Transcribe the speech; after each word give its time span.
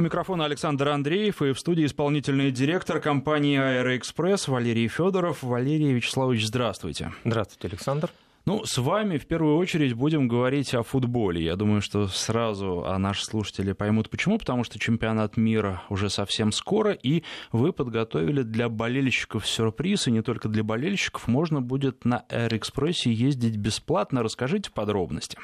У 0.00 0.02
микрофона 0.02 0.46
Александр 0.46 0.88
Андреев 0.88 1.42
и 1.42 1.52
в 1.52 1.60
студии 1.60 1.84
исполнительный 1.84 2.50
директор 2.50 3.00
компании 3.00 3.58
«Аэроэкспресс» 3.58 4.48
Валерий 4.48 4.88
Федоров. 4.88 5.42
Валерий 5.42 5.92
Вячеславович, 5.92 6.46
здравствуйте. 6.46 7.12
Здравствуйте, 7.22 7.68
Александр. 7.68 8.08
Ну, 8.46 8.64
с 8.64 8.78
вами 8.78 9.18
в 9.18 9.26
первую 9.26 9.58
очередь 9.58 9.92
будем 9.92 10.26
говорить 10.26 10.72
о 10.72 10.82
футболе. 10.82 11.44
Я 11.44 11.54
думаю, 11.56 11.82
что 11.82 12.08
сразу 12.08 12.82
а 12.86 12.96
наши 12.98 13.26
слушатели 13.26 13.72
поймут 13.72 14.08
почему. 14.08 14.38
Потому 14.38 14.64
что 14.64 14.78
чемпионат 14.78 15.36
мира 15.36 15.82
уже 15.90 16.08
совсем 16.08 16.50
скоро, 16.50 16.92
и 16.92 17.22
вы 17.52 17.74
подготовили 17.74 18.40
для 18.40 18.70
болельщиков 18.70 19.46
сюрприз, 19.46 20.08
и 20.08 20.12
не 20.12 20.22
только 20.22 20.48
для 20.48 20.64
болельщиков. 20.64 21.28
Можно 21.28 21.60
будет 21.60 22.06
на 22.06 22.20
Аэроэкспрессе 22.30 23.12
ездить 23.12 23.58
бесплатно. 23.58 24.22
Расскажите 24.22 24.70
подробности. 24.70 25.36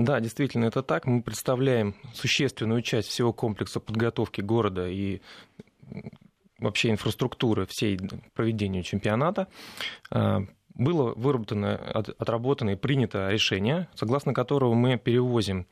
Да, 0.00 0.18
действительно, 0.18 0.64
это 0.64 0.82
так. 0.82 1.04
Мы 1.04 1.22
представляем 1.22 1.94
существенную 2.14 2.80
часть 2.80 3.08
всего 3.08 3.34
комплекса 3.34 3.80
подготовки 3.80 4.40
города 4.40 4.88
и 4.88 5.20
вообще 6.58 6.88
инфраструктуры 6.88 7.66
всей 7.66 7.98
проведению 8.32 8.82
чемпионата. 8.82 9.48
А, 10.10 10.40
было 10.72 11.12
выработано, 11.14 11.76
отработано 11.76 12.70
и 12.70 12.76
принято 12.76 13.28
решение, 13.28 13.88
согласно 13.94 14.32
которого 14.32 14.72
мы 14.72 14.96
перевозим 14.96 15.66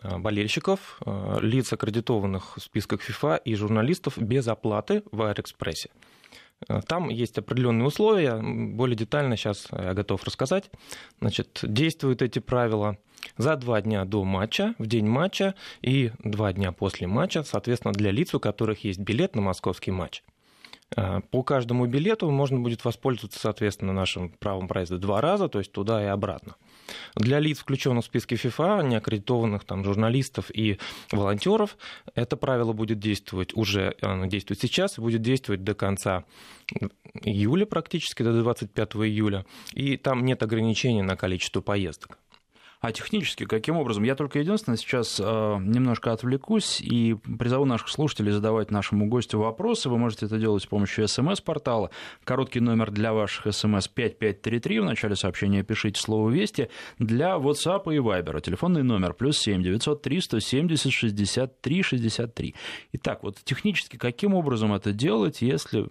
а, 0.00 0.18
болельщиков, 0.18 0.98
а, 1.04 1.38
лиц, 1.40 1.70
аккредитованных 1.70 2.56
в 2.56 2.62
списках 2.62 3.02
ФИФА 3.02 3.36
и 3.36 3.54
журналистов 3.56 4.16
без 4.16 4.48
оплаты 4.48 5.02
в 5.12 5.20
Аэроэкспрессе. 5.20 5.90
Там 6.88 7.10
есть 7.10 7.38
определенные 7.38 7.86
условия, 7.86 8.40
более 8.40 8.96
детально 8.96 9.36
сейчас 9.36 9.68
я 9.70 9.94
готов 9.94 10.24
рассказать. 10.24 10.70
Значит, 11.20 11.60
действуют 11.62 12.22
эти 12.22 12.38
правила 12.38 12.96
за 13.36 13.56
два 13.56 13.80
дня 13.82 14.04
до 14.04 14.24
матча, 14.24 14.74
в 14.78 14.86
день 14.86 15.06
матча 15.06 15.54
и 15.82 16.12
два 16.24 16.52
дня 16.52 16.72
после 16.72 17.06
матча, 17.06 17.42
соответственно, 17.42 17.92
для 17.92 18.10
лиц, 18.10 18.34
у 18.34 18.40
которых 18.40 18.84
есть 18.84 19.00
билет 19.00 19.34
на 19.34 19.42
московский 19.42 19.90
матч. 19.90 20.22
А, 20.94 21.20
по 21.20 21.42
каждому 21.42 21.86
билету 21.86 22.30
можно 22.30 22.60
будет 22.60 22.84
воспользоваться, 22.84 23.38
соответственно, 23.38 23.92
нашим 23.92 24.30
правом 24.30 24.68
проезда 24.68 24.98
два 24.98 25.20
раза, 25.20 25.48
то 25.48 25.58
есть 25.58 25.72
туда 25.72 26.02
и 26.02 26.06
обратно. 26.06 26.54
Для 27.14 27.40
лиц, 27.40 27.58
включенных 27.58 28.04
в 28.04 28.06
списки 28.06 28.34
ФИФА, 28.36 28.82
неаккредитованных 28.82 29.64
там, 29.64 29.84
журналистов 29.84 30.50
и 30.52 30.78
волонтеров, 31.12 31.76
это 32.14 32.36
правило 32.36 32.72
будет 32.72 32.98
действовать 32.98 33.56
уже, 33.56 33.96
действует 34.26 34.60
сейчас, 34.60 34.98
будет 34.98 35.22
действовать 35.22 35.64
до 35.64 35.74
конца 35.74 36.24
июля 37.22 37.66
практически, 37.66 38.22
до 38.22 38.32
25 38.42 38.96
июля, 38.96 39.44
и 39.72 39.96
там 39.96 40.24
нет 40.24 40.42
ограничений 40.42 41.02
на 41.02 41.16
количество 41.16 41.60
поездок. 41.60 42.18
А 42.86 42.92
технически 42.92 43.46
каким 43.46 43.78
образом? 43.78 44.04
Я 44.04 44.14
только 44.14 44.38
единственное 44.38 44.76
сейчас 44.76 45.18
э, 45.18 45.24
немножко 45.60 46.12
отвлекусь 46.12 46.80
и 46.80 47.16
призову 47.36 47.64
наших 47.64 47.88
слушателей 47.88 48.30
задавать 48.30 48.70
нашему 48.70 49.08
гостю 49.08 49.40
вопросы. 49.40 49.88
Вы 49.88 49.98
можете 49.98 50.26
это 50.26 50.38
делать 50.38 50.62
с 50.62 50.66
помощью 50.66 51.08
смс-портала. 51.08 51.90
Короткий 52.22 52.60
номер 52.60 52.92
для 52.92 53.12
ваших 53.12 53.52
смс 53.52 53.88
5533. 53.88 54.78
В 54.78 54.84
начале 54.84 55.16
сообщения 55.16 55.64
пишите 55.64 56.00
слово 56.00 56.30
«Вести». 56.30 56.70
Для 57.00 57.34
WhatsApp 57.34 57.92
и 57.92 57.98
Viber 57.98 58.40
телефонный 58.40 58.84
номер 58.84 59.14
плюс 59.14 59.36
7 59.38 59.64
903 59.64 60.20
170 60.20 60.92
63 60.92 61.82
63. 61.82 62.54
Итак, 62.92 63.24
вот 63.24 63.38
технически 63.42 63.96
каким 63.96 64.32
образом 64.32 64.72
это 64.72 64.92
делать, 64.92 65.42
если 65.42 65.88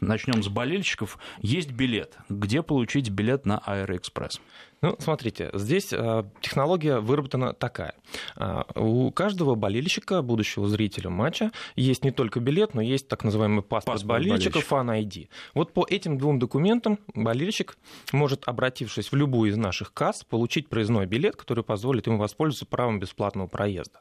начнем 0.00 0.44
с 0.44 0.48
болельщиков, 0.48 1.18
есть 1.40 1.72
билет. 1.72 2.18
Где 2.28 2.62
получить 2.62 3.10
билет 3.10 3.46
на 3.46 3.58
Аэроэкспресс? 3.58 4.40
Ну, 4.82 4.96
смотрите, 4.98 5.50
здесь 5.52 5.92
э, 5.92 6.24
технология 6.40 7.00
выработана 7.00 7.52
такая. 7.52 7.94
Э, 8.36 8.62
у 8.76 9.10
каждого 9.10 9.54
болельщика, 9.54 10.22
будущего 10.22 10.68
зрителя 10.68 11.10
матча, 11.10 11.52
есть 11.76 12.02
не 12.02 12.12
только 12.12 12.40
билет, 12.40 12.72
но 12.72 12.80
есть 12.80 13.06
так 13.06 13.22
называемый 13.22 13.62
паспорт, 13.62 13.96
паспорт 14.00 14.24
болельщика, 14.24 14.60
fan 14.60 14.94
ID. 14.94 15.28
Вот 15.52 15.74
по 15.74 15.86
этим 15.88 16.16
двум 16.16 16.38
документам 16.38 16.98
болельщик 17.14 17.76
может, 18.12 18.48
обратившись 18.48 19.12
в 19.12 19.16
любую 19.16 19.50
из 19.50 19.58
наших 19.58 19.92
касс, 19.92 20.24
получить 20.24 20.70
проездной 20.70 21.04
билет, 21.04 21.36
который 21.36 21.62
позволит 21.62 22.06
ему 22.06 22.16
воспользоваться 22.16 22.64
правом 22.64 23.00
бесплатного 23.00 23.48
проезда. 23.48 24.00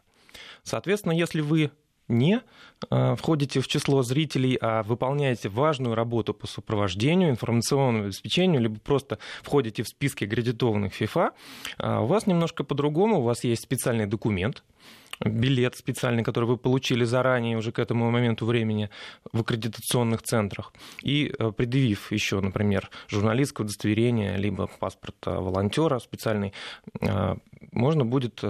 Соответственно, 0.63 1.11
если 1.11 1.41
вы 1.41 1.71
не 2.09 2.41
э, 2.89 3.15
входите 3.15 3.61
в 3.61 3.67
число 3.67 4.03
зрителей, 4.03 4.57
а 4.61 4.83
выполняете 4.83 5.47
важную 5.49 5.95
работу 5.95 6.33
по 6.33 6.47
сопровождению, 6.47 7.29
информационному 7.29 8.05
обеспечению, 8.05 8.61
либо 8.61 8.79
просто 8.79 9.19
входите 9.41 9.83
в 9.83 9.87
списки 9.87 10.25
аккредитованных 10.25 10.93
ФИФА, 10.93 11.31
у 11.79 12.05
вас 12.05 12.27
немножко 12.27 12.63
по-другому, 12.63 13.19
у 13.19 13.21
вас 13.21 13.43
есть 13.43 13.63
специальный 13.63 14.05
документ, 14.05 14.63
билет 15.25 15.75
специальный, 15.75 16.23
который 16.23 16.45
вы 16.45 16.57
получили 16.57 17.03
заранее 17.03 17.57
уже 17.57 17.71
к 17.71 17.79
этому 17.79 18.09
моменту 18.09 18.45
времени 18.45 18.89
в 19.31 19.41
аккредитационных 19.41 20.21
центрах, 20.21 20.73
и 21.01 21.33
э, 21.37 21.51
предъявив 21.51 22.11
еще, 22.11 22.39
например, 22.39 22.89
журналистское 23.07 23.65
удостоверение, 23.65 24.37
либо 24.37 24.67
паспорт 24.67 25.15
э, 25.25 25.31
волонтера 25.31 25.99
специальный, 25.99 26.53
э, 27.01 27.35
можно 27.71 28.05
будет 28.05 28.41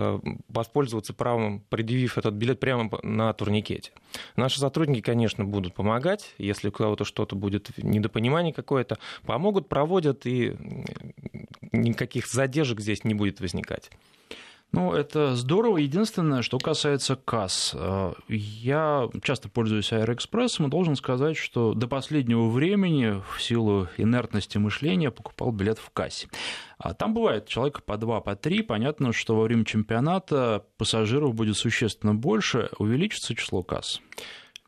воспользоваться 0.47 1.13
правом, 1.13 1.61
предъявив 1.69 2.17
этот 2.17 2.35
билет 2.35 2.59
прямо 2.59 2.89
на 3.01 3.33
турникете. 3.33 3.91
Наши 4.35 4.59
сотрудники, 4.59 5.01
конечно, 5.01 5.43
будут 5.43 5.73
помогать, 5.73 6.35
если 6.37 6.69
у 6.69 6.71
кого-то 6.71 7.05
что-то 7.05 7.35
будет 7.35 7.71
недопонимание 7.77 8.53
какое-то, 8.53 8.97
помогут, 9.25 9.67
проводят, 9.67 10.25
и 10.25 10.55
никаких 11.71 12.27
задержек 12.27 12.79
здесь 12.79 13.03
не 13.03 13.15
будет 13.15 13.41
возникать. 13.41 13.89
Ну, 14.71 14.93
это 14.93 15.35
здорово. 15.35 15.77
Единственное, 15.77 16.43
что 16.43 16.59
касается 16.59 17.15
касс. 17.15 17.71
Э, 17.73 18.13
я 18.27 19.09
часто 19.23 19.49
пользуюсь 19.49 19.91
Аэроэкспрессом 19.91 20.67
и 20.67 20.69
должен 20.69 20.95
сказать, 20.95 21.37
что 21.37 21.73
до 21.73 21.87
последнего 21.87 22.47
времени 22.49 23.19
в 23.33 23.41
силу 23.41 23.87
инертности 23.97 24.59
мышления 24.59 25.09
покупал 25.09 25.51
билет 25.51 25.79
в 25.79 25.89
кассе. 25.89 26.27
А 26.77 26.93
там 26.93 27.15
бывает 27.15 27.47
человека 27.47 27.81
по 27.81 27.97
два, 27.97 28.21
по 28.21 28.35
три. 28.35 28.61
Понятно, 28.61 29.11
что 29.11 29.35
во 29.35 29.43
время 29.43 29.65
чемпионата 29.65 30.63
пассажиров 30.77 31.33
будет 31.33 31.57
существенно 31.57 32.13
больше, 32.13 32.69
увеличится 32.77 33.33
число 33.33 33.63
касс. 33.63 33.99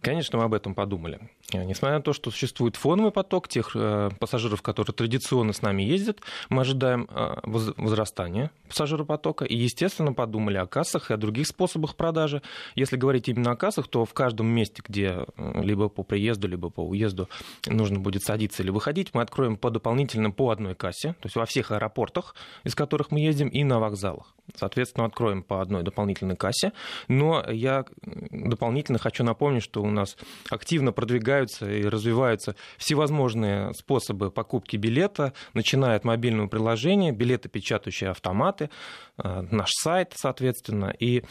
Конечно, 0.02 0.40
мы 0.40 0.46
об 0.46 0.56
этом 0.56 0.74
подумали. 0.74 1.30
Э, 1.54 1.64
несмотря 1.64 1.98
на 1.98 2.04
то, 2.04 2.14
что 2.14 2.32
существует 2.32 2.76
фоновый 2.76 3.12
поток 3.12 3.48
тех 3.48 3.72
э, 3.76 4.10
пассажиров, 4.20 4.62
которые 4.62 4.94
традиционно 4.94 5.54
с 5.54 5.62
нами 5.62 5.84
ездят, 5.84 6.20
мы 6.50 6.62
ожидаем 6.62 7.08
э, 7.10 7.36
возрастания 7.44 8.52
пассажиропотока 8.68 9.46
и, 9.46 9.56
естественно, 9.56 10.14
подумали 10.14 10.58
о 10.58 10.66
кассах 10.66 11.12
и 11.12 11.14
о 11.14 11.18
других 11.18 11.48
способах 11.48 11.96
продажи. 11.96 12.42
Если 12.76 12.96
говорить 12.96 13.28
именно 13.28 13.52
о 13.52 13.56
кассах, 13.56 13.88
то 13.88 14.06
в 14.06 14.14
каждом 14.14 14.48
месте, 14.48 14.82
где 14.88 15.26
либо 15.38 15.90
по 15.90 16.04
приезду, 16.04 16.48
либо 16.48 16.70
по 16.70 16.82
уезду 16.82 17.30
нужно 17.68 18.00
будет 18.00 18.24
садиться 18.24 18.64
или 18.64 18.70
выходить, 18.70 19.14
мы 19.14 19.22
откроем 19.22 19.58
по 19.58 19.70
дополнительно 19.70 20.32
по 20.32 20.52
одной 20.52 20.76
кассе, 20.76 21.10
то 21.14 21.26
есть 21.26 21.36
во 21.36 21.46
всех 21.46 21.72
аэропортах, 21.72 22.36
из 22.64 22.76
которых 22.76 23.12
мы 23.12 23.20
ездим, 23.20 23.50
и 23.50 23.64
на 23.64 23.80
вокзалах. 23.80 24.34
Соответственно, 24.56 25.06
откроем 25.06 25.44
по 25.44 25.62
одной 25.62 25.84
дополнительной 25.84 26.36
кассе. 26.36 26.74
Но 27.08 27.44
я 27.50 27.86
дополнительно 28.02 29.00
хочу 29.00 29.24
напомнить, 29.24 29.64
что 29.64 29.82
у 29.82 29.90
нас 29.90 30.18
активно 30.50 30.92
продвигаются 31.32 31.72
и 31.72 31.84
развиваются 31.86 32.56
всевозможные 32.78 33.74
способы 33.74 34.32
покупки 34.32 34.76
билета, 34.78 35.34
начиная 35.54 35.96
от 35.96 36.04
мобильного 36.04 36.48
приложения, 36.48 37.12
билетопечатающие 37.12 38.10
автоматы, 38.10 38.70
э, 39.18 39.42
наш 39.52 39.70
сайт, 39.72 40.14
соответственно. 40.16 40.94
И 41.00 41.24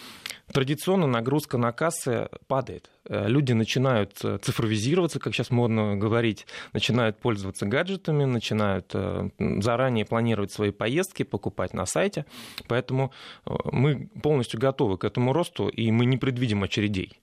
традиционно 0.53 1.07
нагрузка 1.07 1.59
на 1.59 1.73
кассы 1.73 2.29
падает. 2.47 2.91
Э, 3.05 3.29
люди 3.29 3.53
начинают 3.53 4.25
э, 4.25 4.39
цифровизироваться, 4.39 5.19
как 5.19 5.35
сейчас 5.35 5.51
модно 5.51 5.97
говорить, 5.97 6.47
начинают 6.73 7.19
пользоваться 7.19 7.67
гаджетами, 7.67 8.25
начинают 8.25 8.95
заранее 9.39 10.05
планировать 10.05 10.53
свои 10.53 10.71
поездки, 10.71 11.25
покупать 11.25 11.75
на 11.75 11.87
сайте. 11.87 12.25
Поэтому 12.69 13.13
мы 13.45 14.09
полностью 14.23 14.61
готовы 14.61 14.97
к 14.99 15.05
этому 15.05 15.33
росту, 15.33 15.69
и 15.69 15.91
мы 15.91 16.07
не 16.07 16.17
предвидим 16.17 16.63
очередей. 16.63 17.21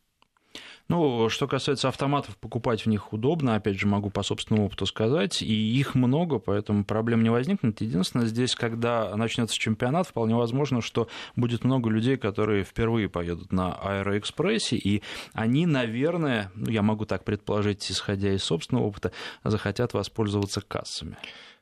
Ну, 0.90 1.28
что 1.28 1.48
касается 1.48 1.90
автоматов, 1.90 2.38
покупать 2.38 2.86
в 2.86 2.90
них 2.90 3.12
удобно, 3.12 3.56
опять 3.56 3.78
же, 3.78 3.88
могу 3.88 4.10
по 4.10 4.24
собственному 4.24 4.68
опыту 4.68 4.86
сказать, 4.86 5.42
и 5.42 5.54
их 5.54 5.96
много, 5.96 6.40
поэтому 6.40 6.86
проблем 6.86 7.24
не 7.24 7.30
возникнет. 7.30 7.82
Единственное, 7.82 8.26
здесь, 8.26 8.56
когда 8.56 9.14
начнется 9.18 9.58
чемпионат, 9.58 10.08
вполне 10.08 10.36
возможно, 10.36 10.82
что 10.82 11.10
будет 11.36 11.66
много 11.66 11.90
людей, 11.90 12.16
которые 12.16 12.64
впервые 12.64 13.10
поедут 13.10 13.52
на 13.52 13.74
Аэроэкспрессе, 13.74 14.78
и 14.78 15.04
они, 15.34 15.66
наверное, 15.66 16.52
ну, 16.56 16.72
я 16.72 16.82
могу 16.82 17.06
так 17.06 17.26
предположить, 17.26 17.92
исходя 17.92 18.34
из 18.34 18.44
собственного 18.44 18.86
опыта, 18.86 19.12
захотят 19.44 19.94
воспользоваться 19.94 20.62
кассами. 20.62 21.18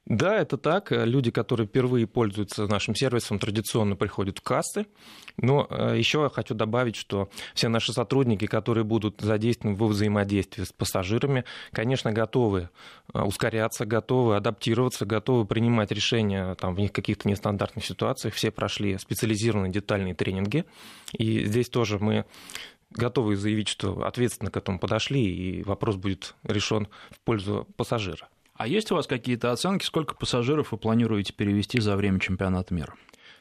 Да, 0.05 0.37
это 0.37 0.57
так. 0.57 0.91
Люди, 0.91 1.31
которые 1.31 1.65
впервые 1.65 2.05
пользуются 2.05 2.67
нашим 2.67 2.93
сервисом, 2.93 3.39
традиционно 3.39 3.95
приходят 3.95 4.37
в 4.37 4.41
кассы. 4.41 4.85
Но 5.37 5.65
э, 5.67 5.95
еще 5.97 6.21
я 6.21 6.29
хочу 6.29 6.53
добавить, 6.53 6.95
что 6.95 7.29
все 7.55 7.69
наши 7.69 7.91
сотрудники, 7.91 8.45
которые 8.45 8.83
будут 8.83 9.21
задействованы 9.21 9.75
во 9.75 9.87
взаимодействии 9.87 10.63
с 10.63 10.71
пассажирами, 10.71 11.43
конечно, 11.71 12.11
готовы 12.11 12.69
э, 13.13 13.21
ускоряться, 13.21 13.87
готовы 13.87 14.35
адаптироваться, 14.35 15.07
готовы 15.07 15.45
принимать 15.45 15.91
решения 15.91 16.53
там, 16.55 16.75
в 16.75 16.79
них 16.79 16.91
каких-то 16.91 17.27
нестандартных 17.27 17.83
ситуациях. 17.83 18.35
Все 18.35 18.51
прошли 18.51 18.99
специализированные 18.99 19.71
детальные 19.71 20.13
тренинги. 20.13 20.65
И 21.17 21.45
здесь 21.45 21.67
тоже 21.67 21.97
мы 21.97 22.25
готовы 22.91 23.35
заявить, 23.35 23.69
что 23.69 24.05
ответственно 24.05 24.51
к 24.51 24.57
этому 24.57 24.77
подошли, 24.77 25.23
и 25.23 25.63
вопрос 25.63 25.95
будет 25.95 26.35
решен 26.43 26.87
в 27.09 27.19
пользу 27.21 27.67
пассажира. 27.75 28.29
А 28.55 28.67
есть 28.67 28.91
у 28.91 28.95
вас 28.95 29.07
какие-то 29.07 29.51
оценки, 29.51 29.83
сколько 29.83 30.15
пассажиров 30.15 30.71
вы 30.71 30.77
планируете 30.77 31.33
перевести 31.33 31.79
за 31.79 31.95
время 31.95 32.19
чемпионата 32.19 32.73
мира? 32.73 32.95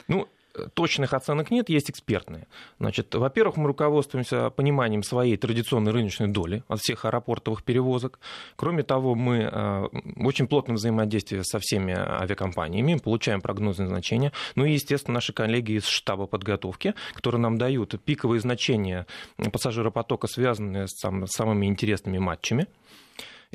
Ну, 0.09 0.29
точных 0.75 1.13
оценок 1.13 1.51
нет, 1.51 1.69
есть 1.69 1.91
экспертные. 1.91 2.47
Значит, 2.79 3.15
во-первых, 3.15 3.57
мы 3.57 3.69
руководствуемся 3.69 4.51
пониманием 4.51 5.03
своей 5.03 5.37
традиционной 5.37 5.93
рыночной 5.93 6.29
доли 6.29 6.63
от 6.69 6.81
всех 6.81 7.05
аэропортовых 7.05 7.65
перевозок. 7.65 8.19
Кроме 8.57 8.83
того, 8.83 9.15
мы 9.15 9.39
э, 9.39 9.89
в 9.93 10.27
очень 10.27 10.47
плотном 10.47 10.77
взаимодействии 10.77 11.41
со 11.43 11.59
всеми 11.59 11.95
авиакомпаниями, 11.95 12.99
получаем 13.03 13.41
прогнозные 13.41 13.89
значения. 13.89 14.33
Ну 14.55 14.65
и, 14.65 14.73
естественно, 14.73 15.15
наши 15.15 15.33
коллеги 15.33 15.73
из 15.73 15.87
штаба 15.87 16.27
подготовки, 16.27 16.95
которые 17.15 17.41
нам 17.41 17.59
дают 17.59 17.95
пиковые 18.05 18.41
значения 18.41 19.07
пассажиропотока, 19.53 20.27
связанные 20.27 20.87
с 20.89 20.95
самыми 21.27 21.67
интересными 21.67 22.19
матчами. 22.19 22.67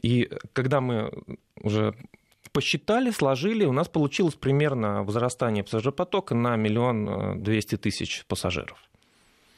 И 0.01 0.29
когда 0.53 0.81
мы 0.81 1.11
уже 1.61 1.93
посчитали, 2.51 3.11
сложили, 3.11 3.65
у 3.65 3.73
нас 3.73 3.87
получилось 3.87 4.35
примерно 4.35 5.03
возрастание 5.03 5.63
пассажиропотока 5.63 6.35
на 6.35 6.55
миллион 6.55 7.09
э, 7.09 7.35
двести 7.35 7.77
тысяч 7.77 8.25
пассажиров. 8.27 8.77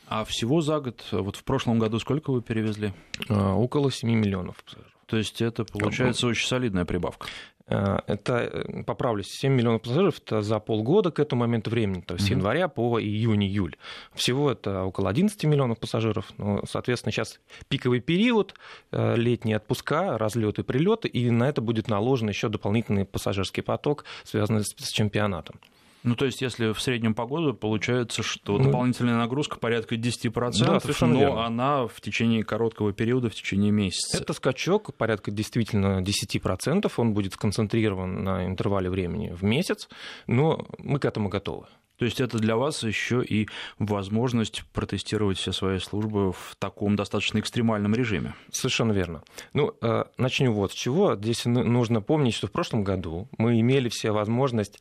А 0.07 0.25
всего 0.25 0.61
за 0.61 0.79
год, 0.79 1.05
вот 1.11 1.37
в 1.37 1.43
прошлом 1.43 1.79
году 1.79 1.99
сколько 1.99 2.31
вы 2.31 2.41
перевезли? 2.41 2.93
Э, 3.29 3.51
около 3.51 3.91
7 3.91 4.09
миллионов 4.09 4.61
пассажиров. 4.63 4.91
То 5.05 5.17
есть 5.17 5.41
это 5.41 5.65
получается 5.65 6.27
очень 6.27 6.47
солидная 6.47 6.85
прибавка. 6.85 7.27
Э, 7.71 7.99
это, 8.07 8.33
э, 8.33 8.83
поправлюсь, 8.83 9.27
7 9.27 9.53
миллионов 9.53 9.81
пассажиров 9.81 10.19
это 10.19 10.41
за 10.41 10.59
полгода 10.59 11.11
к 11.11 11.19
этому 11.19 11.41
моменту 11.41 11.69
времени, 11.69 12.01
то 12.01 12.15
есть 12.15 12.25
с 12.25 12.29
mm-hmm. 12.29 12.33
января 12.33 12.67
по 12.67 12.99
июнь-июль. 12.99 13.77
Всего 14.13 14.51
это 14.51 14.83
около 14.83 15.09
11 15.09 15.43
миллионов 15.45 15.79
пассажиров. 15.79 16.25
Ну, 16.37 16.61
соответственно, 16.69 17.13
сейчас 17.13 17.39
пиковый 17.69 18.01
период, 18.01 18.55
э, 18.91 19.15
летние 19.15 19.55
отпуска, 19.55 20.17
разлеты, 20.17 20.63
прилеты, 20.63 21.07
и 21.07 21.29
на 21.29 21.47
это 21.47 21.61
будет 21.61 21.87
наложен 21.87 22.27
еще 22.27 22.49
дополнительный 22.49 23.05
пассажирский 23.05 23.63
поток, 23.63 24.03
связанный 24.23 24.63
с 24.63 24.91
чемпионатом. 24.91 25.59
Ну, 26.03 26.15
то 26.15 26.25
есть, 26.25 26.41
если 26.41 26.73
в 26.73 26.81
среднем 26.81 27.13
по 27.13 27.25
году, 27.25 27.53
получается, 27.53 28.23
что 28.23 28.57
ну, 28.57 28.65
дополнительная 28.65 29.15
нагрузка 29.15 29.59
порядка 29.59 29.95
10%, 29.95 30.51
да, 30.59 31.05
но 31.05 31.19
верно. 31.19 31.45
она 31.45 31.87
в 31.87 32.01
течение 32.01 32.43
короткого 32.43 32.91
периода, 32.91 33.29
в 33.29 33.35
течение 33.35 33.71
месяца. 33.71 34.17
Это 34.17 34.33
скачок 34.33 34.95
порядка 34.95 35.31
действительно 35.31 36.01
10%, 36.01 36.91
он 36.97 37.13
будет 37.13 37.33
сконцентрирован 37.33 38.23
на 38.23 38.45
интервале 38.45 38.89
времени 38.89 39.29
в 39.29 39.43
месяц, 39.43 39.89
но 40.27 40.65
мы 40.79 40.99
к 40.99 41.05
этому 41.05 41.29
готовы. 41.29 41.67
То 42.01 42.05
есть 42.05 42.19
это 42.19 42.39
для 42.39 42.55
вас 42.57 42.81
еще 42.81 43.23
и 43.23 43.47
возможность 43.77 44.63
протестировать 44.73 45.37
все 45.37 45.51
свои 45.51 45.77
службы 45.77 46.31
в 46.31 46.55
таком 46.57 46.95
достаточно 46.95 47.37
экстремальном 47.37 47.93
режиме. 47.93 48.33
Совершенно 48.51 48.91
верно. 48.91 49.21
Ну, 49.53 49.75
э, 49.83 50.05
начнем 50.17 50.53
вот 50.53 50.71
с 50.71 50.73
чего. 50.73 51.15
Здесь 51.15 51.45
нужно 51.45 52.01
помнить, 52.01 52.33
что 52.33 52.47
в 52.47 52.51
прошлом 52.51 52.83
году 52.83 53.29
мы 53.37 53.59
имели 53.59 53.87
все 53.87 54.09
возможность 54.09 54.79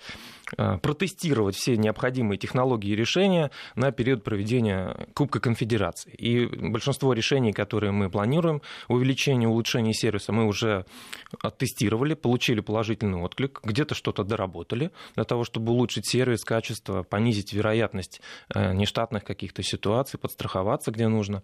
протестировать 0.56 1.56
все 1.56 1.76
необходимые 1.76 2.38
технологии 2.38 2.90
и 2.90 2.96
решения 2.96 3.50
на 3.76 3.92
период 3.92 4.24
проведения 4.24 5.08
Кубка 5.14 5.40
Конфедерации. 5.40 6.12
И 6.12 6.46
большинство 6.46 7.12
решений, 7.12 7.52
которые 7.52 7.92
мы 7.92 8.10
планируем, 8.10 8.62
увеличение, 8.88 9.48
улучшение 9.48 9.94
сервиса, 9.94 10.32
мы 10.32 10.46
уже 10.46 10.84
оттестировали, 11.42 12.14
получили 12.14 12.60
положительный 12.60 13.20
отклик, 13.20 13.60
где-то 13.62 13.94
что-то 13.94 14.24
доработали 14.24 14.90
для 15.14 15.24
того, 15.24 15.44
чтобы 15.44 15.72
улучшить 15.72 16.08
сервис, 16.08 16.44
качество, 16.44 17.02
понизить 17.02 17.52
вероятность 17.52 18.20
э, 18.54 18.72
нештатных 18.74 19.24
каких-то 19.24 19.62
ситуаций, 19.62 20.18
подстраховаться, 20.18 20.90
где 20.90 21.08
нужно. 21.08 21.42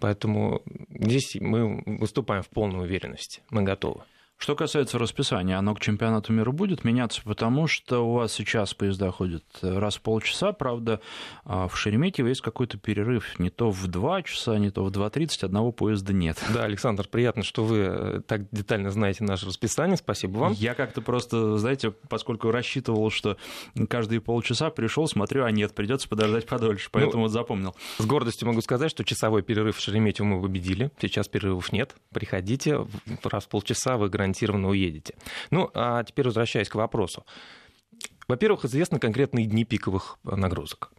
Поэтому 0.00 0.62
здесь 0.90 1.36
мы 1.40 1.82
выступаем 1.86 2.42
в 2.42 2.48
полной 2.48 2.84
уверенности, 2.84 3.42
мы 3.50 3.62
готовы. 3.62 4.02
Что 4.36 4.56
касается 4.56 4.98
расписания, 4.98 5.56
оно 5.56 5.74
к 5.74 5.80
чемпионату 5.80 6.32
мира 6.32 6.50
будет 6.50 6.84
меняться, 6.84 7.22
потому 7.24 7.66
что 7.66 8.00
у 8.00 8.14
вас 8.14 8.32
сейчас 8.32 8.74
поезда 8.74 9.10
ходят 9.10 9.42
раз 9.62 9.96
в 9.96 10.02
полчаса, 10.02 10.52
правда, 10.52 11.00
а 11.44 11.66
в 11.66 11.78
Шереметьево 11.78 12.28
есть 12.28 12.42
какой-то 12.42 12.76
перерыв, 12.76 13.38
не 13.38 13.48
то 13.48 13.70
в 13.70 13.86
2 13.86 14.22
часа, 14.22 14.58
не 14.58 14.70
то 14.70 14.84
в 14.84 14.90
2.30, 14.90 15.46
одного 15.46 15.72
поезда 15.72 16.12
нет. 16.12 16.36
Да, 16.52 16.64
Александр, 16.64 17.08
приятно, 17.08 17.42
что 17.42 17.64
вы 17.64 17.78
э, 17.78 18.20
так 18.26 18.42
детально 18.50 18.90
знаете 18.90 19.24
наше 19.24 19.46
расписание, 19.46 19.96
спасибо 19.96 20.36
вам. 20.36 20.52
Я 20.52 20.74
как-то 20.74 21.00
просто, 21.00 21.56
знаете, 21.56 21.92
поскольку 22.10 22.50
рассчитывал, 22.50 23.10
что 23.10 23.38
каждые 23.88 24.20
полчаса 24.20 24.68
пришел, 24.68 25.06
смотрю, 25.06 25.44
а 25.44 25.50
нет, 25.52 25.74
придется 25.74 26.06
подождать 26.06 26.46
подольше, 26.46 26.90
поэтому 26.92 27.14
ну, 27.14 27.22
вот 27.22 27.32
запомнил. 27.32 27.74
С 27.98 28.04
гордостью 28.04 28.48
могу 28.48 28.60
сказать, 28.60 28.90
что 28.90 29.04
часовой 29.04 29.42
перерыв 29.42 29.78
в 29.78 29.80
Шереметьево 29.80 30.26
мы 30.26 30.42
победили, 30.42 30.90
сейчас 31.00 31.28
перерывов 31.28 31.72
нет, 31.72 31.94
приходите, 32.12 32.86
раз 33.22 33.44
в 33.44 33.48
полчаса 33.48 33.96
вы 33.96 34.10
гарантированно 34.10 34.23
гарантированно 34.24 34.68
уедете. 34.68 35.14
Ну, 35.50 35.70
а 35.74 36.02
теперь 36.04 36.26
возвращаясь 36.26 36.68
к 36.68 36.74
вопросу. 36.74 37.24
Во-первых, 38.26 38.64
известны 38.64 38.98
конкретные 38.98 39.46
дни 39.46 39.64
пиковых 39.64 40.18
нагрузок. 40.24 40.90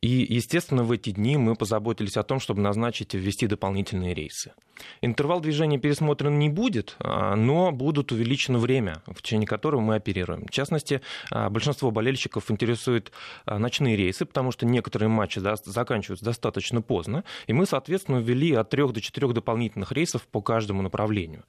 И, 0.00 0.08
естественно, 0.08 0.84
в 0.84 0.92
эти 0.92 1.10
дни 1.10 1.36
мы 1.36 1.56
позаботились 1.56 2.16
о 2.16 2.22
том, 2.22 2.38
чтобы 2.38 2.60
назначить 2.60 3.14
ввести 3.14 3.46
дополнительные 3.46 4.14
рейсы. 4.14 4.52
Интервал 5.00 5.40
движения 5.40 5.78
пересмотрен 5.78 6.38
не 6.38 6.48
будет, 6.48 6.96
а, 7.00 7.34
но 7.36 7.72
будут 7.72 8.12
увеличено 8.12 8.58
время, 8.58 9.02
в 9.06 9.22
течение 9.22 9.46
которого 9.46 9.80
мы 9.80 9.96
оперируем. 9.96 10.46
В 10.46 10.50
частности, 10.50 11.00
а, 11.30 11.50
большинство 11.50 11.90
болельщиков 11.90 12.50
интересуют 12.50 13.12
а, 13.46 13.58
ночные 13.58 13.96
рейсы, 13.96 14.24
потому 14.24 14.52
что 14.52 14.66
некоторые 14.66 15.08
матчи 15.08 15.40
заканчиваются 15.64 16.24
достаточно 16.24 16.82
поздно, 16.82 17.24
и 17.46 17.52
мы, 17.52 17.66
соответственно, 17.66 18.18
ввели 18.18 18.52
от 18.54 18.70
трех 18.70 18.92
до 18.92 19.00
четырех 19.00 19.34
дополнительных 19.34 19.92
рейсов 19.92 20.26
по 20.26 20.40
каждому 20.40 20.82
направлению. 20.82 21.44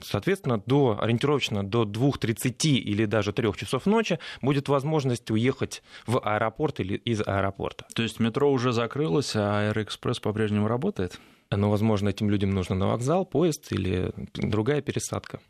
Соответственно, 0.00 0.60
до, 0.66 0.98
ориентировочно 1.00 1.64
до 1.64 1.84
2.30 1.84 2.68
или 2.70 3.04
даже 3.04 3.32
3 3.32 3.52
часов 3.54 3.86
ночи 3.86 4.18
будет 4.42 4.68
возможность 4.68 5.30
уехать 5.30 5.82
в 6.06 6.18
аэропорт 6.18 6.80
или 6.80 6.96
из 6.96 7.20
аэропорта. 7.20 7.86
То 7.94 8.02
есть 8.02 8.20
метро 8.20 8.50
уже 8.50 8.72
закрылось, 8.72 9.36
а 9.36 9.68
Аэроэкспресс 9.68 10.20
по-прежнему 10.20 10.68
работает? 10.68 11.20
Ну, 11.50 11.70
возможно, 11.70 12.08
этим 12.08 12.30
людям 12.30 12.50
нужно 12.50 12.74
на 12.74 12.86
вокзал, 12.88 13.24
поезд 13.24 13.72
или 13.72 14.12
другая 14.34 14.82
пересадка. 14.82 15.40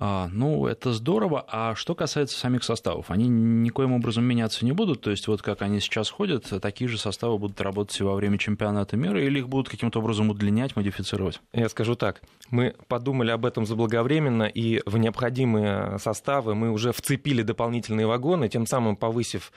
А, 0.00 0.28
ну, 0.32 0.66
это 0.66 0.92
здорово. 0.92 1.44
А 1.48 1.74
что 1.74 1.94
касается 1.94 2.38
самих 2.38 2.62
составов, 2.62 3.10
они 3.10 3.28
никоим 3.28 3.92
образом 3.92 4.24
меняться 4.24 4.64
не 4.64 4.72
будут? 4.72 5.00
То 5.00 5.10
есть 5.10 5.26
вот 5.26 5.42
как 5.42 5.62
они 5.62 5.80
сейчас 5.80 6.08
ходят, 6.08 6.44
такие 6.62 6.88
же 6.88 6.98
составы 6.98 7.38
будут 7.38 7.60
работать 7.60 7.98
и 8.00 8.04
во 8.04 8.14
время 8.14 8.38
чемпионата 8.38 8.96
мира, 8.96 9.22
или 9.22 9.40
их 9.40 9.48
будут 9.48 9.68
каким-то 9.68 9.98
образом 9.98 10.30
удлинять, 10.30 10.76
модифицировать? 10.76 11.40
Я 11.52 11.68
скажу 11.68 11.96
так. 11.96 12.22
Мы 12.50 12.74
подумали 12.86 13.32
об 13.32 13.44
этом 13.44 13.66
заблаговременно, 13.66 14.44
и 14.44 14.80
в 14.86 14.98
необходимые 14.98 15.98
составы 15.98 16.54
мы 16.54 16.70
уже 16.70 16.92
вцепили 16.92 17.42
дополнительные 17.42 18.06
вагоны, 18.06 18.48
тем 18.48 18.66
самым 18.66 18.96
повысив 18.96 19.52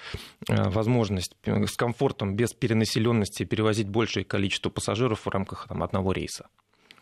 э, 0.50 0.70
возможность 0.70 1.36
с 1.46 1.77
комфортом, 1.77 2.36
без 2.36 2.54
перенаселенности 2.54 3.44
перевозить 3.44 3.88
большее 3.88 4.24
количество 4.24 4.70
пассажиров 4.70 5.25
в 5.25 5.30
рамках 5.30 5.68
там, 5.68 5.84
одного 5.84 6.12
рейса. 6.12 6.48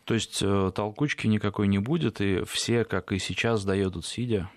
То 0.09 0.15
есть 0.15 0.39
э, 0.41 0.71
толкучки 0.73 1.27
никакой 1.27 1.67
не 1.67 1.77
будет, 1.77 2.19
и 2.19 2.43
все, 2.43 2.83
как 2.83 3.11
и 3.11 3.19
сейчас, 3.19 3.63
доедут 3.63 4.07
сидя 4.07 4.49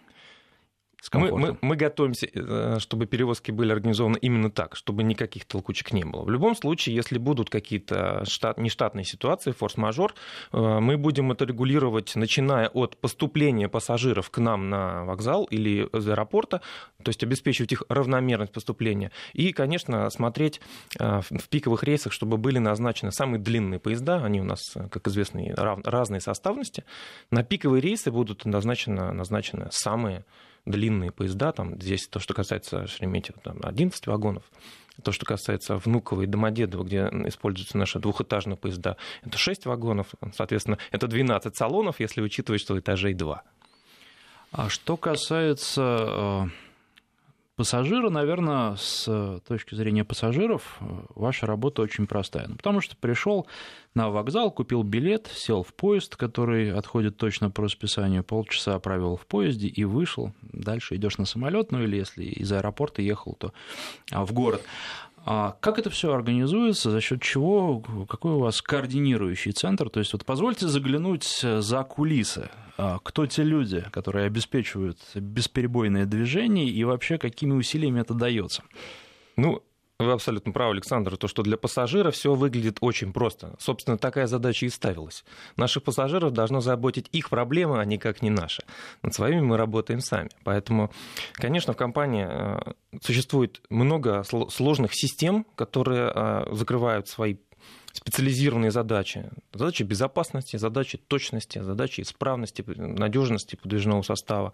мы, 1.13 1.37
мы, 1.37 1.59
мы 1.61 1.77
готовимся, 1.77 2.29
э, 2.33 2.79
чтобы 2.79 3.07
перевозки 3.07 3.51
были 3.51 3.73
организованы 3.73 4.19
именно 4.21 4.51
так, 4.51 4.77
чтобы 4.77 5.03
никаких 5.03 5.45
толкучек 5.45 5.93
не 5.93 6.05
было. 6.05 6.23
В 6.23 6.31
любом 6.31 6.55
случае, 6.55 6.95
если 6.95 7.19
будут 7.19 7.51
какие-то 7.51 8.25
штат, 8.25 8.59
нештатные 8.59 9.05
ситуации, 9.05 9.51
форс-мажор, 9.51 10.15
э, 10.53 10.57
мы 10.59 10.97
будем 10.97 11.33
это 11.33 11.45
регулировать, 11.45 12.15
начиная 12.15 12.69
от 12.69 12.97
поступления 12.99 13.69
пассажиров 13.69 14.31
к 14.31 14.39
нам 14.39 14.71
на 14.71 15.05
вокзал 15.05 15.45
или 15.45 15.89
из 15.93 16.09
аэропорта, 16.09 16.61
то 17.03 17.09
есть 17.09 17.23
обеспечивать 17.23 17.73
их 17.73 17.83
равномерность 17.89 18.53
поступления. 18.53 19.11
И, 19.33 19.53
конечно, 19.53 20.09
смотреть 20.11 20.61
э, 20.99 21.21
в 21.21 21.49
пиковых 21.49 21.83
рейсах, 21.83 22.13
чтобы 22.13 22.37
были 22.37 22.59
назначены 22.59 23.11
самые 23.13 23.41
длинные 23.41 23.81
поезда, 23.81 24.25
они 24.25 24.41
у 24.41 24.45
нас, 24.45 24.77
как 24.91 25.09
известно, 25.09 25.43
разные 25.57 26.21
составности. 26.21 26.85
На 27.31 27.43
пиковые 27.43 27.81
рейсы 27.81 28.11
будут 28.11 28.45
назначены, 28.45 29.13
назначены 29.13 29.69
самые 29.71 30.25
длинные 30.65 31.11
поезда, 31.11 31.53
там 31.53 31.81
здесь 31.81 32.07
то, 32.09 32.19
что 32.21 32.35
касается 32.35 32.87
Шереметьево, 32.87 33.41
там 33.41 33.59
11 33.63 34.07
вагонов, 34.07 34.45
то, 35.03 35.13
что 35.13 35.27
касается 35.27 35.77
Внуковой 35.77 36.25
и 36.25 36.27
Домодедово, 36.29 36.85
где 36.85 37.09
используются 37.27 37.79
наши 37.79 37.99
двухэтажные 37.99 38.57
поезда, 38.57 38.97
это 39.23 39.39
6 39.39 39.67
вагонов, 39.67 40.09
соответственно, 40.35 40.79
это 40.91 41.09
12 41.09 41.57
салонов, 41.57 42.01
если 42.01 42.21
учитывать, 42.21 42.61
что 42.61 42.79
этажей 42.79 43.15
2. 43.15 43.43
А 44.53 44.69
что 44.69 44.97
касается 44.99 45.83
э, 45.83 46.45
пассажира, 47.57 48.09
наверное, 48.11 48.77
с 48.77 49.41
точки 49.47 49.75
зрения 49.75 50.05
пассажиров, 50.05 50.79
ваша 51.15 51.47
работа 51.47 51.83
очень 51.83 52.07
простая. 52.07 52.49
Ну, 52.49 52.57
потому 52.57 52.81
что 52.81 52.97
пришел 52.97 53.47
на 53.95 54.11
вокзал, 54.11 54.51
купил 54.51 54.83
билет, 54.83 55.31
сел 55.35 55.63
в 55.63 55.75
поезд, 55.75 56.17
который 56.17 56.73
отходит 56.73 57.17
точно 57.17 57.51
по 57.51 57.63
расписанию, 57.63 58.25
полчаса 58.25 58.79
провел 58.79 59.17
в 59.17 59.27
поезде 59.27 59.69
и 59.69 59.85
вышел. 59.85 60.33
Дальше 60.43 60.97
идешь 60.97 61.19
на 61.19 61.27
самолет, 61.27 61.73
ну 61.73 61.83
или 61.83 61.97
если 61.97 62.25
из 62.25 62.51
аэропорта 62.53 63.03
ехал, 63.03 63.35
то 63.35 63.53
а, 64.11 64.25
в 64.25 64.33
город. 64.33 64.63
А 65.25 65.57
как 65.61 65.79
это 65.79 65.89
все 65.89 66.13
организуется, 66.13 66.91
за 66.91 67.01
счет 67.01 67.23
чего, 67.23 67.81
какой 68.09 68.33
у 68.33 68.39
вас 68.41 68.61
координирующий 68.61 69.53
центр? 69.53 69.89
То 69.89 70.01
есть 70.01 70.13
вот 70.13 70.25
позвольте 70.25 70.67
заглянуть 70.67 71.25
за 71.43 71.85
кулисы. 71.85 72.51
А 72.77 72.99
кто 73.03 73.27
те 73.27 73.45
люди, 73.45 73.85
которые 73.93 74.27
обеспечивают 74.27 74.99
бесперебойное 75.15 76.07
движение 76.07 76.69
и 76.69 76.83
вообще 76.85 77.19
какими 77.19 77.53
усилиями 77.53 78.01
это 78.01 78.15
дается? 78.15 78.65
Ну, 79.37 79.63
вы 80.05 80.13
абсолютно 80.13 80.53
правы, 80.53 80.73
Александр, 80.73 81.17
то, 81.17 81.29
что 81.29 81.43
для 81.43 81.57
пассажира 81.57 82.11
все 82.11 82.35
выглядит 82.35 82.79
очень 82.81 83.13
просто. 83.13 83.55
Собственно, 83.59 83.99
такая 83.99 84.27
задача 84.27 84.67
и 84.67 84.69
ставилась. 84.69 85.25
Наших 85.57 85.83
пассажиров 85.83 86.33
должно 86.33 86.61
заботить 86.61 87.09
их 87.13 87.31
проблемы, 87.31 87.81
а 87.81 87.85
никак 87.85 88.23
не 88.23 88.31
наши. 88.31 88.63
Над 89.03 89.15
своими 89.15 89.41
мы 89.41 89.57
работаем 89.57 90.01
сами. 90.01 90.31
Поэтому, 90.45 90.91
конечно, 91.35 91.73
в 91.73 91.77
компании 91.77 92.27
э, 92.29 92.73
существует 93.01 93.63
много 93.71 94.23
сложных 94.51 94.95
систем, 94.95 95.47
которые 95.55 96.13
э, 96.15 96.55
закрывают 96.55 97.09
свои 97.09 97.37
специализированные 97.93 98.71
задачи. 98.71 99.29
Задачи 99.53 99.83
безопасности, 99.83 100.57
задачи 100.57 100.99
точности, 100.99 101.61
задачи 101.61 102.01
исправности, 102.01 102.65
надежности 102.67 103.57
подвижного 103.57 104.03
состава. 104.03 104.53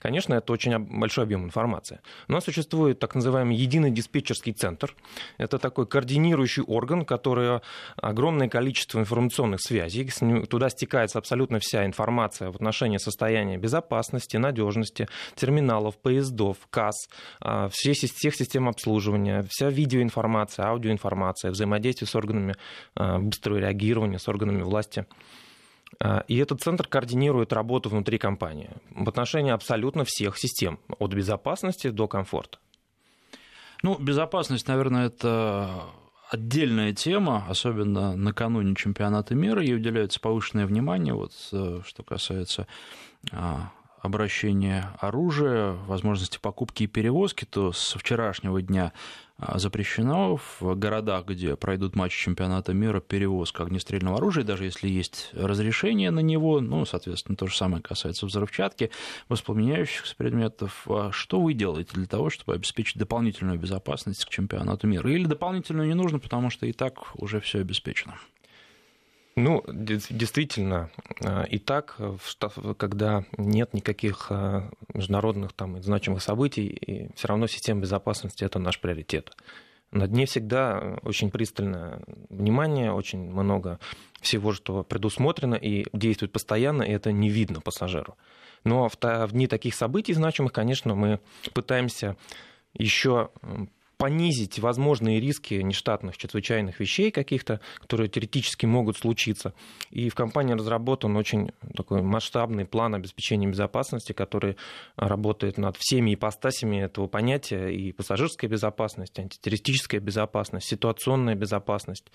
Конечно, 0.00 0.34
это 0.34 0.52
очень 0.52 0.78
большой 0.78 1.24
объем 1.24 1.44
информации. 1.44 2.00
У 2.28 2.32
нас 2.32 2.44
существует 2.44 2.98
так 2.98 3.14
называемый 3.14 3.56
единый 3.56 3.90
диспетчерский 3.90 4.52
центр. 4.52 4.94
Это 5.36 5.58
такой 5.58 5.86
координирующий 5.86 6.62
орган, 6.62 7.04
который 7.04 7.60
огромное 7.96 8.48
количество 8.48 8.98
информационных 8.98 9.60
связей. 9.60 10.10
Туда 10.46 10.70
стекается 10.70 11.18
абсолютно 11.18 11.58
вся 11.60 11.84
информация 11.84 12.50
в 12.50 12.56
отношении 12.56 12.98
состояния 12.98 13.58
безопасности, 13.58 14.36
надежности, 14.36 15.08
терминалов, 15.34 15.96
поездов, 15.98 16.56
касс, 16.70 17.08
а, 17.40 17.68
всех 17.68 17.96
систем 17.96 18.68
обслуживания, 18.68 19.44
вся 19.48 19.68
видеоинформация, 19.68 20.66
аудиоинформация, 20.66 21.50
взаимодействие 21.50 22.08
с 22.08 22.14
органами 22.14 22.56
быстрого 22.94 23.58
реагирования 23.58 24.18
с 24.18 24.28
органами 24.28 24.62
власти. 24.62 25.06
Э, 26.00 26.22
и 26.28 26.36
этот 26.36 26.60
центр 26.60 26.86
координирует 26.86 27.52
работу 27.52 27.88
внутри 27.88 28.18
компании 28.18 28.70
в 28.90 29.08
отношении 29.08 29.52
абсолютно 29.52 30.04
всех 30.04 30.38
систем, 30.38 30.78
от 30.98 31.12
безопасности 31.14 31.88
до 31.88 32.08
комфорта. 32.08 32.58
Ну, 33.82 33.96
безопасность, 33.98 34.66
наверное, 34.66 35.06
это 35.06 35.84
отдельная 36.30 36.92
тема, 36.92 37.46
особенно 37.48 38.16
накануне 38.16 38.74
чемпионата 38.74 39.34
мира, 39.34 39.62
ей 39.62 39.76
уделяется 39.76 40.20
повышенное 40.20 40.66
внимание, 40.66 41.14
вот, 41.14 41.32
э, 41.52 41.80
что 41.84 42.02
касается 42.02 42.66
обращения 44.00 44.90
оружия, 44.98 45.72
возможности 45.86 46.38
покупки 46.40 46.84
и 46.84 46.86
перевозки, 46.86 47.44
то 47.44 47.72
со 47.72 47.98
вчерашнего 47.98 48.60
дня 48.62 48.92
а, 49.40 49.58
запрещено 49.58 50.36
в 50.36 50.74
городах, 50.74 51.26
где 51.26 51.54
пройдут 51.54 51.94
матчи 51.94 52.20
чемпионата 52.20 52.72
мира, 52.72 53.00
перевозка 53.00 53.62
огнестрельного 53.62 54.16
оружия, 54.16 54.42
даже 54.42 54.64
если 54.64 54.88
есть 54.88 55.30
разрешение 55.32 56.10
на 56.10 56.20
него, 56.20 56.60
ну, 56.60 56.84
соответственно, 56.84 57.36
то 57.36 57.46
же 57.46 57.56
самое 57.56 57.82
касается 57.82 58.26
взрывчатки, 58.26 58.90
воспламеняющихся 59.28 60.16
предметов. 60.16 60.86
А 60.88 61.12
что 61.12 61.40
вы 61.40 61.54
делаете 61.54 61.92
для 61.94 62.06
того, 62.06 62.30
чтобы 62.30 62.54
обеспечить 62.54 62.98
дополнительную 62.98 63.58
безопасность 63.60 64.24
к 64.24 64.28
чемпионату 64.28 64.88
мира? 64.88 65.08
Или 65.08 65.26
дополнительную 65.26 65.86
не 65.86 65.94
нужно, 65.94 66.18
потому 66.18 66.50
что 66.50 66.66
и 66.66 66.72
так 66.72 67.14
уже 67.14 67.40
все 67.40 67.60
обеспечено? 67.60 68.16
Ну, 69.38 69.62
действительно, 69.68 70.90
а, 71.24 71.44
и 71.44 71.58
так, 71.58 71.96
когда 72.76 73.24
нет 73.36 73.72
никаких 73.72 74.26
а, 74.30 74.68
международных 74.92 75.52
там, 75.52 75.80
значимых 75.80 76.22
событий, 76.22 76.66
и 76.66 77.14
все 77.14 77.28
равно 77.28 77.46
система 77.46 77.82
безопасности– 77.82 78.42
это 78.44 78.58
наш 78.58 78.80
приоритет. 78.80 79.36
На 79.92 80.08
дне 80.08 80.26
всегда 80.26 80.98
очень 81.02 81.30
пристальное 81.30 82.02
внимание, 82.30 82.92
очень 82.92 83.30
много 83.30 83.78
всего, 84.20 84.52
что 84.52 84.82
предусмотрено 84.82 85.54
и 85.54 85.86
действует 85.92 86.32
постоянно, 86.32 86.82
и 86.82 86.90
это 86.90 87.12
не 87.12 87.30
видно 87.30 87.60
пассажиру. 87.60 88.16
Но 88.64 88.88
в 88.88 89.32
дни 89.32 89.46
таких 89.46 89.76
событий 89.76 90.14
значимых, 90.14 90.52
конечно, 90.52 90.96
мы 90.96 91.20
пытаемся 91.54 92.16
еще 92.74 93.30
понизить 93.98 94.60
возможные 94.60 95.20
риски 95.20 95.54
нештатных, 95.54 96.16
чрезвычайных 96.16 96.80
вещей 96.80 97.10
каких-то, 97.10 97.60
которые 97.78 98.08
теоретически 98.08 98.64
могут 98.64 98.96
случиться. 98.96 99.52
И 99.90 100.08
в 100.08 100.14
компании 100.14 100.54
разработан 100.54 101.16
очень 101.16 101.50
такой 101.76 102.00
масштабный 102.00 102.64
план 102.64 102.94
обеспечения 102.94 103.48
безопасности, 103.48 104.12
который 104.12 104.56
работает 104.96 105.58
над 105.58 105.76
всеми 105.76 106.14
ипостасями 106.14 106.76
этого 106.76 107.08
понятия, 107.08 107.68
и 107.68 107.92
пассажирская 107.92 108.48
безопасность, 108.48 109.18
антитеррористическая 109.18 110.00
безопасность, 110.00 110.68
ситуационная 110.68 111.34
безопасность. 111.34 112.06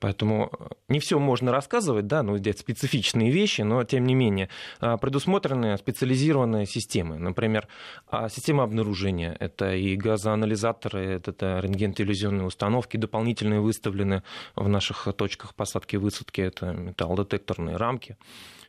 Поэтому 0.00 0.50
э, 0.58 0.66
не 0.88 1.00
все 1.00 1.18
можно 1.18 1.50
рассказывать, 1.50 2.06
да, 2.06 2.22
ну, 2.22 2.36
здесь 2.36 2.58
специфичные 2.58 3.30
вещи, 3.30 3.62
но 3.62 3.82
тем 3.84 4.04
не 4.04 4.14
менее 4.14 4.48
а, 4.80 4.96
предусмотрены 4.96 5.76
специализированные 5.78 6.66
системы. 6.66 7.18
Например, 7.18 7.66
а, 8.06 8.28
система 8.28 8.64
обнаружения, 8.64 9.36
это 9.40 9.74
и 9.74 9.96
газоанализаторы, 9.96 11.20
это 11.26 11.60
рентген-телевизионные 11.60 12.46
установки, 12.46 12.96
дополнительные 12.96 13.60
выставлены 13.60 14.22
в 14.54 14.68
наших 14.68 15.08
точках 15.16 15.54
посадки 15.54 15.96
и 15.96 15.98
высадки, 15.98 16.42
это 16.42 16.72
металлодетекторные 16.72 17.76
рамки. 17.76 18.16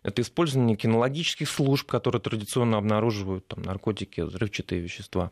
Это 0.01 0.21
использование 0.21 0.77
кинологических 0.77 1.49
служб, 1.49 1.85
которые 1.89 2.21
традиционно 2.21 2.77
обнаруживают 2.77 3.47
там, 3.47 3.63
наркотики, 3.63 4.21
взрывчатые 4.21 4.81
вещества. 4.81 5.31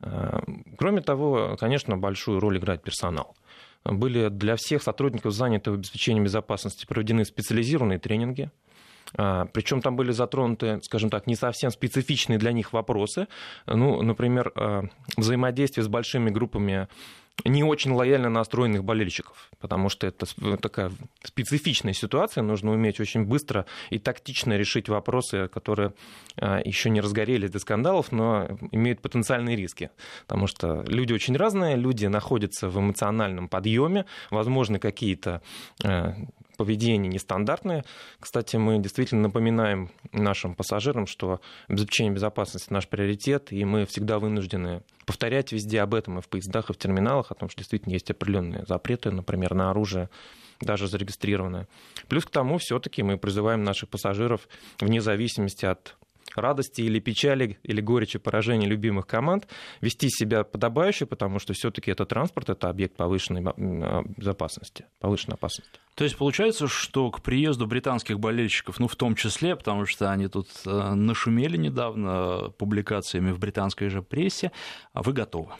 А, 0.00 0.42
кроме 0.78 1.02
того, 1.02 1.56
конечно, 1.60 1.98
большую 1.98 2.40
роль 2.40 2.58
играет 2.58 2.82
персонал 2.82 3.36
были 3.84 4.28
для 4.28 4.56
всех 4.56 4.82
сотрудников, 4.82 5.32
занятых 5.32 5.74
обеспечением 5.74 6.24
безопасности, 6.24 6.86
проведены 6.86 7.24
специализированные 7.24 7.98
тренинги. 7.98 8.50
А, 9.16 9.46
Причем 9.46 9.80
там 9.82 9.96
были 9.96 10.12
затронуты, 10.12 10.80
скажем 10.82 11.10
так, 11.10 11.26
не 11.26 11.34
совсем 11.34 11.70
специфичные 11.70 12.38
для 12.38 12.52
них 12.52 12.72
вопросы. 12.72 13.28
Ну, 13.66 14.02
например, 14.02 14.52
а, 14.54 14.84
взаимодействие 15.16 15.84
с 15.84 15.88
большими 15.88 16.30
группами 16.30 16.88
не 17.44 17.64
очень 17.64 17.92
лояльно 17.92 18.28
настроенных 18.28 18.84
болельщиков, 18.84 19.50
потому 19.58 19.88
что 19.88 20.06
это 20.06 20.26
такая 20.58 20.92
специфичная 21.24 21.92
ситуация, 21.92 22.42
нужно 22.42 22.72
уметь 22.72 23.00
очень 23.00 23.24
быстро 23.24 23.66
и 23.90 23.98
тактично 23.98 24.56
решить 24.56 24.88
вопросы, 24.88 25.48
которые 25.48 25.92
а, 26.36 26.60
еще 26.64 26.90
не 26.90 27.00
разгорелись 27.00 27.50
до 27.50 27.58
скандалов, 27.58 28.12
но 28.12 28.48
имеют 28.70 29.00
потенциальные 29.00 29.56
риски, 29.56 29.90
потому 30.26 30.46
что 30.46 30.84
люди 30.86 31.12
очень 31.12 31.36
разные, 31.36 31.76
люди 31.76 32.06
находятся 32.06 32.68
в 32.68 32.78
эмоциональном 32.78 33.48
подъеме, 33.48 34.06
возможно, 34.30 34.78
какие-то 34.78 35.42
а, 35.84 36.14
поведение 36.62 37.10
нестандартное. 37.12 37.84
Кстати, 38.20 38.54
мы 38.54 38.78
действительно 38.78 39.22
напоминаем 39.22 39.90
нашим 40.12 40.54
пассажирам, 40.54 41.08
что 41.08 41.40
обеспечение 41.66 42.14
безопасности 42.14 42.72
наш 42.72 42.86
приоритет, 42.86 43.52
и 43.52 43.64
мы 43.64 43.84
всегда 43.84 44.20
вынуждены 44.20 44.82
повторять 45.04 45.50
везде 45.50 45.80
об 45.80 45.92
этом 45.92 46.20
и 46.20 46.22
в 46.22 46.28
поездах, 46.28 46.70
и 46.70 46.72
в 46.72 46.76
терминалах, 46.76 47.32
о 47.32 47.34
том, 47.34 47.48
что 47.48 47.58
действительно 47.58 47.94
есть 47.94 48.08
определенные 48.12 48.64
запреты, 48.68 49.10
например, 49.10 49.54
на 49.54 49.70
оружие 49.70 50.08
даже 50.60 50.86
зарегистрированное. 50.86 51.66
Плюс 52.06 52.24
к 52.24 52.30
тому, 52.30 52.58
все-таки 52.58 53.02
мы 53.02 53.18
призываем 53.18 53.64
наших 53.64 53.88
пассажиров, 53.88 54.48
вне 54.78 55.00
зависимости 55.00 55.66
от 55.66 55.96
радости 56.34 56.80
или 56.80 56.98
печали, 56.98 57.58
или 57.62 57.80
горечи 57.80 58.18
поражения 58.18 58.66
любимых 58.66 59.06
команд, 59.06 59.46
вести 59.80 60.08
себя 60.08 60.44
подобающе, 60.44 61.06
потому 61.06 61.38
что 61.38 61.52
все-таки 61.52 61.90
это 61.90 62.06
транспорт, 62.06 62.50
это 62.50 62.68
объект 62.68 62.96
повышенной 62.96 63.42
а, 63.44 64.02
безопасности, 64.16 64.86
повышенной 65.00 65.34
опасности. 65.34 65.78
То 65.94 66.04
есть 66.04 66.16
получается, 66.16 66.68
что 66.68 67.10
к 67.10 67.22
приезду 67.22 67.66
британских 67.66 68.18
болельщиков, 68.18 68.78
ну 68.78 68.88
в 68.88 68.96
том 68.96 69.14
числе, 69.14 69.56
потому 69.56 69.84
что 69.86 70.10
они 70.10 70.28
тут 70.28 70.48
э, 70.64 70.94
нашумели 70.94 71.58
недавно 71.58 72.50
публикациями 72.56 73.30
в 73.30 73.38
британской 73.38 73.88
же 73.88 74.02
прессе, 74.02 74.52
а 74.94 75.02
вы 75.02 75.12
готовы? 75.12 75.52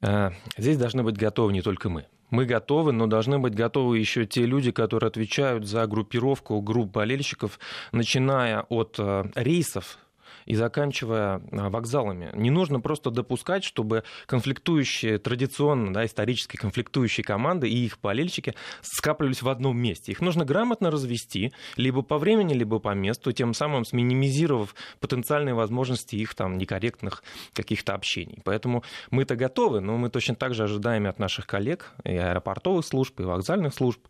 Э, 0.00 0.30
здесь 0.56 0.78
должны 0.78 1.02
быть 1.02 1.18
готовы 1.18 1.52
не 1.52 1.60
только 1.60 1.90
мы 1.90 2.06
мы 2.34 2.44
готовы, 2.44 2.92
но 2.92 3.06
должны 3.06 3.38
быть 3.38 3.54
готовы 3.54 3.98
еще 3.98 4.26
те 4.26 4.44
люди, 4.44 4.72
которые 4.72 5.08
отвечают 5.08 5.66
за 5.66 5.86
группировку 5.86 6.60
групп 6.60 6.90
болельщиков, 6.90 7.58
начиная 7.92 8.62
от 8.68 8.96
э, 8.98 9.24
рейсов 9.34 9.98
и 10.46 10.54
заканчивая 10.54 11.40
а, 11.52 11.70
вокзалами. 11.70 12.30
Не 12.34 12.50
нужно 12.50 12.80
просто 12.80 13.10
допускать, 13.10 13.64
чтобы 13.64 14.04
конфликтующие, 14.26 15.18
традиционно, 15.18 15.92
да, 15.92 16.04
исторически 16.04 16.56
конфликтующие 16.56 17.24
команды 17.24 17.68
и 17.68 17.84
их 17.84 17.98
болельщики 18.00 18.54
скапливались 18.82 19.42
в 19.42 19.48
одном 19.48 19.78
месте. 19.78 20.12
Их 20.12 20.20
нужно 20.20 20.44
грамотно 20.44 20.90
развести, 20.90 21.52
либо 21.76 22.02
по 22.02 22.18
времени, 22.18 22.54
либо 22.54 22.78
по 22.78 22.94
месту, 22.94 23.32
тем 23.32 23.54
самым 23.54 23.84
сминимизировав 23.84 24.74
потенциальные 25.00 25.54
возможности 25.54 26.16
их 26.16 26.34
там 26.34 26.58
некорректных 26.58 27.22
каких-то 27.52 27.94
общений. 27.94 28.40
Поэтому 28.44 28.84
мы-то 29.10 29.36
готовы, 29.36 29.80
но 29.80 29.96
мы 29.96 30.10
точно 30.10 30.34
так 30.34 30.54
же 30.54 30.64
ожидаем 30.64 31.06
от 31.06 31.18
наших 31.18 31.46
коллег 31.46 31.92
и 32.04 32.16
аэропортовых 32.16 32.84
служб, 32.84 33.20
и 33.20 33.24
вокзальных 33.24 33.74
служб, 33.74 34.00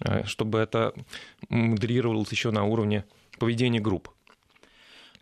э, 0.00 0.24
чтобы 0.24 0.58
это 0.58 0.94
модерировалось 1.48 2.30
еще 2.30 2.50
на 2.50 2.64
уровне 2.64 3.04
поведения 3.38 3.80
групп. 3.80 4.10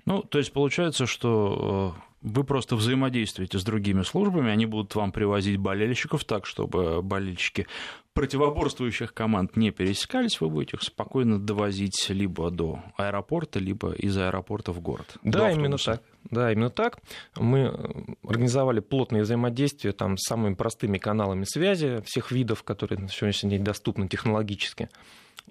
Ну, 0.05 0.23
то 0.23 0.39
есть 0.39 0.53
получается, 0.53 1.07
что 1.07 1.95
Вы 2.23 2.45
просто 2.45 2.77
взаимодействуете 2.77 3.59
с 3.59 3.65
другими 3.65 4.03
службами, 4.03 4.49
они 4.51 4.65
будут 4.65 4.95
вам 4.95 5.11
привозить 5.11 5.57
болельщиков 5.57 6.25
так, 6.25 6.47
чтобы 6.47 7.03
болельщики 7.03 7.67
противоборствующих 8.15 9.13
команд 9.13 9.57
не 9.57 9.73
пересекались, 9.73 10.41
вы 10.41 10.49
будете 10.49 10.77
их 10.77 10.83
спокойно 10.85 11.41
довозить 11.41 12.07
либо 12.11 12.51
до 12.51 12.81
аэропорта, 12.97 13.59
либо 13.59 13.93
из 13.93 14.17
аэропорта 14.17 14.71
в 14.73 14.81
город. 14.81 15.17
Да, 15.25 15.51
именно 15.51 15.79
так. 15.79 16.03
Да, 16.31 16.53
именно 16.53 16.71
так. 16.71 17.01
Мы 17.37 17.75
организовали 18.23 18.79
плотное 18.79 19.23
взаимодействие 19.23 19.93
там, 19.93 20.17
с 20.17 20.29
самыми 20.29 20.55
простыми 20.55 20.99
каналами 20.99 21.45
связи 21.45 22.03
всех 22.05 22.31
видов, 22.31 22.63
которые 22.63 23.01
на 23.01 23.09
сегодняшний 23.09 23.51
день 23.51 23.65
доступны 23.65 24.07
технологически. 24.07 24.89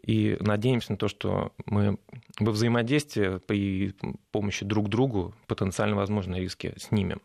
И 0.04 0.38
надеемся 0.40 0.94
на 0.94 0.98
то, 0.98 1.08
что 1.08 1.52
мы 1.66 1.98
во 2.40 2.52
взаимодействии 2.52 3.38
при 3.40 3.94
помощи 4.32 4.66
друг 4.66 4.90
другу 4.90 5.34
потенциально 5.48 5.96
возможные 5.96 6.42
риски 6.42 6.74
снимем. 6.78 7.22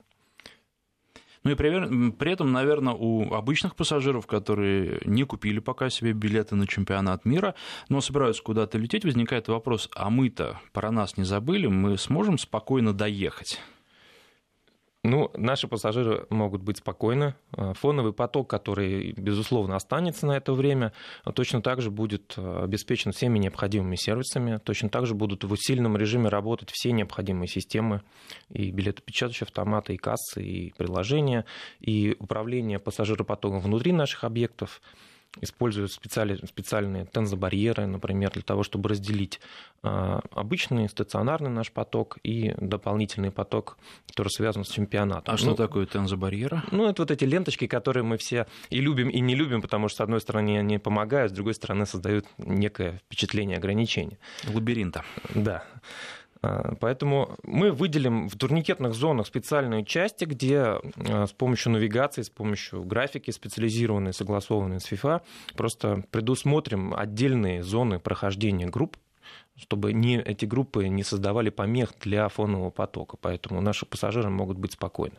Ну 1.42 1.52
и 1.52 1.54
при 1.54 2.32
этом, 2.32 2.50
наверное, 2.50 2.94
у 2.94 3.32
обычных 3.32 3.76
пассажиров, 3.76 4.26
которые 4.26 5.00
не 5.04 5.22
купили 5.22 5.60
пока 5.60 5.90
себе 5.90 6.12
билеты 6.12 6.56
на 6.56 6.66
чемпионат 6.66 7.24
мира, 7.24 7.54
но 7.88 8.00
собираются 8.00 8.42
куда-то 8.42 8.78
лететь, 8.78 9.04
возникает 9.04 9.46
вопрос, 9.46 9.88
а 9.94 10.10
мы-то 10.10 10.60
про 10.72 10.90
нас 10.90 11.16
не 11.16 11.22
забыли, 11.22 11.68
мы 11.68 11.98
сможем 11.98 12.36
спокойно 12.36 12.92
доехать? 12.92 13.60
Ну, 15.06 15.30
наши 15.36 15.68
пассажиры 15.68 16.26
могут 16.30 16.62
быть 16.62 16.78
спокойны. 16.78 17.36
А, 17.52 17.74
фоновый 17.74 18.12
поток, 18.12 18.50
который, 18.50 19.12
безусловно, 19.12 19.76
останется 19.76 20.26
на 20.26 20.36
это 20.36 20.52
время, 20.52 20.92
точно 21.34 21.62
так 21.62 21.80
же 21.80 21.92
будет 21.92 22.34
а, 22.36 22.64
обеспечен 22.64 23.12
всеми 23.12 23.38
необходимыми 23.38 23.94
сервисами. 23.94 24.58
Точно 24.64 24.88
так 24.88 25.06
же 25.06 25.14
будут 25.14 25.44
в 25.44 25.52
усиленном 25.52 25.96
режиме 25.96 26.28
работать 26.28 26.70
все 26.72 26.90
необходимые 26.90 27.46
системы, 27.46 28.02
и 28.50 28.72
билетопечатающие 28.72 29.44
автоматы, 29.44 29.94
и 29.94 29.96
кассы, 29.96 30.42
и 30.42 30.74
приложения, 30.76 31.44
и 31.78 32.16
управление 32.18 32.80
пассажиропотоком 32.80 33.60
внутри 33.60 33.92
наших 33.92 34.24
объектов 34.24 34.80
используют 35.40 35.92
специальные, 35.92 36.38
специальные 36.46 37.04
тензобарьеры, 37.06 37.86
например, 37.86 38.30
для 38.32 38.42
того, 38.42 38.62
чтобы 38.62 38.88
разделить 38.88 39.40
а, 39.82 40.20
обычный 40.32 40.88
стационарный 40.88 41.50
наш 41.50 41.70
поток 41.70 42.18
и 42.22 42.54
дополнительный 42.58 43.30
поток, 43.30 43.78
который 44.08 44.28
связан 44.28 44.64
с 44.64 44.68
чемпионатом. 44.68 45.34
А 45.34 45.38
что 45.38 45.50
ну, 45.50 45.54
такое 45.56 45.86
тензобарьеры? 45.86 46.62
Ну, 46.70 46.88
это 46.88 47.02
вот 47.02 47.10
эти 47.10 47.24
ленточки, 47.24 47.66
которые 47.66 48.02
мы 48.02 48.16
все 48.16 48.46
и 48.70 48.80
любим, 48.80 49.08
и 49.08 49.20
не 49.20 49.34
любим, 49.34 49.62
потому 49.62 49.88
что, 49.88 49.98
с 49.98 50.00
одной 50.02 50.20
стороны, 50.20 50.58
они 50.58 50.78
помогают, 50.78 51.32
с 51.32 51.34
другой 51.34 51.54
стороны, 51.54 51.86
создают 51.86 52.26
некое 52.38 53.00
впечатление 53.06 53.58
ограничения. 53.58 54.18
Лабиринта. 54.52 55.04
Да. 55.34 55.64
А, 56.42 56.74
поэтому 56.80 57.36
мы 57.42 57.72
выделим 57.72 58.28
в 58.28 58.36
турникетных 58.36 58.94
зонах 58.94 59.26
специальные 59.26 59.84
части, 59.84 60.24
где 60.24 60.58
а, 60.58 60.80
с 61.26 61.32
помощью 61.32 61.72
навигации, 61.72 62.22
с 62.22 62.30
помощью 62.30 62.84
графики 62.84 63.30
специализированной, 63.30 64.12
согласованной 64.12 64.80
с 64.80 64.90
FIFA, 64.90 65.22
просто 65.56 66.04
предусмотрим 66.10 66.94
отдельные 66.94 67.62
зоны 67.62 67.98
прохождения 67.98 68.66
групп, 68.66 68.96
чтобы 69.56 69.92
не, 69.92 70.20
эти 70.20 70.44
группы 70.44 70.88
не 70.88 71.02
создавали 71.02 71.50
помех 71.50 71.94
для 72.00 72.28
фонового 72.28 72.70
потока. 72.70 73.16
Поэтому 73.20 73.60
наши 73.60 73.86
пассажиры 73.86 74.30
могут 74.30 74.58
быть 74.58 74.72
спокойны. 74.72 75.16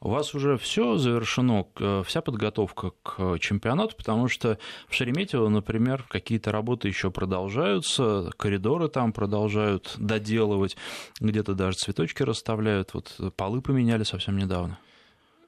У 0.00 0.10
вас 0.10 0.34
уже 0.34 0.58
все 0.58 0.98
завершено, 0.98 1.66
вся 2.04 2.20
подготовка 2.20 2.90
к 3.02 3.38
чемпионату, 3.38 3.96
потому 3.96 4.28
что 4.28 4.58
в 4.88 4.94
Шереметьево, 4.94 5.48
например, 5.48 6.04
какие-то 6.08 6.52
работы 6.52 6.88
еще 6.88 7.10
продолжаются, 7.10 8.30
коридоры 8.36 8.88
там 8.88 9.14
продолжают 9.14 9.94
доделывать, 9.96 10.76
где-то 11.18 11.54
даже 11.54 11.78
цветочки 11.78 12.22
расставляют, 12.22 12.92
вот 12.92 13.18
полы 13.36 13.62
поменяли 13.62 14.02
совсем 14.02 14.36
недавно. 14.36 14.78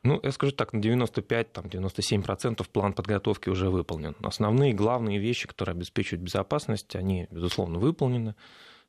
Ну, 0.02 0.18
я 0.22 0.32
скажу 0.32 0.52
так, 0.52 0.72
на 0.72 0.78
95-97% 0.78 2.66
план 2.72 2.94
подготовки 2.94 3.50
уже 3.50 3.68
выполнен. 3.68 4.16
Основные, 4.22 4.72
главные 4.72 5.18
вещи, 5.18 5.46
которые 5.46 5.74
обеспечивают 5.74 6.22
безопасность, 6.22 6.96
они, 6.96 7.26
безусловно, 7.30 7.78
выполнены. 7.78 8.34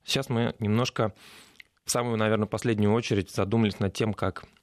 Сейчас 0.06 0.30
мы 0.30 0.56
немножко 0.60 1.14
в 1.84 1.92
самую, 1.92 2.16
наверное, 2.18 2.48
последнюю 2.48 2.94
очередь 2.94 3.32
задумались 3.32 3.80
над 3.80 3.94
тем, 3.94 4.14
как 4.14 4.46
Э, 4.46 4.59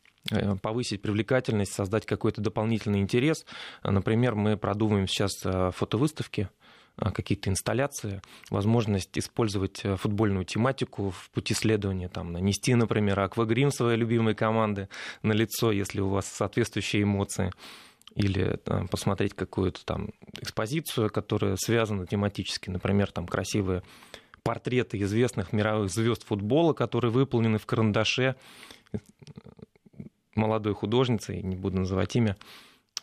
повысить 0.62 1.02
привлекательность, 1.02 1.72
создать 1.72 2.06
какой-то 2.06 2.40
дополнительный 2.40 3.00
интерес. 3.00 3.44
Например, 3.82 4.34
мы 4.34 4.56
продумываем 4.56 5.06
сейчас 5.06 5.32
э, 5.44 5.70
фотовыставки, 5.72 6.48
э, 6.98 7.10
какие-то 7.10 7.50
инсталляции, 7.50 8.20
возможность 8.50 9.16
использовать 9.18 9.82
футбольную 9.98 10.44
тематику 10.44 11.10
в 11.10 11.30
пути 11.30 11.54
следования, 11.54 12.08
там, 12.08 12.32
нанести, 12.32 12.74
например, 12.74 13.20
аквагрим 13.20 13.70
своей 13.70 13.98
любимой 13.98 14.34
команды 14.34 14.88
на 15.22 15.32
лицо, 15.32 15.70
если 15.70 16.00
у 16.00 16.08
вас 16.08 16.26
соответствующие 16.26 17.04
эмоции, 17.04 17.52
или 18.16 18.56
там, 18.64 18.88
посмотреть 18.88 19.34
какую-то 19.34 19.84
там 19.84 20.08
экспозицию, 20.40 21.10
которая 21.10 21.56
связана 21.56 22.06
тематически, 22.06 22.70
например, 22.70 23.12
там 23.12 23.26
красивые 23.26 23.82
портреты 24.42 24.98
известных 25.02 25.52
мировых 25.52 25.90
звезд 25.90 26.24
футбола, 26.24 26.72
которые 26.72 27.10
выполнены 27.10 27.58
в 27.58 27.66
карандаше, 27.66 28.36
молодой 30.36 30.74
художницей, 30.74 31.42
не 31.42 31.56
буду 31.56 31.78
называть 31.78 32.14
имя, 32.16 32.36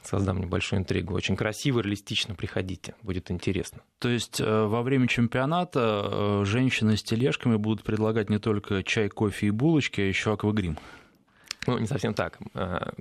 создам 0.04 0.40
небольшую 0.40 0.82
интригу. 0.82 1.14
Очень 1.14 1.36
красиво, 1.36 1.80
реалистично 1.80 2.36
приходите, 2.36 2.96
будет 3.02 3.32
интересно. 3.32 3.82
То 4.00 4.10
есть 4.10 4.40
э, 4.40 4.66
во 4.66 4.82
время 4.82 5.08
чемпионата 5.08 6.04
э, 6.06 6.46
женщины 6.46 6.98
с 6.98 7.04
тележками 7.04 7.56
будут 7.56 7.84
предлагать 7.84 8.30
не 8.30 8.40
только 8.40 8.84
чай, 8.84 9.10
кофе 9.10 9.48
и 9.48 9.52
булочки, 9.52 10.02
а 10.02 10.06
еще 10.06 10.34
аквагрим? 10.34 10.78
Ну, 11.68 11.78
не 11.78 11.88
совсем 11.88 12.14
так. 12.14 12.40
Э, 12.54 12.92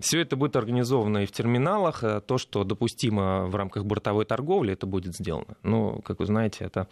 Все 0.00 0.20
это 0.20 0.34
будет 0.34 0.56
организовано 0.56 1.18
и 1.18 1.26
в 1.26 1.32
терминалах. 1.32 2.02
То, 2.26 2.38
что 2.38 2.64
допустимо 2.64 3.46
в 3.46 3.54
рамках 3.54 3.84
бортовой 3.84 4.24
торговли, 4.24 4.72
это 4.72 4.86
будет 4.86 5.14
сделано. 5.14 5.56
Но, 5.62 6.00
как 6.00 6.18
вы 6.18 6.26
знаете, 6.26 6.64
это, 6.64 6.88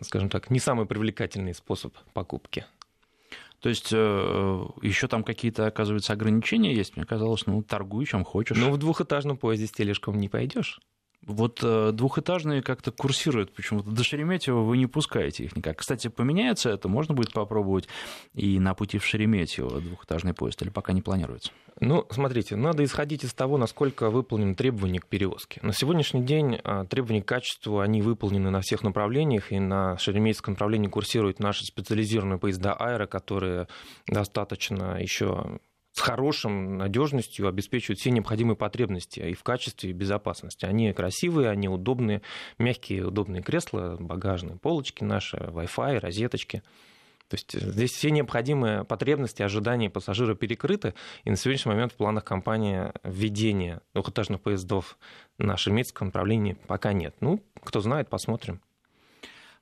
скажем 0.00 0.30
так, 0.30 0.48
не 0.48 0.60
самый 0.60 0.86
привлекательный 0.86 1.52
способ 1.52 1.94
покупки. 2.14 2.64
То 3.62 3.68
есть 3.68 3.90
э, 3.92 4.64
еще 4.82 5.06
там 5.06 5.22
какие-то, 5.22 5.66
оказывается, 5.66 6.12
ограничения 6.12 6.74
есть. 6.74 6.96
Мне 6.96 7.06
казалось, 7.06 7.46
ну, 7.46 7.62
торгуй 7.62 8.06
чем 8.06 8.24
хочешь. 8.24 8.58
Ну, 8.58 8.72
в 8.72 8.76
двухэтажном 8.76 9.36
поезде 9.36 9.68
с 9.68 9.70
тележком 9.70 10.18
не 10.18 10.28
пойдешь. 10.28 10.80
Вот 11.24 11.60
э, 11.62 11.92
двухэтажные 11.92 12.62
как-то 12.62 12.90
курсируют 12.90 13.54
почему-то. 13.54 13.90
До 13.90 14.02
Шереметьево 14.02 14.62
вы 14.62 14.76
не 14.76 14.86
пускаете 14.86 15.44
их 15.44 15.56
никак. 15.56 15.78
Кстати, 15.78 16.08
поменяется 16.08 16.70
это, 16.70 16.88
можно 16.88 17.14
будет 17.14 17.32
попробовать 17.32 17.88
и 18.34 18.58
на 18.58 18.74
пути 18.74 18.98
в 18.98 19.04
Шереметьево 19.04 19.80
двухэтажный 19.80 20.34
поезд, 20.34 20.60
или 20.62 20.70
пока 20.70 20.92
не 20.92 21.00
планируется? 21.00 21.52
Ну, 21.80 22.06
смотрите, 22.10 22.56
надо 22.56 22.84
исходить 22.84 23.24
из 23.24 23.34
того, 23.34 23.56
насколько 23.56 24.10
выполнены 24.10 24.54
требования 24.54 25.00
к 25.00 25.06
перевозке. 25.06 25.60
На 25.62 25.72
сегодняшний 25.72 26.22
день 26.22 26.58
а, 26.64 26.84
требования 26.84 27.22
к 27.22 27.26
качеству, 27.26 27.80
они 27.80 28.02
выполнены 28.02 28.50
на 28.50 28.60
всех 28.60 28.82
направлениях, 28.82 29.52
и 29.52 29.58
на 29.58 29.96
Шереметьевском 29.98 30.54
направлении 30.54 30.88
курсируют 30.88 31.38
наши 31.38 31.64
специализированные 31.64 32.38
поезда 32.38 32.74
«Аэро», 32.74 33.06
которые 33.06 33.68
достаточно 34.06 35.00
еще 35.00 35.60
с 35.92 36.00
хорошим 36.00 36.78
надежностью 36.78 37.46
обеспечивают 37.46 38.00
все 38.00 38.10
необходимые 38.10 38.56
потребности 38.56 39.20
и 39.20 39.34
в 39.34 39.42
качестве, 39.42 39.90
и 39.90 39.92
безопасности. 39.92 40.64
Они 40.64 40.92
красивые, 40.92 41.50
они 41.50 41.68
удобные, 41.68 42.22
мягкие, 42.58 43.06
удобные 43.06 43.42
кресла, 43.42 43.96
багажные 44.00 44.56
полочки 44.56 45.04
наши, 45.04 45.36
Wi-Fi, 45.36 45.98
розеточки. 45.98 46.62
То 47.28 47.36
есть 47.36 47.52
здесь 47.52 47.92
все 47.92 48.10
необходимые 48.10 48.84
потребности, 48.84 49.42
ожидания 49.42 49.88
пассажира 49.88 50.34
перекрыты, 50.34 50.94
и 51.24 51.30
на 51.30 51.36
сегодняшний 51.36 51.72
момент 51.72 51.92
в 51.92 51.96
планах 51.96 52.24
компании 52.24 52.92
введения 53.04 53.80
двухэтажных 53.94 54.40
поездов 54.40 54.98
на 55.38 55.56
шереметьевском 55.56 56.08
направлении 56.08 56.58
пока 56.66 56.92
нет. 56.92 57.14
Ну, 57.20 57.42
кто 57.62 57.80
знает, 57.80 58.10
посмотрим. 58.10 58.60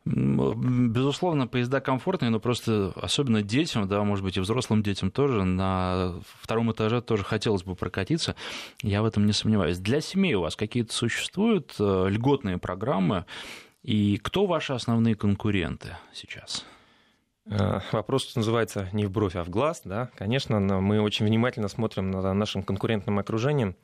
Безусловно, 0.06 1.46
поезда 1.46 1.80
комфортные, 1.80 2.30
но 2.30 2.40
просто 2.40 2.92
особенно 2.96 3.42
детям, 3.42 3.86
да, 3.86 4.02
может 4.02 4.24
быть, 4.24 4.36
и 4.38 4.40
взрослым 4.40 4.82
детям 4.82 5.10
тоже, 5.10 5.44
на 5.44 6.14
втором 6.40 6.72
этаже 6.72 7.02
тоже 7.02 7.22
хотелось 7.22 7.64
бы 7.64 7.74
прокатиться, 7.74 8.34
я 8.82 9.02
в 9.02 9.04
этом 9.04 9.26
не 9.26 9.32
сомневаюсь. 9.32 9.78
Для 9.78 10.00
семей 10.00 10.34
у 10.34 10.40
вас 10.40 10.56
какие-то 10.56 10.94
существуют 10.94 11.74
э, 11.78 12.06
льготные 12.08 12.56
программы, 12.56 13.26
и 13.82 14.16
кто 14.18 14.46
ваши 14.46 14.72
основные 14.72 15.16
конкуренты 15.16 15.96
сейчас? 16.14 16.64
Э, 17.50 17.80
вопрос 17.92 18.34
называется 18.36 18.88
не 18.92 19.06
в 19.06 19.10
бровь, 19.10 19.36
а 19.36 19.44
в 19.44 19.50
глаз. 19.50 19.82
Да? 19.84 20.10
Конечно, 20.16 20.60
мы 20.60 21.00
очень 21.00 21.26
внимательно 21.26 21.68
смотрим 21.68 22.10
на 22.10 22.32
нашим 22.34 22.62
конкурентным 22.62 23.18
окружением. 23.18 23.76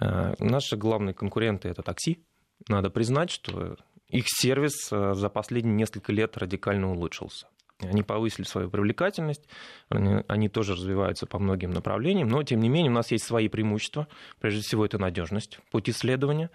Э, 0.00 0.34
наши 0.38 0.76
главные 0.76 1.14
конкуренты– 1.14 1.68
это 1.70 1.82
такси. 1.82 2.24
Надо 2.68 2.90
признать, 2.90 3.30
что 3.30 3.76
их 4.08 4.24
сервис 4.28 4.88
э, 4.92 5.14
за 5.14 5.28
последние 5.28 5.74
несколько 5.74 6.12
лет 6.12 6.36
радикально 6.36 6.90
улучшился. 6.90 7.46
Они 7.80 8.02
повысили 8.02 8.44
свою 8.44 8.70
привлекательность, 8.70 9.42
они 9.88 10.48
тоже 10.48 10.74
развиваются 10.74 11.26
по 11.26 11.40
многим 11.40 11.72
направлениям, 11.72 12.28
но 12.28 12.42
тем 12.44 12.60
не 12.60 12.68
менее 12.68 12.90
у 12.90 12.94
нас 12.94 13.10
есть 13.10 13.24
свои 13.24 13.48
преимущества. 13.48 14.06
Прежде 14.38 14.60
всего 14.60 14.86
это 14.86 14.98
надежность, 14.98 15.58
путь 15.72 15.90
исследования, 15.90 16.50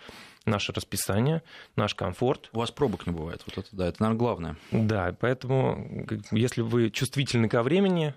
наше 0.46 0.72
расписание, 0.72 1.44
наш 1.76 1.94
комфорт. 1.94 2.50
У 2.54 2.60
вас 2.60 2.72
пробок 2.72 3.06
не 3.06 3.12
бывает, 3.12 3.44
вот 3.46 3.58
это 3.58 3.76
да, 3.76 3.88
это, 3.88 4.02
наверное, 4.02 4.20
главное. 4.20 4.58
Да, 4.72 5.14
поэтому 5.20 6.08
если 6.32 6.62
вы 6.62 6.90
чувствительны 6.90 7.50
ко 7.50 7.64
времени, 7.64 8.14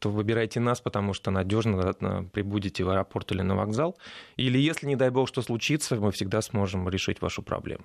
то 0.00 0.10
выбирайте 0.10 0.60
нас, 0.60 0.80
потому 0.80 1.14
что 1.14 1.30
надежно 1.30 2.28
прибудете 2.32 2.84
в 2.84 2.90
аэропорт 2.90 3.30
или 3.32 3.42
на 3.42 3.54
вокзал. 3.54 3.96
Или 4.36 4.58
если, 4.58 4.86
не 4.86 4.96
дай 4.96 5.10
бог, 5.10 5.28
что 5.28 5.40
случится, 5.40 5.96
мы 5.96 6.10
всегда 6.10 6.42
сможем 6.42 6.88
решить 6.88 7.22
вашу 7.22 7.42
проблему. 7.42 7.84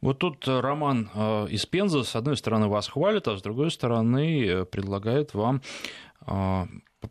Вот 0.00 0.18
тут 0.18 0.46
э, 0.46 0.60
Роман 0.60 1.10
э, 1.14 1.46
из 1.50 1.66
Пензы, 1.66 2.04
с 2.04 2.16
одной 2.16 2.36
стороны, 2.36 2.68
вас 2.68 2.88
хвалит, 2.88 3.28
а 3.28 3.36
с 3.36 3.42
другой 3.42 3.70
стороны, 3.70 4.46
э, 4.46 4.64
предлагает 4.64 5.34
вам 5.34 5.62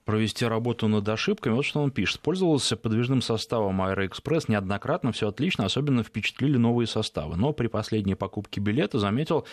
провести 0.04 0.46
работу 0.46 0.90
над 0.90 1.08
ошибками. 1.08 1.54
Вот 1.54 1.64
что 1.64 1.80
он 1.80 1.90
пишет. 1.90 2.20
Пользовался 2.20 2.76
подвижным 2.76 3.22
составом 3.22 3.82
Аэроэкспресс 3.82 4.50
неоднократно, 4.50 5.14
все 5.14 5.30
отлично, 5.30 5.64
особенно 5.64 6.04
впечатлили 6.04 6.58
новые 6.58 6.86
составы. 6.86 7.38
Но 7.38 7.54
при 7.54 7.68
последней 7.68 8.16
покупке 8.16 8.60
билета 8.60 9.00
заметил 9.00 9.48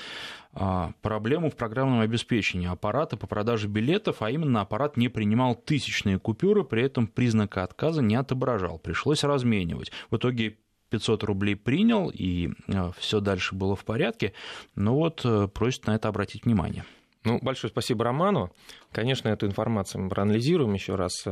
проблему 1.01 1.49
в 1.49 1.55
программном 1.55 2.01
обеспечении 2.01 2.67
аппарата 2.67 3.17
по 3.17 3.29
продаже 3.29 3.69
билетов, 3.69 4.21
а 4.21 4.31
именно 4.33 4.63
аппарат 4.63 4.97
не 4.97 5.09
принимал 5.09 5.55
тысячные 5.55 6.19
купюры, 6.19 6.65
при 6.65 6.83
этом 6.83 7.07
признака 7.07 7.63
отказа 7.63 8.03
не 8.03 8.17
отображал. 8.17 8.81
Пришлось 8.81 9.23
разменивать. 9.23 9.93
В 10.11 10.17
итоге 10.17 10.57
500 10.93 11.25
рублей 11.25 11.57
принял, 11.57 12.11
и 12.13 12.51
э, 12.69 12.91
все 12.99 13.21
дальше 13.21 13.55
было 13.55 13.75
в 13.75 13.85
порядке. 13.85 14.35
Но 14.77 14.95
вот 14.95 15.23
э, 15.25 15.49
просит 15.49 15.87
на 15.87 15.95
это 15.95 16.09
обратить 16.09 16.45
внимание. 16.45 16.85
Ну, 17.25 17.39
большое 17.41 17.71
спасибо 17.71 18.05
Роману. 18.05 18.53
Конечно, 18.93 19.29
эту 19.29 19.47
информацию 19.47 20.03
мы 20.03 20.11
проанализируем 20.11 20.75
еще 20.75 20.97
раз. 20.97 21.25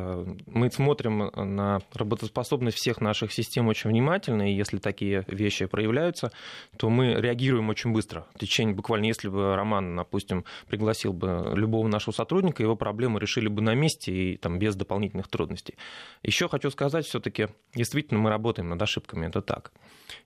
Мы 0.47 0.71
смотрим 0.71 1.31
на 1.35 1.81
работоспособность 1.93 2.79
всех 2.79 3.03
наших 3.03 3.33
систем 3.33 3.69
очень 3.69 3.91
внимательно, 3.91 4.51
и 4.51 4.55
если 4.55 4.79
такие 4.79 5.25
вещи 5.29 5.67
проявляются, 5.67 6.33
то 6.79 6.89
мы 6.89 7.15
реагируем 7.15 7.69
очень 7.69 7.93
быстро. 7.93 8.27
В 8.35 8.39
течение 8.39 8.75
буквально, 8.75 9.07
если 9.07 9.29
бы 9.29 9.55
Роман, 9.55 9.95
допустим, 9.95 10.47
пригласил 10.69 11.13
бы 11.13 11.53
любого 11.55 11.87
нашего 11.87 12.15
сотрудника, 12.15 12.63
его 12.63 12.77
проблемы 12.77 13.21
решили 13.21 13.49
бы 13.49 13.61
на 13.61 13.75
месте 13.75 14.13
и 14.13 14.37
там, 14.39 14.59
без 14.59 14.75
дополнительных 14.75 15.29
трудностей. 15.29 15.75
Еще 16.23 16.49
хочу 16.49 16.71
сказать, 16.71 17.05
все-таки 17.05 17.49
действительно 17.75 18.21
мы 18.21 18.31
работаем 18.31 18.71
над 18.71 18.81
ошибками, 18.81 19.27
это 19.27 19.43
так. 19.43 19.73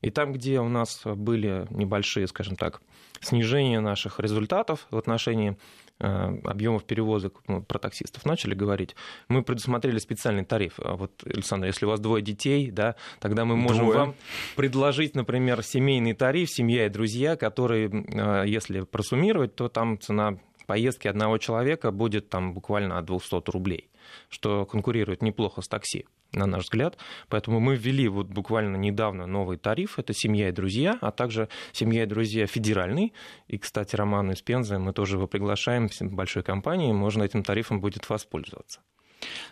И 0.03 0.11
там, 0.11 0.33
где 0.33 0.61
у 0.61 0.69
нас 0.69 1.03
были 1.05 1.67
небольшие, 1.71 2.27
скажем 2.29 2.57
так, 2.57 2.81
снижения 3.21 3.81
наших 3.81 4.21
результатов 4.21 4.87
в 4.91 4.97
отношении 4.97 5.57
э, 5.99 6.07
объемов 6.45 6.85
перевозок 6.85 7.24
ну, 7.49 7.63
про 7.63 7.79
таксистов 7.79 8.25
начали 8.25 8.55
говорить, 8.55 8.95
мы 9.29 9.43
предусмотрели 9.43 9.99
специальный 9.99 10.45
тариф. 10.45 10.75
А 10.79 10.97
вот, 10.97 11.13
Александр, 11.25 11.67
если 11.67 11.87
у 11.87 11.89
вас 11.89 12.01
двое 12.01 12.23
детей, 12.23 12.71
да, 12.71 12.97
тогда 13.21 13.45
мы 13.45 13.57
можем 13.57 13.85
двое. 13.85 13.99
вам 13.99 14.15
предложить, 14.57 15.15
например, 15.15 15.63
семейный 15.63 16.15
тариф, 16.15 16.51
семья 16.51 16.87
и 16.87 16.89
друзья, 16.89 17.37
который, 17.37 17.89
э, 17.89 18.45
если 18.47 18.81
просуммировать, 18.81 19.55
то 19.55 19.69
там 19.69 19.99
цена 20.01 20.39
поездки 20.67 21.09
одного 21.09 21.39
человека 21.39 21.91
будет 21.91 22.29
там 22.29 22.55
буквально 22.55 22.99
от 22.99 23.05
200 23.05 23.51
рублей, 23.51 23.89
что 24.29 24.67
конкурирует 24.67 25.23
неплохо 25.23 25.63
с 25.63 25.69
такси 25.69 26.07
на 26.37 26.47
наш 26.47 26.65
взгляд. 26.65 26.99
Поэтому 27.29 27.61
мы 27.61 27.77
ввели 27.77 28.09
вот 28.09 28.27
буквально 28.27 28.77
недавно 28.77 29.27
новый 29.27 29.57
тариф. 29.57 29.99
Это 29.99 30.13
«Семья 30.13 30.49
и 30.49 30.53
друзья», 30.53 30.99
а 31.01 31.11
также 31.11 31.49
«Семья 31.73 32.03
и 32.03 32.07
друзья» 32.07 32.47
федеральный. 32.47 33.13
И, 33.49 33.59
кстати, 33.59 33.97
Роман 33.97 34.33
из 34.33 34.43
Пензы 34.43 34.79
мы 34.79 34.93
тоже 34.93 35.17
его 35.17 35.27
приглашаем 35.27 35.89
в 35.89 36.01
большой 36.13 36.43
компании. 36.43 36.93
Можно 36.93 37.23
этим 37.23 37.43
тарифом 37.43 37.81
будет 37.81 38.09
воспользоваться. 38.09 38.81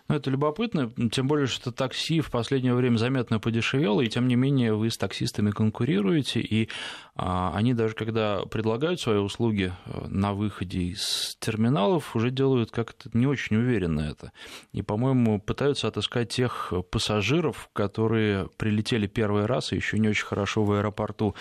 Ну, 0.09 0.15
это 0.17 0.31
любопытно, 0.31 0.93
тем 1.11 1.27
более, 1.27 1.47
что 1.47 1.73
такси 1.73 2.21
в 2.21 2.31
последнее 2.31 2.75
время 2.75 2.97
заметно 2.97 3.39
подешевело, 3.39 4.01
и 4.01 4.09
тем 4.09 4.29
не 4.29 4.37
менее 4.37 4.75
вы 4.75 4.91
с 4.91 4.99
таксистами 4.99 5.51
конкурируете, 5.51 6.41
и 6.41 6.69
а, 7.15 7.53
они 7.55 7.75
даже 7.75 7.95
когда 7.95 8.43
предлагают 8.47 9.01
свои 9.01 9.19
услуги 9.19 9.73
э, 9.85 10.07
на 10.09 10.33
выходе 10.33 10.81
из 10.81 11.37
терминалов, 11.41 12.17
уже 12.17 12.31
делают 12.31 12.71
как-то 12.71 13.11
не 13.13 13.27
очень 13.27 13.57
уверенно 13.57 14.01
это. 14.01 14.33
И, 14.73 14.83
по-моему, 14.83 15.41
пытаются 15.41 15.89
отыскать 15.89 16.31
тех 16.31 16.73
пассажиров, 16.91 17.69
которые 17.73 18.49
прилетели 18.57 19.07
первый 19.07 19.47
раз 19.47 19.73
и 19.73 19.77
еще 19.77 19.99
не 19.99 20.09
очень 20.09 20.25
хорошо 20.25 20.65
в 20.65 20.73
аэропорту 20.73 21.35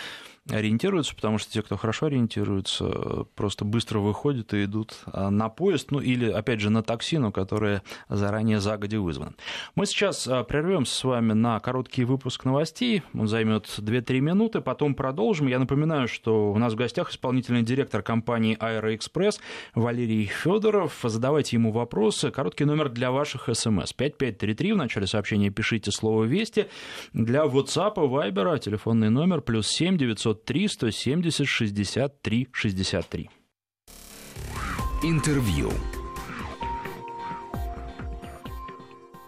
ориентируются, 0.50 1.16
потому 1.16 1.38
что 1.38 1.52
те, 1.52 1.62
кто 1.62 1.78
хорошо 1.78 2.08
ориентируются, 2.08 3.26
просто 3.36 3.64
быстро 3.64 4.00
выходят 4.00 4.54
и 4.54 4.64
идут 4.64 4.96
а, 5.06 5.30
на 5.30 5.50
поезд, 5.50 5.92
ну 5.92 6.00
или, 6.00 6.30
опять 6.30 6.60
же, 6.60 6.70
на 6.70 6.82
такси, 6.82 7.20
но 7.20 7.32
которые 7.32 7.84
заранее 8.10 8.60
загоди 8.60 8.98
вызваны. 8.98 9.34
Мы 9.76 9.86
сейчас 9.86 10.28
а, 10.28 10.44
прервемся 10.44 10.96
с 10.96 11.04
вами 11.04 11.34
на 11.34 11.60
короткий 11.60 12.06
выпуск 12.06 12.44
новостей, 12.46 13.04
он 13.14 13.28
займет 13.28 13.66
2-3 13.66 14.20
минуты, 14.20 14.62
потом 14.62 14.96
продолжим. 14.96 15.48
Я 15.48 15.60
напоминаю, 15.60 16.08
что 16.08 16.52
у 16.52 16.58
нас 16.58 16.74
в 16.74 16.76
гостях 16.76 17.12
исполнительный 17.12 17.62
директор 17.62 18.02
компании 18.02 18.58
Аэроэкспресс 18.60 19.40
Валерий 19.76 20.26
Федоров. 20.26 21.00
Задавайте 21.04 21.56
ему 21.58 21.72
вопросы. 21.72 22.32
Короткий 22.32 22.66
номер 22.66 22.90
для 22.90 23.12
ваших 23.12 23.50
смс 23.54 23.94
5533. 23.94 24.74
В 24.74 24.78
начале 24.78 25.08
сообщения 25.08 25.52
пишите 25.52 25.92
слово 25.92 26.24
«Вести». 26.24 26.68
Для 27.14 27.44
WhatsApp, 27.44 27.96
Viber, 27.96 28.60
телефонный 28.60 29.10
номер 29.10 29.42
плюс 29.42 29.68
7 29.68 29.98
900 29.98 30.31
903 30.34 30.68
170 30.68 31.32
63 31.46 32.48
63. 32.54 33.30
Интервью. 35.04 36.01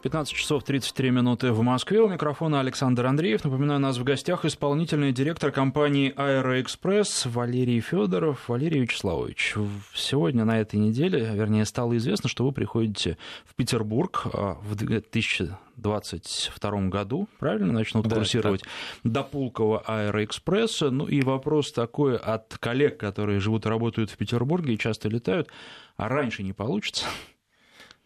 15 0.04 0.34
часов 0.34 0.66
33 0.66 1.12
минуты 1.12 1.54
в 1.54 1.62
Москве. 1.62 2.02
У 2.02 2.10
микрофона 2.10 2.60
Александр 2.60 3.06
Андреев. 3.06 3.46
Напоминаю, 3.46 3.80
у 3.80 3.82
нас 3.82 3.98
в 3.98 4.04
гостях 4.04 4.44
исполнительный 4.44 5.14
директор 5.14 5.50
компании 5.50 6.14
«Аэроэкспресс» 6.18 7.26
Валерий 7.26 7.80
Федоров. 7.80 8.50
Валерий 8.50 8.82
Вячеславович, 8.82 9.56
сегодня 9.96 10.44
на 10.44 10.60
этой 10.60 10.76
неделе, 10.76 11.32
вернее, 11.34 11.64
стало 11.64 11.96
известно, 11.96 12.28
что 12.28 12.44
вы 12.44 12.52
приходите 12.52 13.18
в 13.46 13.56
Петербург 13.56 14.24
а, 14.34 14.58
в 14.62 14.76
2022 14.76 16.72
году, 16.90 17.30
правильно, 17.40 17.72
начнут 17.72 18.06
да, 18.06 18.18
курсировать 18.18 18.64
да. 19.06 19.22
до 19.22 19.24
Пулково 19.24 19.84
«Аэроэкспресса». 19.88 20.90
Ну 20.90 21.08
и 21.08 21.22
вопрос 21.22 21.72
такой 21.72 22.18
от 22.18 22.58
коллег, 22.58 22.98
которые 23.00 23.40
живут 23.40 23.66
и 23.66 23.70
работают 23.70 24.10
в 24.10 24.18
Петербурге 24.18 24.74
и 24.74 24.78
часто 24.78 25.08
летают, 25.08 25.48
а 25.96 26.10
раньше 26.10 26.44
не 26.44 26.52
получится? 26.52 27.06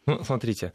Ну, 0.06 0.24
смотрите, 0.24 0.74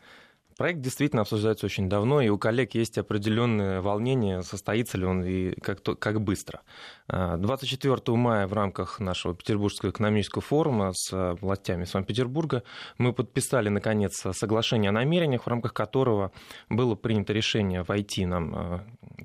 Проект 0.63 0.81
действительно 0.81 1.23
обсуждается 1.23 1.67
очень 1.67 1.89
давно, 1.89 2.21
и 2.21 2.29
у 2.29 2.39
коллег 2.39 2.77
есть 2.77 2.97
определенное 2.97 3.81
волнение, 3.81 4.45
состоится 4.45 4.97
ли 4.97 5.05
он 5.05 5.25
и 5.25 5.59
как, 5.61 5.81
то, 5.81 5.97
как 5.97 6.21
быстро. 6.21 6.61
24 7.09 7.97
а, 7.97 8.11
мая 8.13 8.47
в 8.47 8.53
рамках 8.53 9.01
нашего 9.01 9.35
Петербургского 9.35 9.91
экономического 9.91 10.41
форума 10.41 10.93
с 10.95 11.37
властями 11.41 11.83
Санкт-Петербурга 11.83 12.63
мы 12.97 13.13
подписали, 13.13 13.71
наконец, 13.71 14.25
соглашение 14.35 14.91
о 14.91 14.93
намерениях, 14.93 15.43
в 15.43 15.49
рамках 15.49 15.75
которого 15.75 16.31
было 16.69 16.95
принято 16.95 17.33
решение 17.33 17.83
войти 17.83 18.25
нам 18.25 18.55
а, 18.55 18.85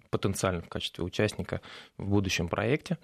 потенциально 0.10 0.64
в 0.64 0.70
качестве 0.70 1.04
участника 1.04 1.62
в 2.00 2.10
будущем 2.10 2.48
проекте. 2.48 2.98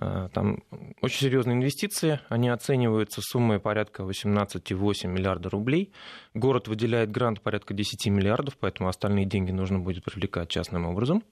А, 0.00 0.28
там 0.28 0.62
очень 1.02 1.26
серьезные 1.26 1.56
инвестиции, 1.56 2.20
они 2.28 2.48
оцениваются 2.48 3.20
суммой 3.20 3.58
порядка 3.58 4.04
18,8 4.04 5.08
миллиарда 5.08 5.50
рублей. 5.50 5.92
Город 6.34 6.68
выделяет 6.68 7.10
грант 7.10 7.40
порядка 7.40 7.74
10 7.74 8.06
миллиардов, 8.06 8.56
поэтому 8.58 8.88
остальные 8.88 9.24
деньги 9.24 9.50
нужно 9.50 9.80
будет 9.80 10.04
привлекать 10.04 10.48
частным 10.48 10.86
образом. 10.86 11.24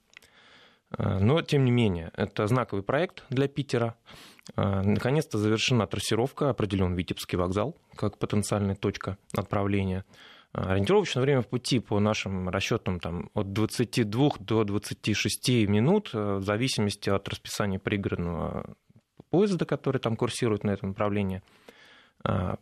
А, 0.89 1.19
но, 1.19 1.41
тем 1.41 1.63
не 1.63 1.71
менее, 1.71 2.11
это 2.13 2.45
знаковый 2.47 2.83
проект 2.83 3.23
для 3.29 3.47
Питера. 3.47 3.95
А, 4.57 4.81
наконец-то 4.83 5.37
завершена 5.37 5.87
трассировка, 5.87 6.49
определен 6.49 6.93
Витебский 6.93 7.37
вокзал 7.37 7.77
как 7.95 8.17
потенциальная 8.17 8.75
точка 8.75 9.17
отправления. 9.33 10.03
Ориентировочное 10.57 11.21
время 11.21 11.43
пути 11.43 11.79
по 11.79 11.99
нашим 11.99 12.49
расчетам 12.49 12.99
там, 12.99 13.29
от 13.35 13.53
22 13.53 14.31
до 14.39 14.63
26 14.63 15.67
минут, 15.67 16.09
э, 16.13 16.37
в 16.37 16.43
зависимости 16.43 17.11
от 17.11 17.29
расписания 17.29 17.77
пригородного 17.77 18.75
поезда, 19.29 19.65
который 19.65 19.99
там 19.99 20.15
курсирует 20.15 20.63
на 20.63 20.71
этом 20.71 20.89
направлении. 20.89 21.43
Э, 22.23 22.55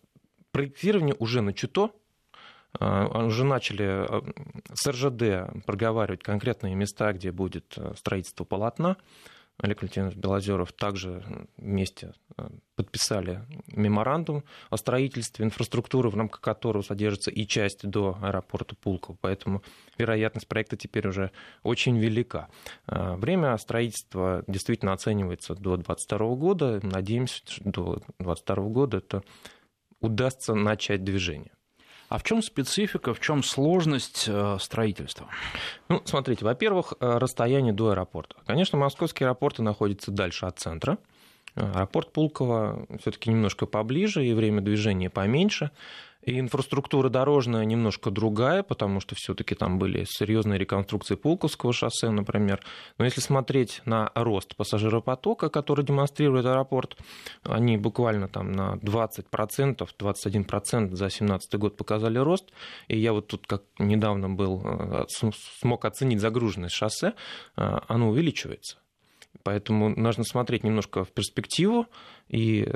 проектирование 0.51 1.15
уже 1.19 1.39
начато, 1.39 1.91
э, 2.77 3.25
уже 3.25 3.45
начали 3.45 4.05
с 4.73 4.86
РЖД 4.89 5.65
проговаривать 5.65 6.21
конкретные 6.21 6.75
места, 6.75 7.13
где 7.13 7.31
будет 7.31 7.77
строительство 7.95 8.43
полотна. 8.43 8.97
Олег 9.58 9.82
Валентинович 9.82 10.15
Белозеров 10.18 10.74
также 10.74 11.24
вместе 11.58 12.13
э, 12.38 12.50
подписали 12.76 13.46
меморандум 13.68 14.44
о 14.70 14.76
строительстве 14.76 15.46
инфраструктуры, 15.46 16.10
в 16.10 16.15
рамках 16.15 16.41
которого 16.41 16.82
содержится 16.82 17.32
и 17.32 17.48
часть 17.48 17.88
до 17.88 18.18
аэропорта 18.22 18.76
Пулково. 18.76 19.18
Поэтому 19.22 19.63
вероятность 19.98 20.48
проекта 20.48 20.76
теперь 20.76 21.08
уже 21.08 21.32
очень 21.63 21.98
велика. 21.98 22.50
Э, 22.88 23.15
время 23.15 23.58
строительства 23.58 24.44
действительно 24.48 24.91
оценивается 24.91 25.56
до 25.56 25.78
2022 25.78 26.36
года. 26.36 26.80
Надеемся, 26.84 27.41
что 27.46 27.63
до 27.63 27.84
2022 28.20 28.56
года 28.65 28.98
это 28.98 29.24
удастся 30.02 30.54
начать 30.54 31.04
движение. 31.04 31.52
А 32.08 32.18
в 32.18 32.24
чем 32.24 32.41
специфика, 32.41 33.13
в 33.13 33.20
чем 33.20 33.41
сложность 33.41 34.26
э, 34.28 34.58
строительства? 34.60 35.28
Ну, 35.89 36.02
смотрите, 36.06 36.46
во-первых, 36.46 36.94
э, 37.00 37.18
расстояние 37.18 37.74
до 37.74 37.89
аэропорта. 37.89 38.36
Конечно, 38.46 38.78
московские 38.78 39.28
аэропорты 39.28 39.63
находятся 39.63 40.12
дальше 40.12 40.46
от 40.46 40.60
центра. 40.60 40.98
Э, 41.56 41.72
аэропорт 41.74 42.12
Пулково 42.12 42.86
все-таки 43.00 43.30
немножко 43.30 43.65
поближе, 43.65 44.26
и 44.26 44.34
время 44.34 44.62
движения 44.62 45.10
поменьше. 45.10 45.72
И 46.26 46.40
инфраструктура 46.40 47.10
дорожная 47.10 47.66
немножко 47.66 48.10
другая, 48.10 48.64
потому 48.64 49.00
что 49.00 49.14
все-таки 49.16 49.54
там 49.54 49.78
были 49.78 50.06
серьезные 50.08 50.58
реконструкции 50.58 51.16
Пулковского 51.16 51.72
шоссе, 51.72 52.10
например. 52.10 52.62
Но 52.98 53.06
если 53.06 53.22
смотреть 53.22 53.82
на 53.86 54.12
рост 54.16 54.56
пассажиропотока, 54.56 55.50
который 55.50 55.86
демонстрирует 55.86 56.48
аэропорт, 56.48 56.98
они 57.44 57.78
буквально 57.78 58.28
там 58.28 58.52
на 58.52 58.76
20%, 58.76 59.88
21% 60.00 60.96
за 60.96 61.06
2017 61.06 61.56
год 61.60 61.78
показали 61.78 62.18
рост. 62.18 62.52
И 62.88 62.98
я 62.98 63.14
вот 63.14 63.28
тут 63.28 63.46
как 63.46 63.62
недавно 63.78 64.28
был, 64.28 64.62
э, 64.66 65.06
смог 65.60 65.86
оценить 65.86 66.20
загруженность 66.20 66.74
шоссе, 66.74 67.14
э, 67.56 67.80
оно 67.88 68.10
увеличивается. 68.10 68.80
Поэтому 69.44 69.90
нужно 69.90 70.24
смотреть 70.24 70.64
немножко 70.64 71.04
в 71.04 71.12
перспективу 71.12 71.86
и 72.30 72.68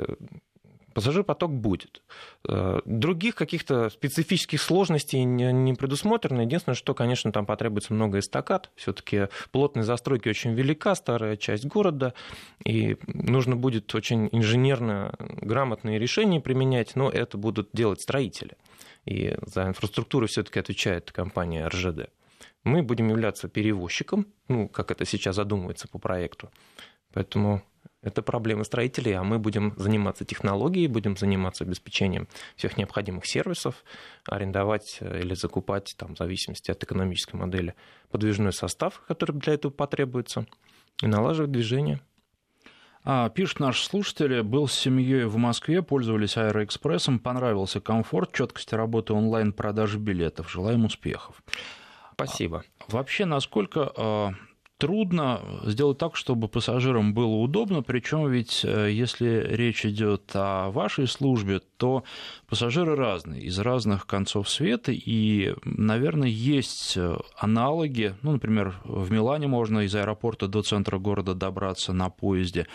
пассажир-поток 0.94 1.52
будет. 1.52 2.02
Э, 2.48 2.80
других 2.84 3.34
каких-то 3.34 3.90
специфических 3.90 4.60
сложностей 4.60 5.24
не 5.24 5.74
предусмотрено. 5.74 6.42
Единственное, 6.42 6.76
что, 6.76 6.94
конечно, 6.94 7.32
там 7.32 7.46
потребуется 7.46 7.94
много 7.94 8.18
эстакад. 8.18 8.70
Все-таки 8.76 9.28
плотность 9.52 9.86
застройки 9.86 10.28
очень 10.28 10.54
велика, 10.54 10.94
старая 10.94 11.36
часть 11.36 11.66
города, 11.66 12.14
и 12.64 12.96
нужно 13.06 13.56
будет 13.56 13.94
очень 13.94 14.28
инженерно 14.32 15.14
грамотные 15.18 15.98
решения 15.98 16.40
применять, 16.40 16.96
но 16.96 17.10
это 17.10 17.38
будут 17.38 17.70
делать 17.72 18.00
строители. 18.00 18.56
И 19.04 19.36
за 19.42 19.64
инфраструктуру 19.64 20.26
все-таки 20.26 20.60
отвечает 20.60 21.10
компания 21.12 21.66
РЖД. 21.66 22.10
Мы 22.64 22.82
будем 22.82 23.08
являться 23.08 23.48
перевозчиком, 23.48 24.26
ну, 24.48 24.68
как 24.68 24.90
это 24.90 25.06
сейчас 25.06 25.36
задумывается 25.36 25.88
по 25.88 25.98
проекту. 25.98 26.50
Поэтому 27.12 27.62
это 28.02 28.22
проблема 28.22 28.64
строителей, 28.64 29.12
а 29.12 29.22
мы 29.22 29.38
будем 29.38 29.74
заниматься 29.76 30.24
технологией, 30.24 30.86
будем 30.86 31.16
заниматься 31.16 31.64
обеспечением 31.64 32.28
всех 32.56 32.76
необходимых 32.76 33.26
сервисов, 33.26 33.84
арендовать 34.26 34.98
э, 35.00 35.20
или 35.20 35.34
закупать, 35.34 35.94
там, 35.98 36.14
в 36.14 36.18
зависимости 36.18 36.70
от 36.70 36.82
экономической 36.82 37.36
модели, 37.36 37.74
подвижной 38.10 38.52
состав, 38.52 39.02
который 39.06 39.32
для 39.32 39.54
этого 39.54 39.70
потребуется, 39.70 40.46
и 41.02 41.06
налаживать 41.06 41.52
движение. 41.52 42.00
А, 43.02 43.30
пишут 43.30 43.60
наши 43.60 43.84
слушатели, 43.84 44.40
был 44.42 44.66
с 44.68 44.74
семьей 44.74 45.24
в 45.24 45.36
Москве, 45.36 45.82
пользовались 45.82 46.36
Аэроэкспрессом, 46.36 47.18
понравился 47.18 47.80
комфорт, 47.80 48.32
четкость 48.32 48.72
работы 48.72 49.12
онлайн 49.14 49.52
продажи 49.52 49.98
билетов. 49.98 50.50
Желаем 50.50 50.84
успехов. 50.84 51.42
Спасибо. 52.12 52.64
А, 52.78 52.84
вообще, 52.88 53.24
насколько 53.24 53.92
а, 53.96 54.32
трудно 54.80 55.42
сделать 55.64 55.98
так, 55.98 56.16
чтобы 56.16 56.48
пассажирам 56.48 57.12
было 57.12 57.36
удобно, 57.36 57.82
причем 57.82 58.28
ведь 58.30 58.64
э, 58.64 58.90
если 58.90 59.46
речь 59.48 59.84
идет 59.84 60.30
о 60.32 60.70
вашей 60.70 61.06
службе, 61.06 61.60
то 61.76 62.02
пассажиры 62.48 62.96
разные, 62.96 63.42
из 63.42 63.58
разных 63.58 64.06
концов 64.06 64.48
света, 64.48 64.90
и, 64.92 65.54
наверное, 65.64 66.28
есть 66.28 66.96
э, 66.96 67.16
аналоги, 67.36 68.14
ну, 68.22 68.32
например, 68.32 68.74
в 68.84 69.12
Милане 69.12 69.46
можно 69.46 69.80
из 69.80 69.94
аэропорта 69.94 70.48
до 70.48 70.62
центра 70.62 70.98
города 70.98 71.34
добраться 71.34 71.92
на 71.92 72.08
поезде, 72.08 72.66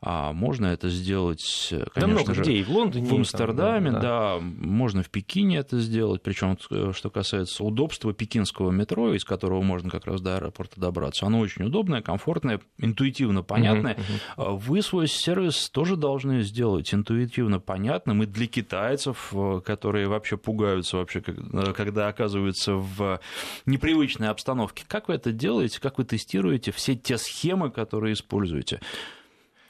а 0.00 0.32
можно 0.32 0.66
это 0.66 0.88
сделать, 0.88 1.68
конечно 1.70 1.90
да 1.94 2.06
много 2.06 2.34
же, 2.34 2.42
где, 2.42 2.52
и 2.52 2.62
в 2.62 2.70
Лондоне, 2.70 3.06
в 3.06 3.14
Амстердаме, 3.14 3.92
там, 3.92 4.00
да, 4.00 4.34
да, 4.36 4.38
можно 4.40 5.02
в 5.02 5.10
Пекине 5.10 5.58
это 5.58 5.78
сделать, 5.78 6.22
причем 6.22 6.58
э, 6.70 6.92
что 6.94 7.10
касается 7.10 7.64
удобства 7.64 8.12
пекинского 8.12 8.70
метро, 8.70 9.14
из 9.14 9.24
которого 9.24 9.62
можно 9.62 9.90
как 9.90 10.06
раз 10.06 10.20
до 10.20 10.36
аэропорта 10.36 10.80
добраться, 10.80 11.26
оно 11.26 11.40
очень 11.40 11.64
удобное, 11.64 12.02
комфортное, 12.02 12.60
интуитивно 12.78 13.42
понятное. 13.42 13.94
Uh-huh, 13.94 14.36
uh-huh. 14.36 14.58
Вы 14.58 14.82
свой 14.82 15.08
сервис 15.08 15.70
тоже 15.70 15.96
должны 15.96 16.42
сделать 16.42 16.92
интуитивно 16.92 17.58
понятным 17.60 18.22
и 18.22 18.26
для 18.26 18.46
китайцев, 18.46 19.32
э, 19.32 19.60
которые 19.64 20.08
вообще 20.08 20.36
пугаются 20.36 20.98
вообще, 20.98 21.22
э, 21.26 21.72
когда 21.74 22.08
оказываются 22.08 22.74
в 22.74 23.20
непривычной 23.64 24.28
обстановке. 24.28 24.84
Как 24.86 25.08
вы 25.08 25.14
это 25.14 25.32
делаете, 25.32 25.80
как 25.80 25.98
вы 25.98 26.04
тестируете 26.04 26.72
все 26.72 26.94
те 26.94 27.18
схемы, 27.18 27.70
которые 27.70 28.12
используете? 28.12 28.80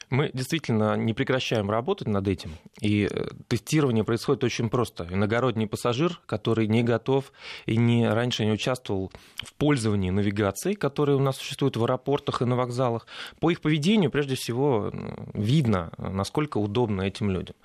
Мы 0.09 0.31
действительно 0.33 0.95
не 0.95 1.13
прекращаем 1.13 1.69
работать 1.69 2.07
над 2.07 2.27
этим. 2.27 2.51
И 2.79 3.09
э, 3.11 3.27
тестирование 3.49 4.05
происходит 4.05 4.43
очень 4.43 4.69
просто. 4.69 5.07
Иногородний 5.11 5.67
пассажир, 5.67 6.21
который 6.25 6.67
не 6.67 6.81
готов 6.81 7.33
и 7.65 7.75
не, 7.75 8.07
раньше 8.07 8.45
не 8.45 8.51
участвовал 8.51 9.11
в 9.35 9.53
пользовании 9.55 10.09
навигацией, 10.09 10.75
которая 10.75 11.17
у 11.17 11.21
нас 11.21 11.37
существует 11.37 11.75
в 11.75 11.83
аэропортах 11.83 12.41
и 12.41 12.45
на 12.45 12.55
вокзалах, 12.55 13.05
по 13.41 13.51
их 13.51 13.59
поведению 13.59 14.09
прежде 14.09 14.35
всего 14.35 14.91
видно, 15.33 15.91
насколько 15.97 16.57
удобно 16.57 17.01
этим 17.01 17.29
людям. 17.29 17.55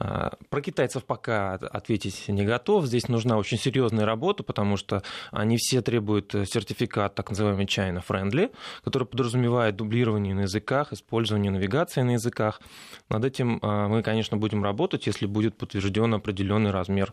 А, 0.00 0.32
про 0.48 0.60
китайцев 0.60 1.04
пока 1.04 1.54
ответить 1.54 2.28
не 2.28 2.44
готов. 2.44 2.86
Здесь 2.86 3.08
нужна 3.08 3.36
очень 3.36 3.58
серьезная 3.58 4.06
работа, 4.06 4.42
потому 4.42 4.76
что 4.76 5.02
они 5.32 5.56
все 5.56 5.82
требуют 5.82 6.32
сертификат, 6.32 7.14
так 7.14 7.30
называемый 7.30 7.66
China 7.66 8.02
Friendly, 8.06 8.54
который 8.84 9.06
подразумевает 9.06 9.76
дублирование 9.76 10.34
на 10.34 10.42
языках, 10.42 10.92
использование 10.92 11.50
навигации 11.50 12.02
на 12.02 12.12
языках. 12.12 12.60
Над 13.08 13.24
этим 13.24 13.58
а, 13.62 13.88
мы, 13.88 14.02
конечно, 14.02 14.36
будем 14.36 14.62
работать, 14.62 15.06
если 15.06 15.26
будет 15.26 15.56
подтвержден 15.56 16.14
определенный 16.14 16.70
размер 16.70 17.12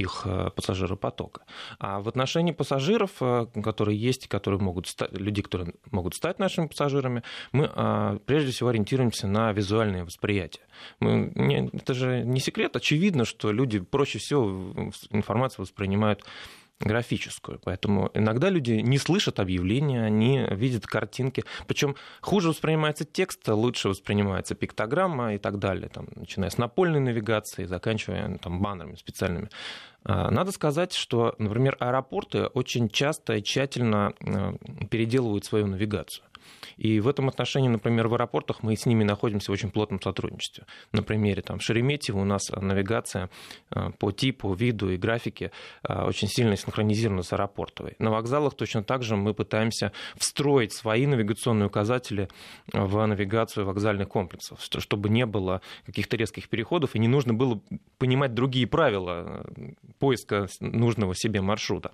их 0.00 0.22
э, 0.24 0.50
пассажиропотока. 0.54 1.42
А 1.78 2.00
в 2.00 2.08
отношении 2.08 2.52
пассажиров, 2.52 3.10
э, 3.20 3.46
которые 3.62 3.98
есть, 3.98 4.28
которые 4.28 4.60
могут 4.60 4.86
стать, 4.86 5.12
людей, 5.12 5.42
которые 5.42 5.74
могут 5.90 6.14
стать 6.14 6.38
нашими 6.38 6.66
пассажирами, 6.66 7.22
мы 7.52 7.70
э, 7.74 8.18
прежде 8.26 8.52
всего 8.52 8.70
ориентируемся 8.70 9.26
на 9.26 9.52
визуальное 9.52 10.04
восприятие. 10.04 10.64
Мы, 11.00 11.70
это 11.72 11.94
же 11.94 12.22
не 12.24 12.40
секрет, 12.40 12.76
очевидно, 12.76 13.24
что 13.24 13.52
люди 13.52 13.80
проще 13.80 14.18
всего 14.18 14.90
информацию 15.10 15.64
воспринимают 15.64 16.24
графическую. 16.80 17.60
Поэтому 17.62 18.10
иногда 18.14 18.48
люди 18.48 18.72
не 18.72 18.98
слышат 18.98 19.38
объявления, 19.38 20.04
они 20.04 20.46
видят 20.50 20.86
картинки. 20.86 21.44
Причем 21.66 21.94
хуже 22.20 22.48
воспринимается 22.48 23.04
текст, 23.04 23.46
лучше 23.48 23.88
воспринимается 23.90 24.54
пиктограмма 24.54 25.34
и 25.34 25.38
так 25.38 25.58
далее, 25.58 25.88
там, 25.88 26.08
начиная 26.14 26.50
с 26.50 26.58
напольной 26.58 27.00
навигации, 27.00 27.64
заканчивая 27.64 28.38
там, 28.38 28.60
баннерами 28.60 28.96
специальными. 28.96 29.50
А, 30.04 30.30
надо 30.30 30.52
сказать, 30.52 30.94
что, 30.94 31.34
например, 31.38 31.76
аэропорты 31.80 32.46
очень 32.46 32.88
часто 32.88 33.34
и 33.34 33.42
тщательно 33.42 34.14
э, 34.20 34.54
переделывают 34.90 35.44
свою 35.44 35.66
навигацию. 35.66 36.24
И 36.80 36.98
в 36.98 37.08
этом 37.08 37.28
отношении, 37.28 37.68
например, 37.68 38.08
в 38.08 38.14
аэропортах 38.14 38.62
мы 38.62 38.74
с 38.74 38.86
ними 38.86 39.04
находимся 39.04 39.50
в 39.50 39.52
очень 39.52 39.70
плотном 39.70 40.00
сотрудничестве. 40.00 40.64
На 40.92 41.02
примере 41.02 41.42
там, 41.42 41.60
Шереметьево 41.60 42.20
у 42.20 42.24
нас 42.24 42.50
навигация 42.50 43.28
э, 43.70 43.90
по 43.98 44.12
типу, 44.12 44.54
виду 44.54 44.90
и 44.90 44.96
графике 44.96 45.52
э, 45.86 46.04
очень 46.04 46.26
сильно 46.26 46.56
синхронизирована 46.56 47.22
с 47.22 47.34
аэропортовой. 47.34 47.96
На 47.98 48.10
вокзалах 48.10 48.54
точно 48.54 48.82
так 48.82 49.02
же 49.02 49.16
мы 49.16 49.34
пытаемся 49.34 49.92
встроить 50.16 50.72
свои 50.72 51.04
навигационные 51.06 51.66
указатели 51.66 52.28
в 52.72 53.06
навигацию 53.06 53.66
вокзальных 53.66 54.08
комплексов, 54.08 54.60
чтобы 54.62 55.10
не 55.10 55.26
было 55.26 55.60
каких-то 55.84 56.16
резких 56.16 56.48
переходов 56.48 56.96
и 56.96 56.98
не 56.98 57.08
нужно 57.08 57.34
было 57.34 57.60
понимать 57.98 58.32
другие 58.32 58.66
правила 58.66 59.44
поиска 59.98 60.46
нужного 60.60 61.14
себе 61.14 61.42
маршрута. 61.42 61.92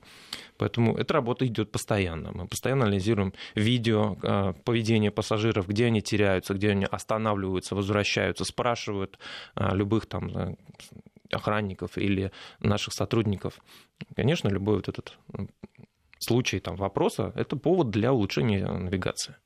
Поэтому 0.58 0.96
эта 0.96 1.14
работа 1.14 1.44
идет 1.44 1.72
постоянно. 1.72 2.30
Мы 2.32 2.46
постоянно 2.46 2.84
анализируем 2.84 3.32
видео, 3.56 4.16
э, 4.22 4.54
поведение 4.76 5.10
пассажиров, 5.10 5.66
где 5.68 5.86
они 5.86 6.02
теряются, 6.02 6.52
где 6.52 6.72
они 6.72 6.84
останавливаются, 6.84 7.74
возвращаются, 7.74 8.44
спрашивают 8.44 9.18
э, 9.54 9.74
любых 9.74 10.04
там 10.04 10.28
э, 10.36 10.56
охранников 11.32 11.96
или 11.96 12.30
наших 12.60 12.92
сотрудников. 12.92 13.58
Конечно, 14.14 14.48
любой 14.48 14.76
вот 14.76 14.88
этот 14.88 15.18
случай 16.18 16.60
там, 16.60 16.76
вопроса– 16.76 17.32
это 17.36 17.56
повод 17.56 17.88
для 17.90 18.12
улучшения 18.12 18.66
навигации. 18.66 19.36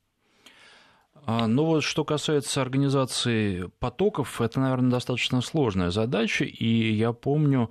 А, 1.26 1.46
ну 1.46 1.64
вот 1.64 1.84
что 1.84 2.04
касается 2.04 2.60
организации 2.60 3.70
потоков, 3.78 4.40
это, 4.40 4.58
наверное, 4.58 4.90
достаточно 4.90 5.42
сложная 5.42 5.90
задача, 5.90 6.44
и 6.44 6.92
я 6.92 7.12
помню, 7.12 7.70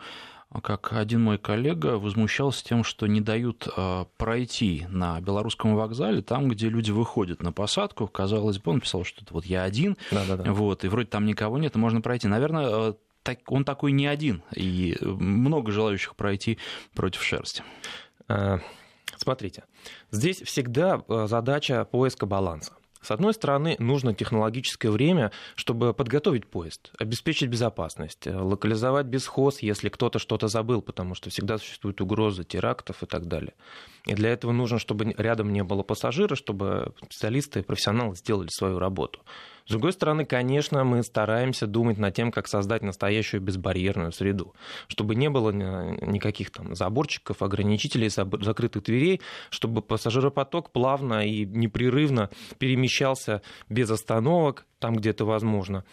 как 0.51 0.93
один 0.93 1.23
мой 1.23 1.37
коллега 1.37 1.99
возмущался 1.99 2.65
тем, 2.65 2.83
что 2.83 3.05
не 3.05 3.21
дают 3.21 3.67
а, 3.75 4.05
пройти 4.17 4.85
на 4.89 5.21
белорусском 5.21 5.75
вокзале, 5.75 6.21
там, 6.23 6.49
где 6.49 6.69
люди 6.69 6.89
выходят 6.89 7.43
на 7.43 7.51
посадку. 7.51 8.07
Казалось 8.07 8.57
бы, 8.57 8.71
он 8.71 8.81
писал, 8.81 9.03
что 9.03 9.21
это 9.21 9.33
вот 9.33 9.45
я 9.45 9.63
один, 9.63 9.95
вот, 10.11 10.83
и 10.83 10.87
вроде 10.87 11.07
там 11.07 11.25
никого 11.25 11.59
нет, 11.59 11.75
и 11.75 11.79
можно 11.79 12.01
пройти. 12.01 12.27
Наверное, 12.27 12.65
а, 12.67 12.95
он 13.47 13.63
такой 13.63 13.91
не 13.91 14.07
один, 14.07 14.41
и 14.55 14.97
много 15.01 15.71
желающих 15.71 16.15
пройти 16.15 16.57
против 16.95 17.21
шерсти. 17.21 17.63
А, 18.27 18.59
смотрите, 19.17 19.65
здесь 20.09 20.41
всегда 20.41 21.03
задача 21.27 21.85
поиска 21.85 22.25
баланса. 22.25 22.73
С 23.01 23.11
одной 23.11 23.33
стороны, 23.33 23.75
нужно 23.79 24.13
технологическое 24.13 24.91
время, 24.91 25.31
чтобы 25.55 25.93
подготовить 25.93 26.45
поезд, 26.47 26.91
обеспечить 26.99 27.49
безопасность, 27.49 28.27
э, 28.27 28.35
локализовать 28.35 29.05
бесхоз, 29.05 29.59
если 29.61 29.89
кто-то 29.89 30.19
что-то 30.19 30.47
забыл, 30.47 30.81
потому 30.81 31.15
что 31.15 31.29
всегда 31.29 31.57
существует 31.57 32.01
угроза 32.01 32.43
терактов 32.43 33.01
и 33.01 33.05
так 33.05 33.27
далее. 33.27 33.53
И 34.05 34.13
для 34.13 34.31
этого 34.31 34.51
нужно, 34.51 34.79
чтобы 34.79 35.13
рядом 35.17 35.53
не 35.53 35.63
было 35.63 35.83
пассажира, 35.83 36.35
чтобы 36.35 36.93
специалисты 37.03 37.59
и 37.59 37.63
профессионалы 37.63 38.15
сделали 38.15 38.49
свою 38.51 38.79
работу. 38.79 39.21
С 39.69 39.71
другой 39.71 39.93
стороны, 39.93 40.25
конечно, 40.25 40.83
мы 40.83 41.03
стараемся 41.03 41.67
думать 41.67 41.99
над 41.99 42.15
тем, 42.15 42.31
как 42.31 42.47
создать 42.47 42.81
настоящую 42.81 43.39
безбарьерную 43.39 44.11
среду, 44.11 44.55
чтобы 44.87 45.13
не 45.13 45.29
было 45.29 45.51
никаких 45.51 46.49
там 46.49 46.73
заборчиков, 46.73 47.43
ограничителей, 47.43 48.09
закрытых 48.09 48.81
дверей, 48.81 49.21
чтобы 49.51 49.83
пассажиропоток 49.83 50.71
плавно 50.71 51.23
и 51.23 51.45
непрерывно 51.45 52.31
перемещался 52.57 53.43
без 53.69 53.91
остановок, 53.91 54.65
там, 54.79 54.95
где 54.95 55.11
это 55.11 55.23
возможно. 55.23 55.85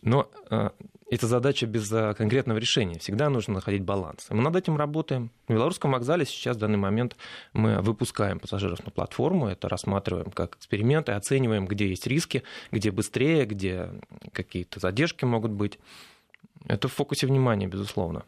Но 0.00 0.30
э, 0.50 0.70
это 1.10 1.26
задача 1.26 1.66
без 1.66 1.90
э, 1.92 2.14
конкретного 2.14 2.58
решения. 2.58 2.98
Всегда 3.00 3.28
нужно 3.28 3.54
находить 3.54 3.82
баланс. 3.82 4.28
И 4.30 4.34
мы 4.34 4.42
над 4.42 4.54
этим 4.54 4.76
работаем. 4.76 5.30
В 5.48 5.52
Белорусском 5.52 5.90
вокзале 5.90 6.24
сейчас 6.24 6.56
в 6.56 6.60
данный 6.60 6.78
момент 6.78 7.16
мы 7.52 7.80
выпускаем 7.82 8.38
пассажиров 8.38 8.84
на 8.84 8.92
платформу. 8.92 9.48
Это 9.48 9.68
рассматриваем 9.68 10.30
как 10.30 10.56
эксперименты, 10.56 11.12
оцениваем, 11.12 11.66
где 11.66 11.88
есть 11.88 12.06
риски, 12.06 12.44
где 12.70 12.92
быстрее, 12.92 13.44
где 13.44 13.90
какие-то 14.32 14.78
задержки 14.78 15.24
могут 15.24 15.50
быть. 15.50 15.80
Это 16.66 16.86
в 16.86 16.92
фокусе 16.92 17.26
внимания, 17.26 17.66
безусловно. 17.66 18.24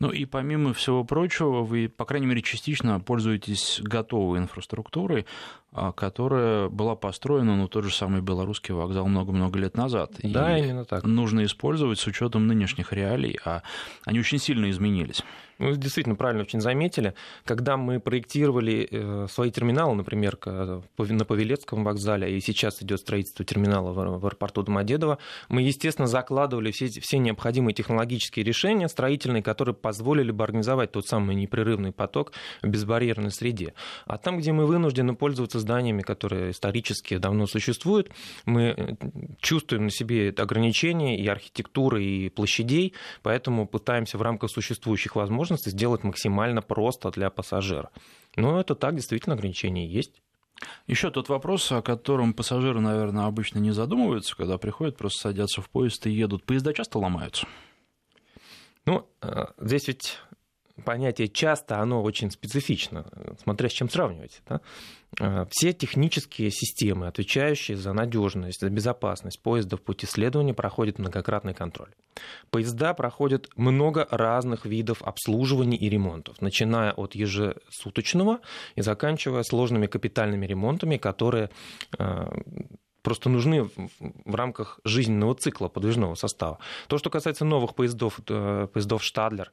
Ну 0.00 0.10
и 0.10 0.24
помимо 0.24 0.72
всего 0.72 1.04
прочего, 1.04 1.62
вы, 1.62 1.88
по 1.88 2.06
крайней 2.06 2.26
мере, 2.26 2.40
частично 2.40 3.00
пользуетесь 3.00 3.80
готовой 3.82 4.38
инфраструктурой, 4.38 5.26
а, 5.72 5.92
которая 5.92 6.70
была 6.70 6.96
построена, 6.96 7.54
ну, 7.54 7.68
тот 7.68 7.84
же 7.84 7.94
самый 7.94 8.22
белорусский 8.22 8.72
вокзал 8.74 9.06
много-много 9.06 9.58
лет 9.58 9.76
назад. 9.76 10.12
Да, 10.22 10.56
и 10.56 10.64
именно 10.64 10.86
так. 10.86 11.04
Нужно 11.04 11.44
использовать 11.44 11.98
с 11.98 12.06
учетом 12.06 12.46
нынешних 12.46 12.94
реалий, 12.94 13.38
а 13.44 13.62
они 14.06 14.18
очень 14.20 14.38
сильно 14.38 14.70
изменились. 14.70 15.22
Вы 15.60 15.76
действительно 15.76 16.16
правильно 16.16 16.42
очень 16.42 16.62
заметили. 16.62 17.12
Когда 17.44 17.76
мы 17.76 18.00
проектировали 18.00 18.88
э, 18.90 19.26
свои 19.30 19.50
терминалы, 19.50 19.94
например, 19.94 20.38
на 20.46 21.24
Павелецком 21.26 21.84
вокзале, 21.84 22.34
и 22.34 22.40
сейчас 22.40 22.82
идет 22.82 23.00
строительство 23.00 23.44
терминала 23.44 23.92
в 23.92 24.26
аэропорту 24.26 24.62
Домодедово, 24.62 25.18
мы, 25.50 25.60
естественно, 25.60 26.08
закладывали 26.08 26.70
все, 26.70 26.86
все 26.86 27.18
необходимые 27.18 27.74
технологические 27.74 28.42
решения 28.42 28.88
строительные, 28.88 29.42
которые 29.42 29.74
позволили 29.74 30.30
бы 30.30 30.44
организовать 30.44 30.92
тот 30.92 31.06
самый 31.06 31.36
непрерывный 31.36 31.92
поток 31.92 32.32
в 32.62 32.68
безбарьерной 32.68 33.30
среде. 33.30 33.74
А 34.06 34.16
там, 34.16 34.38
где 34.38 34.52
мы 34.52 34.64
вынуждены 34.64 35.14
пользоваться 35.14 35.58
зданиями, 35.58 36.00
которые 36.00 36.52
исторически 36.52 37.18
давно 37.18 37.46
существуют, 37.46 38.10
мы 38.46 38.74
э, 38.74 38.94
чувствуем 39.42 39.84
на 39.84 39.90
себе 39.90 40.30
ограничения 40.30 41.18
и 41.18 41.26
архитектуры, 41.26 42.02
и 42.02 42.30
площадей, 42.30 42.94
поэтому 43.22 43.66
пытаемся 43.66 44.16
в 44.16 44.22
рамках 44.22 44.50
существующих 44.50 45.16
возможностей 45.16 45.49
возможности 45.50 45.70
сделать 45.70 46.04
максимально 46.04 46.62
просто 46.62 47.10
для 47.10 47.30
пассажира. 47.30 47.90
Но 48.36 48.60
это 48.60 48.74
так, 48.74 48.94
действительно, 48.94 49.34
ограничения 49.34 49.86
есть. 49.86 50.22
Еще 50.86 51.10
тот 51.10 51.28
вопрос, 51.28 51.72
о 51.72 51.82
котором 51.82 52.34
пассажиры, 52.34 52.80
наверное, 52.80 53.26
обычно 53.26 53.58
не 53.58 53.72
задумываются, 53.72 54.36
когда 54.36 54.58
приходят, 54.58 54.96
просто 54.96 55.28
садятся 55.28 55.62
в 55.62 55.70
поезд 55.70 56.06
и 56.06 56.10
едут. 56.10 56.44
Поезда 56.44 56.72
часто 56.72 56.98
ломаются? 56.98 57.46
Ну, 58.84 59.06
э, 59.22 59.46
здесь 59.58 59.88
ведь 59.88 60.18
понятие 60.80 61.28
часто, 61.28 61.78
оно 61.78 62.02
очень 62.02 62.30
специфично, 62.30 63.06
смотря 63.42 63.68
с 63.68 63.72
чем 63.72 63.88
сравнивать. 63.88 64.42
Да? 64.48 64.60
Э, 65.18 65.46
все 65.50 65.72
технические 65.72 66.50
системы, 66.50 67.06
отвечающие 67.06 67.76
за 67.76 67.92
надежность, 67.92 68.60
за 68.60 68.70
безопасность 68.70 69.40
поезда 69.42 69.76
в 69.76 69.82
пути 69.82 70.06
следования, 70.06 70.54
проходят 70.54 70.98
многократный 70.98 71.54
контроль. 71.54 71.90
Поезда 72.50 72.94
проходят 72.94 73.48
много 73.56 74.06
разных 74.10 74.66
видов 74.66 75.02
обслуживания 75.02 75.76
и 75.76 75.88
ремонтов, 75.88 76.40
начиная 76.40 76.92
от 76.92 77.14
ежесуточного 77.14 78.40
и 78.74 78.82
заканчивая 78.82 79.42
сложными 79.42 79.86
капитальными 79.86 80.46
ремонтами, 80.46 80.96
которые 80.96 81.50
э, 81.98 82.26
просто 83.02 83.28
нужны 83.28 83.68
в 83.98 84.34
рамках 84.34 84.80
жизненного 84.84 85.34
цикла 85.34 85.68
подвижного 85.68 86.14
состава. 86.14 86.58
То, 86.88 86.98
что 86.98 87.10
касается 87.10 87.44
новых 87.44 87.74
поездов, 87.74 88.20
э, 88.28 88.68
поездов 88.72 89.02
Штадлер, 89.02 89.50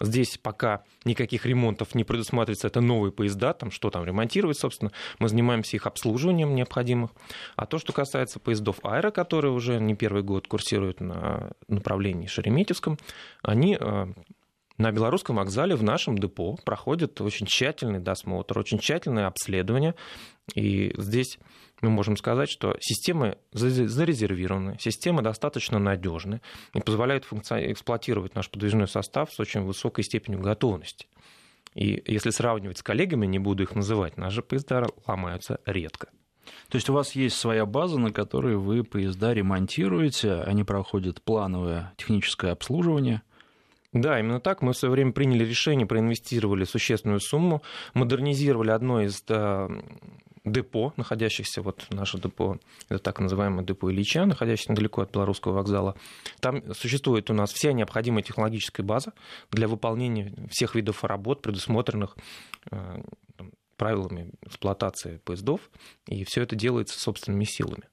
здесь 0.00 0.38
пока 0.38 0.84
никаких 1.04 1.46
ремонтов 1.46 1.94
не 1.94 2.04
предусматривается, 2.04 2.66
это 2.66 2.80
новые 2.80 3.12
поезда, 3.12 3.52
там 3.52 3.70
что 3.70 3.90
там 3.90 4.04
ремонтировать, 4.04 4.58
собственно, 4.58 4.92
мы 5.18 5.28
занимаемся 5.28 5.76
их 5.76 5.86
обслуживанием 5.86 6.54
необходимых. 6.54 7.10
А 7.56 7.66
то, 7.66 7.78
что 7.78 7.92
касается 7.92 8.38
поездов 8.38 8.76
Аэро, 8.82 9.10
которые 9.10 9.52
уже 9.52 9.80
не 9.80 9.94
первый 9.94 10.22
год 10.22 10.46
курсируют 10.46 11.00
на 11.00 11.52
направлении 11.68 12.26
Шереметьевском, 12.26 12.98
они 13.42 13.76
э, 13.80 14.06
на 14.80 14.92
белорусском 14.92 15.36
вокзале 15.36 15.76
в 15.76 15.82
нашем 15.82 16.16
депо 16.16 16.56
проходит 16.64 17.20
очень 17.20 17.46
тщательный 17.46 18.00
досмотр, 18.00 18.58
очень 18.58 18.78
тщательное 18.78 19.26
обследование. 19.26 19.94
И 20.54 20.94
здесь 20.96 21.38
мы 21.80 21.90
можем 21.90 22.16
сказать, 22.16 22.50
что 22.50 22.76
системы 22.80 23.38
зарезервированы, 23.52 24.76
системы 24.78 25.22
достаточно 25.22 25.78
надежны 25.78 26.40
и 26.74 26.80
позволяют 26.80 27.26
эксплуатировать 27.26 28.34
наш 28.34 28.50
подвижной 28.50 28.88
состав 28.88 29.32
с 29.32 29.40
очень 29.40 29.62
высокой 29.62 30.04
степенью 30.04 30.40
готовности. 30.40 31.06
И 31.74 32.02
если 32.06 32.30
сравнивать 32.30 32.78
с 32.78 32.82
коллегами, 32.82 33.26
не 33.26 33.38
буду 33.38 33.62
их 33.62 33.74
называть, 33.74 34.16
наши 34.16 34.42
поезда 34.42 34.86
ломаются 35.06 35.60
редко. 35.64 36.08
То 36.68 36.76
есть 36.76 36.88
у 36.90 36.92
вас 36.92 37.12
есть 37.12 37.36
своя 37.36 37.64
база, 37.64 37.98
на 37.98 38.12
которой 38.12 38.56
вы 38.56 38.82
поезда 38.82 39.32
ремонтируете, 39.32 40.34
они 40.42 40.64
проходят 40.64 41.22
плановое 41.22 41.92
техническое 41.96 42.52
обслуживание? 42.52 43.22
Да, 43.92 44.20
именно 44.20 44.40
так. 44.40 44.62
Мы 44.62 44.72
в 44.72 44.76
свое 44.76 44.92
время 44.92 45.12
приняли 45.12 45.44
решение, 45.44 45.86
проинвестировали 45.86 46.64
существенную 46.64 47.20
сумму, 47.20 47.62
модернизировали 47.94 48.70
одно 48.70 49.02
из 49.02 49.24
депо, 50.44 50.92
находящихся, 50.96 51.62
вот 51.62 51.86
наше 51.90 52.18
депо, 52.18 52.58
это 52.88 52.98
так 52.98 53.20
называемое 53.20 53.64
депо 53.64 53.90
Ильича, 53.90 54.24
находящееся 54.24 54.72
недалеко 54.72 55.02
от 55.02 55.12
Белорусского 55.12 55.52
вокзала. 55.52 55.96
Там 56.40 56.74
существует 56.74 57.30
у 57.30 57.34
нас 57.34 57.52
вся 57.52 57.72
необходимая 57.72 58.22
технологическая 58.22 58.82
база 58.82 59.12
для 59.50 59.68
выполнения 59.68 60.34
всех 60.50 60.74
видов 60.74 61.04
работ, 61.04 61.42
предусмотренных 61.42 62.16
э, 62.70 63.02
правилами 63.76 64.32
эксплуатации 64.42 65.18
поездов, 65.18 65.60
и 66.06 66.24
все 66.24 66.42
это 66.42 66.56
делается 66.56 66.98
собственными 66.98 67.44
силами. 67.44 67.84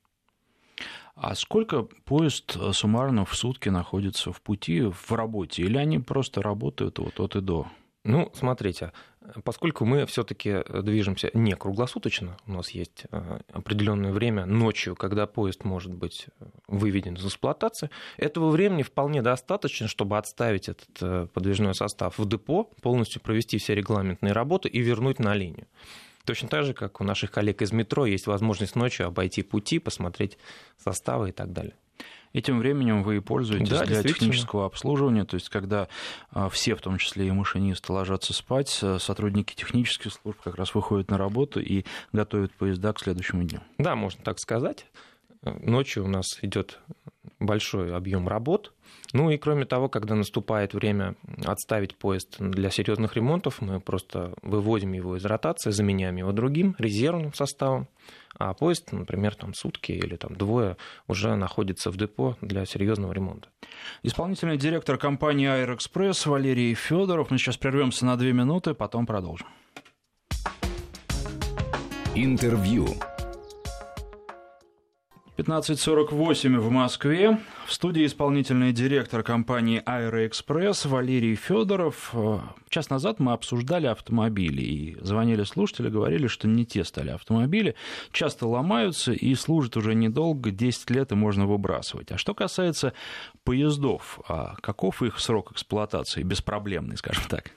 А 1.16 1.34
сколько 1.34 1.84
поезд 1.84 2.58
суммарно 2.74 3.26
в 3.26 3.36
сутки 3.36 3.70
находится 3.70 4.32
в 4.32 4.42
пути, 4.42 4.82
в 4.82 5.12
работе? 5.12 5.64
Или 5.64 5.78
они 5.78 5.98
просто 5.98 6.42
работают 6.44 7.00
вот 7.00 7.20
от 7.20 7.36
и 7.36 7.42
до? 7.42 7.68
Ну, 8.08 8.32
смотрите, 8.34 8.94
поскольку 9.44 9.84
мы 9.84 10.06
все-таки 10.06 10.64
движемся 10.82 11.30
не 11.34 11.58
круглосуточно, 11.58 12.38
у 12.48 12.54
нас 12.54 12.70
есть 12.70 13.04
э, 13.12 13.40
определенное 13.52 14.14
время 14.14 14.46
ночью, 14.46 14.96
когда 14.96 15.28
поезд 15.28 15.66
может 15.66 15.94
быть 15.94 16.28
э, 16.40 16.46
выведен 16.70 17.16
из 17.16 17.26
эксплуатации, 17.26 17.90
этого 18.16 18.50
времени 18.50 18.84
вполне 18.84 19.22
достаточно, 19.22 19.90
чтобы 19.90 20.18
отставить 20.18 20.70
этот 20.70 20.90
э, 21.02 21.28
подвижной 21.34 21.76
состав 21.76 22.18
в 22.18 22.26
депо, 22.26 22.72
полностью 22.82 23.22
провести 23.22 23.58
все 23.58 23.76
регламентные 23.76 24.32
работы 24.32 24.70
и 24.70 24.80
вернуть 24.80 25.20
на 25.20 25.36
линию. 25.36 25.68
Точно 26.24 26.48
так 26.48 26.64
же, 26.64 26.74
как 26.74 27.02
у 27.02 27.04
наших 27.04 27.32
коллег 27.32 27.62
из 27.62 27.74
метро 27.74 28.06
есть 28.06 28.26
возможность 28.26 28.78
ночью 28.78 29.08
обойти 29.08 29.44
пути, 29.44 29.80
посмотреть 29.80 30.38
составы 30.78 31.30
и 31.30 31.32
так 31.34 31.52
далее. 31.52 31.76
Этим 32.38 32.60
временем 32.60 33.02
вы 33.02 33.20
пользуетесь 33.20 33.68
да, 33.68 33.84
для 33.84 34.04
технического 34.04 34.68
обслуживания, 34.68 35.26
то 35.26 35.34
есть 35.34 35.50
когда 35.50 35.88
а, 36.30 36.50
все, 36.50 36.76
в 36.76 36.82
том 36.82 37.00
числе 37.00 37.28
и 37.28 37.32
машинисты, 37.32 37.92
ложатся 37.92 38.32
спать, 38.32 38.78
э, 38.84 39.00
сотрудники 39.00 39.56
технических 39.56 40.14
служб 40.14 40.40
как 40.44 40.54
раз 40.54 40.76
выходят 40.76 41.10
на 41.10 41.18
работу 41.18 41.60
и 41.60 41.84
готовят 42.14 42.54
поезда 42.54 42.94
к 42.94 43.00
следующему 43.00 43.42
дню. 43.42 43.62
Да, 43.80 43.96
можно 43.96 44.24
так 44.24 44.38
сказать. 44.38 44.86
Ночью 45.42 46.06
у 46.06 46.08
нас 46.08 46.38
идет 46.44 46.80
большой 47.40 47.96
объем 47.96 48.28
работ. 48.28 48.72
Ну 49.18 49.32
и 49.32 49.38
кроме 49.38 49.66
того, 49.66 49.90
когда 49.90 50.14
наступает 50.14 50.76
время 50.76 51.16
отставить 51.44 51.96
поезд 51.96 52.36
для 52.38 52.70
серьезных 52.70 53.16
ремонтов, 53.16 53.62
мы 53.62 53.80
просто 53.80 54.36
выводим 54.44 54.94
его 54.94 55.18
из 55.18 55.26
ротации, 55.26 55.72
заменяем 55.72 56.18
его 56.18 56.32
другим 56.34 56.76
резервным 56.78 57.34
составом, 57.34 57.88
а 58.38 58.54
поезд, 58.54 58.92
например, 58.92 59.34
там 59.34 59.56
сутки 59.56 59.92
или 59.92 60.18
там 60.18 60.36
двое 60.36 60.78
уже 61.08 61.36
находится 61.36 61.90
в 61.90 61.98
депо 61.98 62.38
для 62.42 62.64
серьезного 62.66 63.12
ремонта. 63.12 63.50
Исполнительный 64.04 64.58
директор 64.58 65.00
компании 65.00 65.48
Аэроэкспресс 65.48 66.28
Валерий 66.28 66.76
Федоров. 66.76 67.32
Мы 67.32 67.40
сейчас 67.40 67.58
прервемся 67.58 68.06
на 68.06 68.18
две 68.18 68.34
минуты, 68.34 68.76
потом 68.76 69.08
продолжим. 69.08 69.48
Интервью. 72.14 72.86
15.48 75.38 76.58
в 76.58 76.72
Москве. 76.72 77.38
В 77.68 77.72
студии 77.72 78.08
исполнительный 78.08 78.74
директор 78.74 79.22
компании 79.22 79.84
«Аэроэкспресс» 79.86 80.86
Валерий 80.86 81.36
Федоров. 81.36 82.12
Час 82.70 82.90
назад 82.90 83.20
мы 83.20 83.34
обсуждали 83.34 83.86
автомобили, 83.86 84.64
и 84.64 84.98
звонили 85.00 85.44
слушатели, 85.44 85.90
говорили, 85.90 86.26
что 86.26 86.48
не 86.48 86.66
те 86.66 86.84
стали 86.84 87.12
автомобили, 87.12 87.76
часто 88.12 88.48
ломаются 88.48 89.14
и 89.14 89.36
служат 89.36 89.78
уже 89.78 89.94
недолго, 89.94 90.50
10 90.50 90.90
лет 90.90 91.12
и 91.12 91.16
можно 91.16 91.46
выбрасывать. 91.46 92.12
А 92.12 92.18
что 92.18 92.34
касается 92.34 92.94
поездов, 93.44 94.20
а 94.28 94.56
каков 94.62 95.04
их 95.04 95.20
срок 95.20 95.52
эксплуатации, 95.52 96.24
беспроблемный, 96.24 96.98
скажем 96.98 97.26
так? 97.30 97.52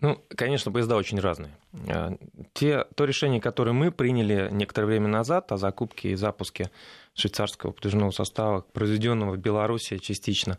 Ну, 0.00 0.22
конечно, 0.28 0.70
поезда 0.70 0.96
очень 0.96 1.18
разные. 1.18 1.56
А, 1.88 2.12
те, 2.52 2.84
то 2.94 3.06
решение, 3.06 3.40
которое 3.40 3.72
мы 3.72 3.90
приняли 3.90 4.48
некоторое 4.52 4.86
время 4.86 5.08
назад 5.08 5.50
о 5.52 5.56
закупке 5.56 6.10
и 6.10 6.14
запуске 6.16 6.70
швейцарского 7.14 7.72
подвижного 7.72 8.10
состава, 8.10 8.60
произведенного 8.60 9.32
в 9.32 9.38
Беларуси 9.38 9.96
частично 9.96 10.58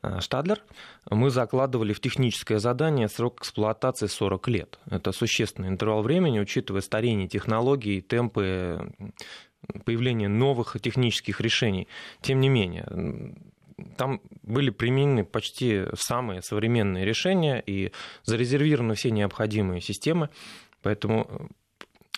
а, 0.00 0.22
Штадлер, 0.22 0.62
мы 1.10 1.28
закладывали 1.28 1.92
в 1.92 2.00
техническое 2.00 2.58
задание 2.58 3.08
срок 3.08 3.40
эксплуатации 3.40 4.06
40 4.06 4.48
лет. 4.48 4.78
Это 4.90 5.12
существенный 5.12 5.68
интервал 5.68 6.02
времени, 6.02 6.40
учитывая 6.40 6.80
старение 6.80 7.28
технологий, 7.28 8.00
темпы 8.00 8.90
появления 9.84 10.28
новых 10.28 10.78
технических 10.80 11.42
решений. 11.42 11.88
Тем 12.22 12.40
не 12.40 12.48
менее, 12.48 12.86
там 13.96 14.20
были 14.42 14.70
применены 14.70 15.24
почти 15.24 15.84
самые 15.94 16.42
современные 16.42 17.04
решения 17.04 17.62
и 17.64 17.92
зарезервированы 18.24 18.94
все 18.94 19.10
необходимые 19.10 19.80
системы. 19.80 20.30
Поэтому 20.82 21.26
э, 21.28 21.46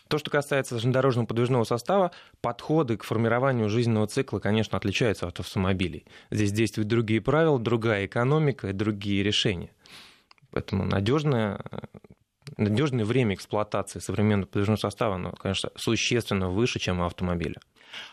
то, 0.08 0.18
что 0.18 0.30
касается 0.30 0.74
железнодорожного 0.74 1.26
подвижного 1.26 1.64
состава, 1.64 2.12
подходы 2.40 2.96
к 2.96 3.04
формированию 3.04 3.68
жизненного 3.68 4.06
цикла, 4.06 4.38
конечно, 4.38 4.76
отличаются 4.76 5.26
от 5.26 5.40
автомобилей. 5.40 6.04
Здесь 6.30 6.52
действуют 6.52 6.88
другие 6.88 7.20
правила, 7.20 7.58
другая 7.58 8.06
экономика 8.06 8.68
и 8.68 8.72
другие 8.72 9.22
решения. 9.22 9.70
Поэтому 10.50 10.84
надежное, 10.84 11.60
э, 11.70 11.78
надежное 12.56 13.04
время 13.04 13.34
эксплуатации 13.34 14.00
современного 14.00 14.48
подвижного 14.48 14.76
состава, 14.76 15.14
оно, 15.16 15.32
конечно, 15.32 15.70
существенно 15.76 16.48
выше, 16.48 16.78
чем 16.78 17.00
у 17.00 17.04
автомобиля. 17.04 17.60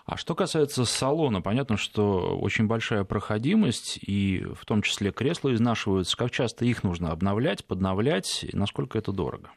А 0.06 0.18
что 0.18 0.36
касается 0.36 0.86
салона, 0.86 1.42
понятно, 1.42 1.78
что 1.78 2.38
очень 2.38 2.68
большая 2.68 3.04
проходимость, 3.04 4.00
и 4.02 4.46
в 4.56 4.66
том 4.66 4.82
числе 4.82 5.12
кресла 5.12 5.54
изнашиваются. 5.54 6.18
Как 6.18 6.32
часто 6.32 6.66
их 6.66 6.84
нужно 6.84 7.12
обновлять, 7.12 7.66
подновлять, 7.66 8.44
и 8.44 8.56
насколько 8.56 8.98
это 8.98 9.12
дорого? 9.12 9.52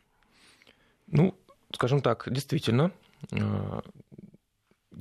Ну, 1.07 1.35
скажем 1.73 2.01
так, 2.01 2.29
действительно, 2.31 2.93
э, 3.33 3.81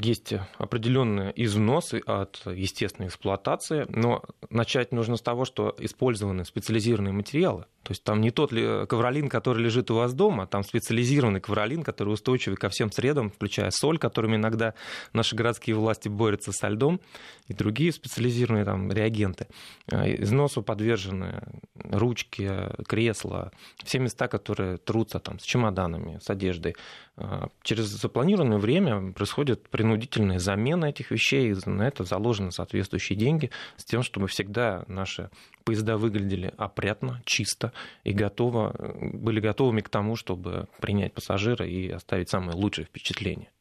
есть 0.02 0.34
определенные 0.58 1.34
износы 1.36 2.02
от 2.06 2.42
естественной 2.46 3.08
эксплуатации, 3.08 3.86
но 3.90 4.24
начать 4.50 4.92
нужно 4.92 5.18
с 5.18 5.22
того, 5.22 5.46
что 5.46 5.76
использованы 5.80 6.46
специализированные 6.46 7.14
материалы. 7.14 7.66
То 7.90 7.94
есть 7.94 8.04
там 8.04 8.22
не 8.22 8.30
тот 8.30 8.52
ли 8.52 8.86
ковролин, 8.86 9.30
который 9.30 9.64
лежит 9.64 9.90
у 9.90 9.96
вас 9.96 10.14
дома, 10.14 10.46
там 10.46 10.64
специализированный 10.64 11.40
ковролин, 11.40 11.82
который 11.82 12.10
устойчивый 12.10 12.56
ко 12.56 12.70
всем 12.70 12.92
средам, 12.92 13.32
включая 13.32 13.72
соль, 13.72 13.98
которыми 13.98 14.36
иногда 14.36 14.76
наши 15.12 15.36
городские 15.36 15.76
власти 15.76 16.08
борются 16.08 16.52
со 16.52 16.68
льдом, 16.68 17.02
и 17.48 17.54
другие 17.56 17.92
специализированные 17.92 18.64
там 18.64 18.92
реагенты. 18.92 19.48
А, 19.92 20.08
износу 20.08 20.62
подвержены 20.62 21.42
ручки, 21.84 22.52
кресла, 22.88 23.52
все 23.84 23.98
места, 23.98 24.28
которые 24.28 24.78
трутся 24.78 25.18
там 25.18 25.40
с 25.40 25.44
чемоданами, 25.44 26.20
с 26.22 26.30
одеждой. 26.30 26.76
А, 27.18 27.50
через 27.64 27.86
запланированное 27.88 28.60
время 28.60 29.14
происходит 29.14 29.68
принудительная 29.68 30.38
замена 30.38 30.86
этих 30.86 31.10
вещей, 31.10 31.56
на 31.66 31.88
это 31.88 32.04
заложены 32.04 32.52
соответствующие 32.52 33.18
деньги, 33.18 33.50
с 33.78 33.84
тем, 33.84 34.04
чтобы 34.04 34.28
всегда 34.28 34.84
наши 34.88 35.32
поезда 35.70 35.98
выглядели 35.98 36.52
опрятно, 36.58 37.22
чисто 37.26 37.74
и 38.04 38.12
готово, 38.12 38.74
были 39.14 39.40
готовыми 39.40 39.82
к 39.82 39.90
тому, 39.90 40.16
чтобы 40.16 40.68
принять 40.82 41.14
пассажира 41.14 41.64
и 41.64 41.90
оставить 41.90 42.30
самое 42.30 42.58
лучшее 42.58 42.86
впечатление. 42.86 43.52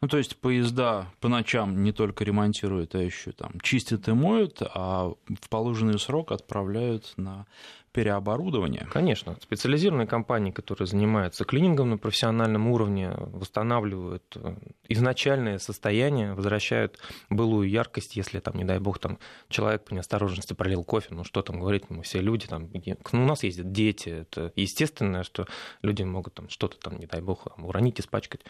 Ну, 0.00 0.08
то 0.08 0.18
есть 0.18 0.36
поезда 0.36 1.06
по 1.20 1.28
ночам 1.28 1.82
не 1.82 1.92
только 1.92 2.24
ремонтируют, 2.24 2.94
а 2.94 2.98
еще 2.98 3.32
там 3.32 3.58
чистят 3.62 4.06
и 4.08 4.12
моют, 4.12 4.60
а 4.60 5.14
в 5.28 5.48
положенный 5.48 5.98
срок 5.98 6.32
отправляют 6.32 7.14
на 7.16 7.46
переоборудование. 7.94 8.88
Конечно. 8.90 9.36
Специализированные 9.40 10.08
компании, 10.08 10.50
которые 10.50 10.88
занимаются 10.88 11.44
клинингом 11.44 11.90
на 11.90 11.96
профессиональном 11.96 12.66
уровне, 12.66 13.12
восстанавливают 13.16 14.24
э, 14.34 14.56
изначальное 14.88 15.58
состояние, 15.58 16.34
возвращают 16.34 16.98
былую 17.30 17.70
яркость, 17.70 18.16
если 18.16 18.40
там, 18.40 18.56
не 18.56 18.64
дай 18.64 18.80
бог, 18.80 18.98
там 18.98 19.20
человек 19.48 19.84
по 19.84 19.94
неосторожности 19.94 20.54
пролил 20.54 20.82
кофе, 20.82 21.14
ну 21.14 21.22
что 21.22 21.40
там 21.42 21.60
говорить, 21.60 21.88
мы 21.88 22.02
все 22.02 22.20
люди, 22.20 22.48
там, 22.48 22.68
ну, 23.12 23.22
у 23.22 23.26
нас 23.26 23.44
ездят 23.44 23.70
дети, 23.70 24.08
это 24.08 24.52
естественно, 24.56 25.22
что 25.22 25.46
люди 25.80 26.02
могут 26.02 26.34
там 26.34 26.48
что-то 26.48 26.76
там, 26.78 26.98
не 26.98 27.06
дай 27.06 27.22
бог, 27.22 27.46
уронить, 27.58 28.00
испачкать 28.00 28.40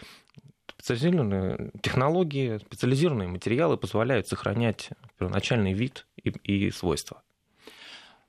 специализированные 0.84 1.70
технологии, 1.80 2.58
специализированные 2.58 3.28
материалы 3.28 3.78
позволяют 3.78 4.28
сохранять 4.28 4.90
первоначальный 5.18 5.72
вид 5.72 6.06
и, 6.22 6.28
и 6.28 6.70
свойства. 6.70 7.22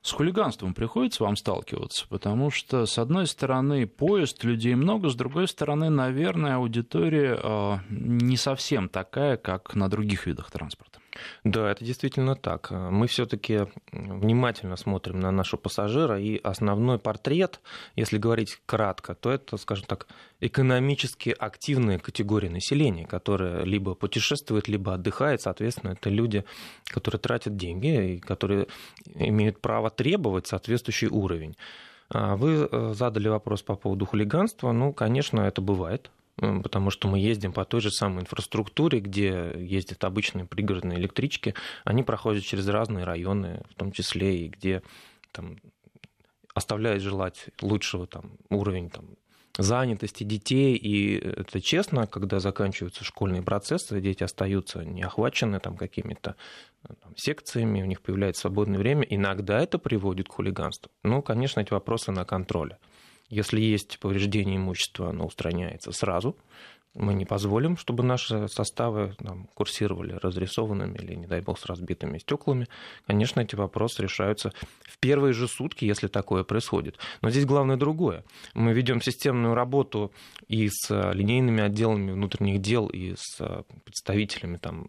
С 0.00 0.12
хулиганством 0.12 0.72
приходится 0.72 1.24
вам 1.24 1.36
сталкиваться, 1.36 2.06
потому 2.08 2.50
что, 2.50 2.86
с 2.86 2.96
одной 2.98 3.26
стороны, 3.26 3.86
поезд, 3.86 4.42
людей 4.44 4.74
много, 4.74 5.10
с 5.10 5.16
другой 5.16 5.48
стороны, 5.48 5.90
наверное, 5.90 6.56
аудитория 6.56 7.38
э, 7.42 7.76
не 7.90 8.36
совсем 8.38 8.88
такая, 8.88 9.36
как 9.36 9.74
на 9.74 9.90
других 9.90 10.26
видах 10.26 10.50
транспорта. 10.50 11.00
Да, 11.44 11.70
это 11.70 11.84
действительно 11.84 12.34
так. 12.34 12.70
Мы 12.70 13.06
все-таки 13.06 13.66
внимательно 13.92 14.76
смотрим 14.76 15.20
на 15.20 15.30
нашего 15.30 15.60
пассажира, 15.60 16.20
и 16.20 16.40
основной 16.42 16.98
портрет, 16.98 17.60
если 17.94 18.18
говорить 18.18 18.58
кратко, 18.66 19.14
то 19.14 19.30
это, 19.30 19.56
скажем 19.56 19.86
так, 19.86 20.06
экономически 20.40 21.34
активная 21.36 21.98
категория 21.98 22.50
населения, 22.50 23.06
которая 23.06 23.64
либо 23.64 23.94
путешествует, 23.94 24.68
либо 24.68 24.94
отдыхает. 24.94 25.40
Соответственно, 25.40 25.92
это 25.92 26.10
люди, 26.10 26.44
которые 26.86 27.20
тратят 27.20 27.56
деньги 27.56 28.14
и 28.14 28.18
которые 28.18 28.66
имеют 29.14 29.60
право 29.60 29.90
требовать 29.90 30.46
соответствующий 30.46 31.08
уровень. 31.08 31.56
А 32.08 32.36
вы 32.36 32.68
э, 32.70 32.92
задали 32.94 33.28
вопрос 33.28 33.62
по 33.62 33.74
поводу 33.74 34.06
хулиганства. 34.06 34.72
Ну, 34.72 34.92
конечно, 34.92 35.40
это 35.40 35.60
бывает 35.60 36.10
потому 36.36 36.90
что 36.90 37.08
мы 37.08 37.18
ездим 37.18 37.52
по 37.52 37.64
той 37.64 37.80
же 37.80 37.90
самой 37.90 38.22
инфраструктуре, 38.22 39.00
где 39.00 39.52
ездят 39.56 40.04
обычные 40.04 40.44
пригородные 40.44 40.98
электрички, 40.98 41.54
они 41.84 42.02
проходят 42.02 42.44
через 42.44 42.68
разные 42.68 43.04
районы, 43.04 43.62
в 43.70 43.74
том 43.74 43.92
числе 43.92 44.36
и 44.38 44.48
где 44.48 44.82
там, 45.32 45.56
оставляет 46.54 47.02
желать 47.02 47.46
лучшего 47.60 48.06
там, 48.06 48.32
уровень 48.50 48.90
там, 48.90 49.16
занятости 49.58 50.24
детей. 50.24 50.76
И 50.76 51.16
это 51.16 51.60
честно, 51.60 52.06
когда 52.06 52.40
заканчиваются 52.40 53.04
школьные 53.04 53.42
процессы, 53.42 54.00
дети 54.00 54.22
остаются 54.22 54.84
не 54.84 55.02
охвачены 55.02 55.60
там, 55.60 55.76
какими-то 55.76 56.36
там, 56.86 57.16
секциями, 57.16 57.82
у 57.82 57.86
них 57.86 58.00
появляется 58.02 58.42
свободное 58.42 58.78
время. 58.78 59.02
Иногда 59.02 59.60
это 59.60 59.78
приводит 59.78 60.28
к 60.28 60.32
хулиганству. 60.32 60.90
Ну, 61.02 61.22
конечно, 61.22 61.60
эти 61.60 61.72
вопросы 61.72 62.12
на 62.12 62.24
контроле. 62.24 62.78
Если 63.28 63.60
есть 63.60 63.98
повреждение 63.98 64.56
имущества, 64.56 65.10
оно 65.10 65.26
устраняется 65.26 65.92
сразу. 65.92 66.36
Мы 66.98 67.12
не 67.12 67.26
позволим, 67.26 67.76
чтобы 67.76 68.02
наши 68.02 68.48
составы 68.48 69.14
там, 69.22 69.48
курсировали 69.54 70.12
разрисованными 70.14 70.96
или, 70.96 71.14
не 71.14 71.26
дай 71.26 71.42
бог, 71.42 71.58
с 71.58 71.66
разбитыми 71.66 72.18
стеклами. 72.18 72.68
Конечно, 73.06 73.40
эти 73.40 73.54
вопросы 73.54 74.02
решаются 74.02 74.52
в 74.84 74.98
первые 74.98 75.34
же 75.34 75.46
сутки, 75.46 75.84
если 75.84 76.08
такое 76.08 76.42
происходит. 76.42 76.96
Но 77.20 77.28
здесь 77.28 77.44
главное 77.44 77.76
другое. 77.76 78.24
Мы 78.54 78.72
ведем 78.72 79.02
системную 79.02 79.54
работу 79.54 80.10
и 80.48 80.68
с 80.70 81.12
линейными 81.12 81.62
отделами 81.62 82.12
внутренних 82.12 82.62
дел, 82.62 82.86
и 82.86 83.14
с 83.16 83.64
представителями 83.84 84.56
там, 84.56 84.88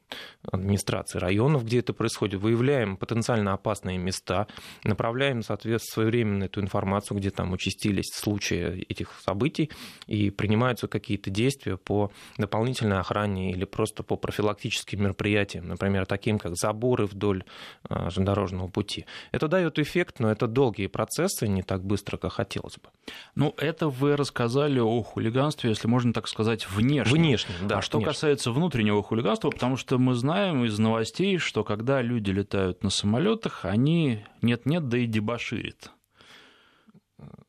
администрации 0.49 1.20
районов, 1.20 1.66
где 1.66 1.80
это 1.80 1.93
происходит. 1.93 2.39
Выявляем 2.39 2.95
потенциально 2.95 3.51
опасные 3.51 3.97
места, 3.97 4.47
направляем, 4.86 5.41
соответственно, 5.41 5.93
своевременно 5.93 6.43
эту 6.45 6.62
информацию, 6.62 7.18
где 7.18 7.32
там 7.32 7.51
участились 7.51 8.14
случаи 8.14 8.86
этих 8.88 9.12
событий, 9.22 9.72
и 10.05 10.30
принимаются 10.30 10.88
какие-то 10.88 11.30
действия 11.30 11.76
по 11.76 11.97
по 11.98 12.12
дополнительной 12.38 13.00
охране 13.00 13.52
или 13.52 13.66
просто 13.66 14.04
по 14.04 14.18
профилактическим 14.18 15.02
мероприятиям, 15.02 15.68
например, 15.68 16.06
таким 16.06 16.38
как 16.38 16.56
заборы 16.56 17.08
вдоль 17.08 17.43
а, 17.89 18.12
железнодорожного 18.12 18.68
пути. 18.68 19.06
Это 19.32 19.48
дает 19.48 19.80
эффект, 19.80 20.20
но 20.20 20.32
это 20.32 20.45
долгие 20.45 20.88
процессы, 20.88 21.48
не 21.48 21.64
так 21.64 21.84
быстро, 21.84 22.18
как 22.18 22.34
хотелось 22.34 22.76
бы. 22.76 22.89
Ну, 23.34 23.56
это 23.58 23.89
вы 23.89 24.16
рассказали 24.16 24.80
о 24.80 25.02
хулиганстве, 25.02 25.72
если 25.72 25.88
можно 25.88 26.14
так 26.14 26.28
сказать, 26.28 26.70
внешне. 26.70 27.14
Внешне, 27.14 27.56
да. 27.64 27.80
А 27.80 27.82
что 27.82 27.98
внешне. 27.98 28.14
касается 28.14 28.52
внутреннего 28.52 29.02
хулиганства, 29.02 29.50
потому 29.50 29.76
что 29.76 29.98
мы 29.98 30.14
знаем 30.14 30.66
из 30.66 30.78
новостей, 30.78 31.39
что 31.39 31.64
когда 31.64 32.04
люди 32.04 32.30
летают 32.30 32.84
на 32.84 32.91
самолетах, 32.91 33.66
они 33.66 34.24
нет-нет, 34.43 34.88
да 34.88 35.00
и 35.00 35.08
дебоширят. 35.08 35.91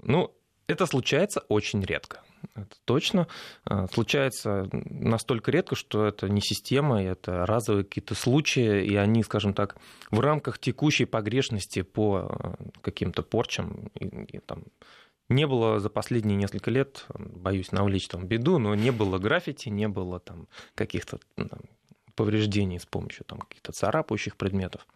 Ну, 0.02 0.34
это 0.66 0.86
случается 0.86 1.40
очень 1.48 1.82
редко 1.84 2.22
это 2.54 2.76
точно. 2.84 3.26
А, 3.64 3.86
случается 3.88 4.68
настолько 4.72 5.50
редко, 5.50 5.76
что 5.76 6.06
это 6.06 6.28
не 6.28 6.40
система, 6.40 7.02
это 7.02 7.46
разовые 7.46 7.84
какие-то 7.84 8.14
случаи, 8.14 8.84
и 8.84 8.96
они, 8.96 9.22
скажем 9.22 9.54
так, 9.54 9.76
в 10.10 10.20
рамках 10.20 10.58
текущей 10.58 11.04
погрешности 11.04 11.82
по 11.82 12.16
а, 12.16 12.54
каким-то 12.80 13.22
порчам 13.22 13.90
и, 13.94 14.06
и, 14.36 14.38
там, 14.38 14.64
не 15.28 15.46
было 15.46 15.78
за 15.78 15.90
последние 15.90 16.36
несколько 16.36 16.70
лет, 16.70 17.04
боюсь 17.14 17.70
навлечь 17.70 18.08
там 18.08 18.26
беду, 18.26 18.58
но 18.58 18.74
не 18.74 18.90
было 18.90 19.18
граффити, 19.18 19.68
не 19.68 19.88
было 19.88 20.20
там 20.20 20.48
каких-то 20.74 21.18
там, 21.36 21.60
повреждений 22.14 22.80
с 22.80 22.86
помощью 22.86 23.24
там, 23.26 23.40
каких-то 23.40 23.72
царапающих 23.72 24.36
предметов. 24.36 24.86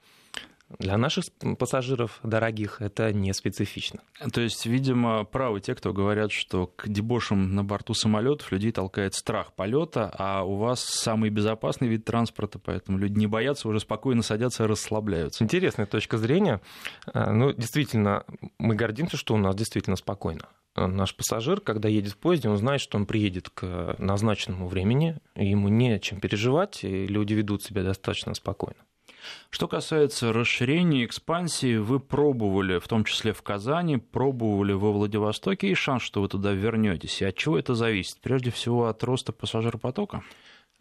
Для 0.78 0.96
наших 0.96 1.24
пассажиров 1.58 2.20
дорогих 2.22 2.80
это 2.80 3.12
не 3.12 3.32
специфично. 3.32 4.00
То 4.32 4.40
есть, 4.40 4.66
видимо, 4.66 5.24
правы 5.24 5.60
те, 5.60 5.74
кто 5.74 5.92
говорят, 5.92 6.32
что 6.32 6.66
к 6.66 6.88
дебошам 6.88 7.54
на 7.54 7.64
борту 7.64 7.94
самолетов 7.94 8.52
людей 8.52 8.72
толкает 8.72 9.14
страх 9.14 9.52
полета, 9.52 10.12
а 10.16 10.42
у 10.42 10.56
вас 10.56 10.80
самый 10.80 11.30
безопасный 11.30 11.88
вид 11.88 12.04
транспорта, 12.04 12.58
поэтому 12.58 12.98
люди 12.98 13.18
не 13.18 13.26
боятся, 13.26 13.68
уже 13.68 13.80
спокойно 13.80 14.22
садятся 14.22 14.64
и 14.64 14.66
расслабляются. 14.66 15.44
Интересная 15.44 15.86
точка 15.86 16.18
зрения. 16.18 16.60
А, 17.12 17.32
ну, 17.32 17.52
действительно, 17.52 18.24
мы 18.58 18.74
гордимся, 18.74 19.16
что 19.16 19.34
у 19.34 19.38
нас 19.38 19.54
действительно 19.54 19.96
спокойно 19.96 20.48
наш 20.74 21.14
пассажир, 21.14 21.60
когда 21.60 21.88
едет 21.88 22.12
в 22.12 22.16
поезде, 22.16 22.48
он 22.48 22.56
знает, 22.56 22.80
что 22.80 22.96
он 22.96 23.06
приедет 23.06 23.50
к 23.50 23.94
назначенному 23.98 24.68
времени, 24.68 25.18
ему 25.34 25.68
не 25.68 25.92
о 25.92 25.98
чем 25.98 26.20
переживать, 26.20 26.82
и 26.84 27.06
люди 27.06 27.34
ведут 27.34 27.62
себя 27.62 27.82
достаточно 27.82 28.34
спокойно. 28.34 28.78
Что 29.50 29.68
касается 29.68 30.32
расширения, 30.32 31.04
экспансии, 31.04 31.76
вы 31.76 32.00
пробовали, 32.00 32.78
в 32.78 32.88
том 32.88 33.04
числе 33.04 33.32
в 33.32 33.42
Казани, 33.42 33.98
пробовали 33.98 34.72
во 34.72 34.92
Владивостоке, 34.92 35.68
и 35.68 35.74
шанс, 35.74 36.02
что 36.02 36.22
вы 36.22 36.28
туда 36.28 36.52
вернетесь. 36.52 37.20
И 37.20 37.24
от 37.24 37.36
чего 37.36 37.58
это 37.58 37.74
зависит? 37.74 38.18
Прежде 38.20 38.50
всего 38.50 38.86
от 38.86 39.02
роста 39.04 39.32
пассажиропотока? 39.32 40.22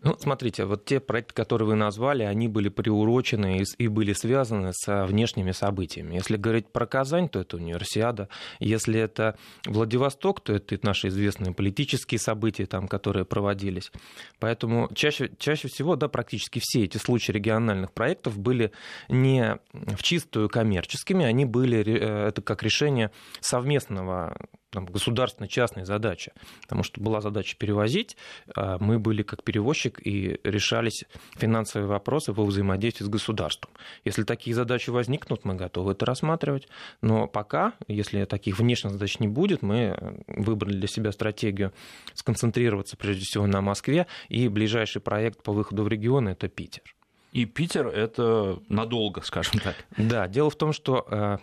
Ну, 0.04 0.16
смотрите, 0.20 0.66
вот 0.66 0.84
те 0.86 0.99
проекты, 0.99 1.36
которые 1.36 1.68
вы 1.68 1.76
назвали, 1.76 2.24
они 2.24 2.47
были 2.47 2.70
приурочены 2.70 3.64
и 3.78 3.88
были 3.88 4.14
связаны 4.14 4.72
с 4.74 5.06
внешними 5.06 5.52
событиями. 5.52 6.16
Если 6.16 6.38
говорить 6.38 6.68
про 6.70 6.88
Казань, 6.88 7.30
то 7.30 7.39
это 7.39 7.58
универсиада. 7.58 8.28
Если 8.60 8.99
это 8.99 9.38
Владивосток, 9.66 10.41
то 10.41 10.54
это 10.54 10.80
наши 10.82 11.10
известные 11.10 11.54
политические 11.54 12.18
события, 12.18 12.66
там, 12.66 12.88
которые 12.88 13.26
проводились. 13.26 13.91
Поэтому 14.39 14.89
чаще, 14.95 15.32
чаще 15.38 15.68
всего, 15.68 15.95
да, 15.95 16.08
практически 16.08 16.60
все 16.64 16.86
эти 16.86 16.97
случаи 16.97 17.32
региональных 17.32 17.91
проектов 17.91 18.39
были 18.39 18.72
не 19.08 19.60
в 19.72 20.02
чистую 20.02 20.49
коммерческими, 20.49 21.26
они 21.26 21.45
были, 21.45 21.80
э, 21.80 22.28
это 22.30 22.41
как 22.41 22.64
решение 22.64 23.12
совместного 23.39 24.36
там, 24.72 24.86
государственно-частной 24.86 25.86
задачи. 25.86 26.32
Потому 26.63 26.84
что 26.84 26.99
была 27.01 27.22
задача 27.22 27.55
перевозить, 27.57 28.17
а 28.55 28.78
мы 28.80 28.99
были 28.99 29.22
как 29.22 29.43
перевозчик 29.43 30.01
и 30.03 30.39
решались 30.43 31.05
финансовые 31.36 31.88
вопросы 31.88 32.32
во 32.32 32.45
взаимодействии 32.45 33.05
с 33.05 33.09
государством. 33.09 33.72
Если 34.05 34.24
такие 34.24 34.55
задачи 34.55 34.89
возникнут, 34.89 35.45
мы 35.45 35.55
готовы 35.55 35.91
это 35.91 36.05
рассматривать. 36.05 36.67
Но 37.01 37.28
пока, 37.28 37.74
если 37.88 38.26
таких 38.26 38.59
внешних 38.59 38.93
задач 38.93 39.19
не 39.19 39.28
будет, 39.28 39.61
мы 39.61 40.24
выбрали 40.28 40.78
для 40.78 40.88
себя 40.88 41.11
стратегию 41.11 41.74
сконцентрироваться 42.13 42.97
прежде 42.97 43.26
всего 43.26 43.45
на 43.47 43.61
Москве, 43.61 44.07
и 44.30 44.47
ближайший 44.47 45.01
проект 45.01 45.43
по 45.43 45.51
выходу 45.51 45.84
в 45.84 45.88
регионы– 45.88 46.30
это 46.32 46.47
Питер. 46.47 46.95
И 47.32 47.45
Питер 47.45 47.88
это 47.88 48.59
надолго, 48.67 49.22
скажем 49.22 49.59
так. 49.61 49.76
Да, 49.97 50.28
дело 50.28 50.49
в 50.49 50.55
том, 50.55 50.74
что 50.74 51.05
э, 51.09 51.38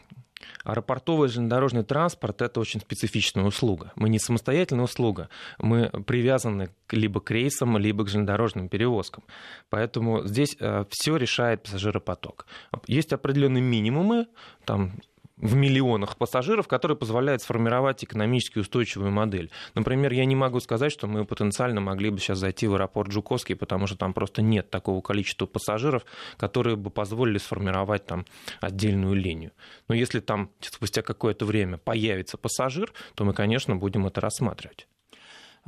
Аэропортовый 0.65 1.29
железнодорожный 1.29 1.85
транспорт– 1.85 2.43
это 2.43 2.61
очень 2.61 2.81
специфичная 2.81 3.45
услуга. 3.45 3.93
Мы 3.97 4.09
не 4.09 4.19
самостоятельная 4.19 4.85
услуга, 4.85 5.29
мы 5.59 5.89
привязаны 6.07 6.71
либо 6.91 7.21
к 7.21 7.31
рейсам, 7.31 7.79
либо 7.79 8.05
к 8.05 8.09
железнодорожным 8.09 8.69
перевозкам. 8.69 9.25
Поэтому 9.71 10.27
здесь 10.27 10.57
э, 10.59 10.85
все 10.91 11.17
решает 11.17 11.63
пассажиропоток. 11.63 12.47
Есть 12.87 13.13
определенные 13.13 13.63
минимумы, 13.63 14.27
там 14.65 14.93
в 15.41 15.55
миллионах 15.55 16.17
пассажиров, 16.17 16.69
которые 16.69 16.97
позволяют 16.97 17.43
сформировать 17.43 18.05
экономически 18.05 18.59
устойчивую 18.59 19.11
модель. 19.11 19.51
Например, 19.75 20.13
я 20.13 20.25
не 20.25 20.37
могу 20.37 20.61
сказать, 20.61 20.93
что 20.93 21.07
мы 21.07 21.25
потенциально 21.25 21.81
могли 21.81 22.11
бы 22.11 22.19
сейчас 22.19 22.39
зайти 22.39 22.67
в 22.67 22.75
аэропорт 22.75 23.13
Жуковский, 23.13 23.57
потому 23.57 23.87
что 23.87 23.97
там 23.97 24.13
просто 24.13 24.43
нет 24.43 24.71
такого 24.71 25.01
количества 25.01 25.47
пассажиров, 25.47 26.05
которые 26.37 26.77
бы 26.77 26.91
позволили 26.91 27.39
сформировать 27.39 28.07
там 28.07 28.27
отдельную 28.61 29.15
линию. 29.15 29.53
Но 29.89 29.95
если 29.95 30.21
там 30.21 30.51
спустя 30.61 31.03
какое-то 31.03 31.45
время 31.45 31.79
появится 31.79 32.37
пассажир, 32.37 32.93
то 33.15 33.25
мы, 33.25 33.33
конечно, 33.33 33.77
будем 33.77 34.07
это 34.07 34.21
рассматривать. 34.21 34.87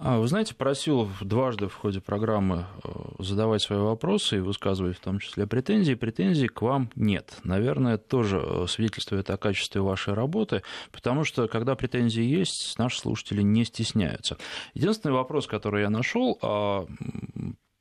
А, 0.02 0.18
вы 0.18 0.28
знаете, 0.28 0.54
просил 0.54 1.10
дважды 1.20 1.68
в 1.68 1.74
ходе 1.74 2.00
программы 2.00 2.64
э, 2.82 2.88
задавать 3.18 3.60
свои 3.60 3.78
вопросы 3.78 4.38
и 4.38 4.40
высказывать 4.40 4.96
в 4.96 5.00
том 5.00 5.18
числе 5.18 5.46
претензии. 5.46 5.92
Претензий 5.92 6.48
к 6.48 6.62
вам 6.62 6.90
нет. 6.96 7.36
Наверное, 7.44 7.98
тоже 7.98 8.42
э, 8.42 8.66
свидетельствует 8.66 9.28
о 9.28 9.36
качестве 9.36 9.82
вашей 9.82 10.14
работы, 10.14 10.62
потому 10.90 11.24
что, 11.24 11.48
когда 11.48 11.74
претензии 11.74 12.22
есть, 12.22 12.78
наши 12.78 12.98
слушатели 12.98 13.42
не 13.42 13.66
стесняются. 13.66 14.38
Единственный 14.72 15.12
вопрос, 15.12 15.46
который 15.46 15.82
я 15.82 15.90
нашел, 15.90 16.38
а, 16.40 16.86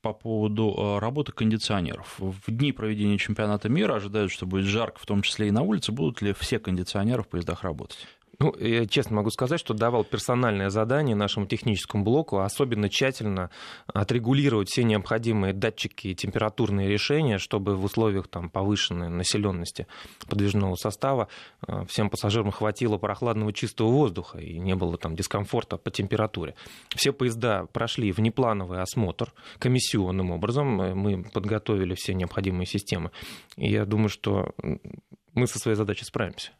по 0.02 0.14
поводу 0.14 0.76
э, 0.78 1.00
работы 1.00 1.32
кондиционеров. 1.32 2.16
В 2.20 2.52
дни 2.52 2.72
проведения 2.72 3.18
чемпионата 3.18 3.70
мира 3.70 3.96
ожидают, 3.96 4.32
что 4.32 4.46
будет 4.46 4.66
жарко, 4.66 5.00
в 5.00 5.06
том 5.06 5.22
числе 5.22 5.50
и 5.50 5.52
на 5.52 5.62
улице. 5.62 5.92
Будут 5.92 6.22
ли 6.22 6.34
все 6.34 6.60
кондиционеры 6.60 7.24
в 7.24 7.28
поездах 7.28 7.64
работать? 7.64 8.08
Ну, 8.40 8.56
я 8.58 8.86
честно 8.86 9.18
могу 9.18 9.32
сказать, 9.32 9.60
что 9.60 9.74
давал 9.74 10.06
персональное 10.06 10.70
задание 10.70 11.14
нашему 11.14 11.46
техническому 11.46 12.06
блоку 12.06 12.40
особенно 12.40 12.90
тщательно 12.90 13.50
отрегулировать 13.88 14.70
все 14.70 14.84
необходимые 14.84 15.52
датчики 15.52 16.08
и 16.08 16.16
температурные 16.16 16.88
решения, 16.88 17.38
чтобы 17.38 17.76
в 17.76 17.84
условиях 17.84 18.30
там, 18.30 18.50
повышенной 18.50 19.10
населенности 19.10 19.88
подвижного 20.30 20.76
состава 20.76 21.28
э, 21.68 21.84
всем 21.90 22.10
пассажирам 22.10 22.52
хватило 22.52 22.98
прохладного 22.98 23.52
чистого 23.52 23.90
воздуха 23.90 24.38
и 24.38 24.58
не 24.58 24.74
было 24.74 24.98
там 24.98 25.18
дискомфорта 25.18 25.78
по 25.78 25.92
температуре. 25.92 26.56
Все 26.96 27.12
поезда 27.12 27.66
прошли 27.74 28.14
внеплановый 28.14 28.82
осмотр 28.82 29.34
комиссионным 29.58 30.32
образом. 30.32 30.68
Мы 30.98 31.24
подготовили 31.24 31.94
все 31.94 32.14
необходимые 32.14 32.68
системы. 32.68 33.12
И 33.58 33.70
я 33.70 33.86
думаю, 33.86 34.08
что 34.08 34.54
мы 35.34 35.46
со 35.46 35.60
своей 35.60 35.76
задачей 35.76 36.06
справимся. 36.06 36.52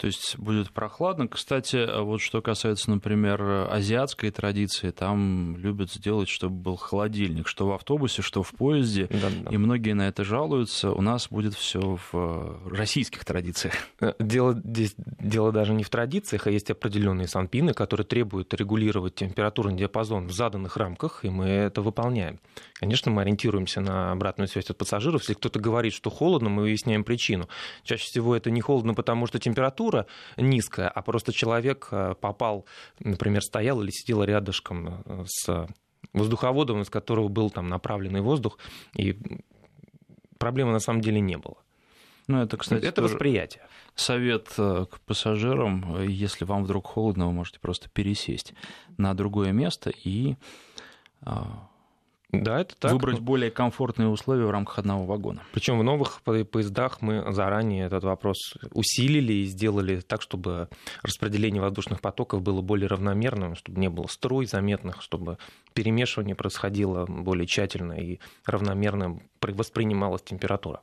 То 0.00 0.06
есть 0.06 0.38
будет 0.38 0.70
прохладно. 0.70 1.28
Кстати, 1.28 2.00
вот 2.00 2.22
что 2.22 2.40
касается, 2.40 2.90
например, 2.90 3.68
азиатской 3.70 4.30
традиции, 4.30 4.92
там 4.92 5.58
любят 5.58 5.92
сделать, 5.92 6.30
чтобы 6.30 6.56
был 6.56 6.76
холодильник, 6.76 7.46
что 7.46 7.66
в 7.66 7.72
автобусе, 7.72 8.22
что 8.22 8.42
в 8.42 8.50
поезде. 8.52 9.08
Да, 9.10 9.28
да. 9.44 9.50
И 9.50 9.58
многие 9.58 9.92
на 9.92 10.08
это 10.08 10.24
жалуются. 10.24 10.90
У 10.90 11.02
нас 11.02 11.28
будет 11.28 11.52
все 11.52 11.98
в 11.98 12.14
э, 12.14 12.68
российских 12.70 13.26
традициях. 13.26 13.74
Э, 14.00 14.14
дело 14.18 14.54
здесь 14.64 14.94
дело 14.96 15.52
даже 15.52 15.74
не 15.74 15.84
в 15.84 15.90
традициях, 15.90 16.46
а 16.46 16.50
есть 16.50 16.70
определенные 16.70 17.28
санпины, 17.28 17.74
которые 17.74 18.06
требуют 18.06 18.54
регулировать 18.54 19.16
температурный 19.16 19.76
диапазон 19.76 20.28
в 20.28 20.32
заданных 20.32 20.78
рамках, 20.78 21.26
и 21.26 21.28
мы 21.28 21.44
это 21.44 21.82
выполняем. 21.82 22.40
Конечно, 22.72 23.10
мы 23.10 23.20
ориентируемся 23.20 23.82
на 23.82 24.12
обратную 24.12 24.48
связь 24.48 24.70
от 24.70 24.78
пассажиров. 24.78 25.20
Если 25.20 25.34
кто-то 25.34 25.60
говорит, 25.60 25.92
что 25.92 26.08
холодно, 26.08 26.48
мы 26.48 26.62
выясняем 26.62 27.04
причину. 27.04 27.50
Чаще 27.82 28.04
всего 28.04 28.34
это 28.34 28.50
не 28.50 28.62
холодно, 28.62 28.94
потому 28.94 29.26
что 29.26 29.38
температура 29.38 29.89
температура 29.90 30.06
низкая, 30.36 30.88
а 30.88 31.02
просто 31.02 31.32
человек 31.32 31.88
э, 31.90 32.14
попал, 32.20 32.66
например, 33.00 33.42
стоял 33.42 33.82
или 33.82 33.90
сидел 33.90 34.22
рядышком 34.22 35.02
э, 35.04 35.24
с 35.26 35.66
воздуховодом, 36.12 36.82
из 36.82 36.90
которого 36.90 37.28
был 37.28 37.50
там 37.50 37.68
направленный 37.68 38.20
воздух, 38.20 38.58
и 38.96 39.18
проблемы 40.38 40.72
на 40.72 40.80
самом 40.80 41.00
деле 41.00 41.20
не 41.20 41.36
было. 41.36 41.56
Ну, 42.26 42.42
это, 42.42 42.56
кстати, 42.56 42.84
это 42.84 43.02
восприятие. 43.02 43.62
Совет 43.94 44.48
э, 44.56 44.86
к 44.90 45.00
пассажирам, 45.00 46.02
если 46.06 46.44
вам 46.44 46.64
вдруг 46.64 46.86
холодно, 46.86 47.26
вы 47.26 47.32
можете 47.32 47.58
просто 47.60 47.88
пересесть 47.88 48.54
на 48.98 49.14
другое 49.14 49.52
место 49.52 49.90
и 49.90 50.36
а, 51.22 51.68
да, 52.32 52.60
это 52.60 52.76
так. 52.78 52.92
Выбрать 52.92 53.20
более 53.20 53.50
комфортные 53.50 54.08
условия 54.08 54.44
в 54.44 54.50
рамках 54.50 54.78
одного 54.78 55.04
вагона. 55.04 55.42
Причем 55.52 55.78
в 55.78 55.82
новых 55.82 56.22
поездах 56.22 57.02
мы 57.02 57.32
заранее 57.32 57.86
этот 57.86 58.04
вопрос 58.04 58.54
усилили 58.72 59.32
и 59.32 59.44
сделали 59.44 60.00
так, 60.00 60.22
чтобы 60.22 60.68
распределение 61.02 61.60
воздушных 61.60 62.00
потоков 62.00 62.42
было 62.42 62.60
более 62.60 62.88
равномерным, 62.88 63.56
чтобы 63.56 63.80
не 63.80 63.88
было 63.88 64.06
струй 64.06 64.46
заметных, 64.46 65.02
чтобы 65.02 65.38
перемешивание 65.74 66.34
происходило 66.34 67.06
более 67.06 67.46
тщательно 67.46 67.94
и 67.94 68.18
равномерно 68.44 69.20
воспринималась 69.40 70.22
температура. 70.22 70.82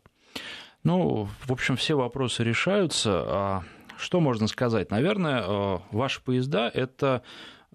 Ну, 0.84 1.28
в 1.46 1.52
общем, 1.52 1.76
все 1.76 1.96
вопросы 1.96 2.44
решаются. 2.44 3.24
А 3.28 3.64
что 3.98 4.20
можно 4.20 4.48
сказать? 4.48 4.92
Наверное, 4.92 5.44
э, 5.44 5.78
ваши 5.92 6.22
поезда– 6.22 6.70
это 6.74 7.24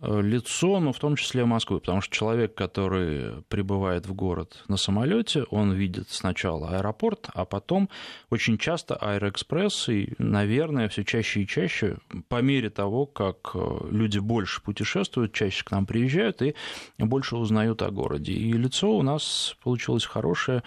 лицо, 0.03 0.81
но 0.81 0.93
в 0.93 0.99
том 0.99 1.17
числе 1.17 1.45
Москвы, 1.45 1.79
потому 1.79 2.01
что 2.01 2.15
человек, 2.15 2.55
который 2.55 3.43
прибывает 3.49 4.07
в 4.07 4.15
город 4.15 4.65
на 4.69 4.77
самолете, 4.77 5.45
он 5.45 5.73
видит 5.73 6.11
сначала 6.11 6.77
аэропорт, 6.77 7.29
а 7.35 7.45
потом 7.45 7.89
очень 8.29 8.59
часто 8.59 8.97
Аэроэкспресс, 8.97 9.89
и, 9.89 10.15
наверное, 10.19 10.89
все 10.89 11.05
чаще 11.05 11.43
и 11.43 11.47
чаще, 11.47 11.99
по 12.29 12.43
мере 12.43 12.69
того, 12.69 13.07
как 13.07 13.53
э, 13.55 13.79
люди 13.91 14.19
больше 14.19 14.61
путешествуют, 14.63 15.33
чаще 15.33 15.65
к 15.65 15.71
нам 15.71 15.87
приезжают 15.87 16.43
и 16.43 16.55
больше 16.99 17.37
узнают 17.37 17.83
о 17.83 17.91
городе. 17.91 18.33
И 18.33 18.53
лицо 18.53 18.91
у 18.91 19.03
нас 19.03 19.57
получилось 19.63 20.05
хорошее. 20.05 20.63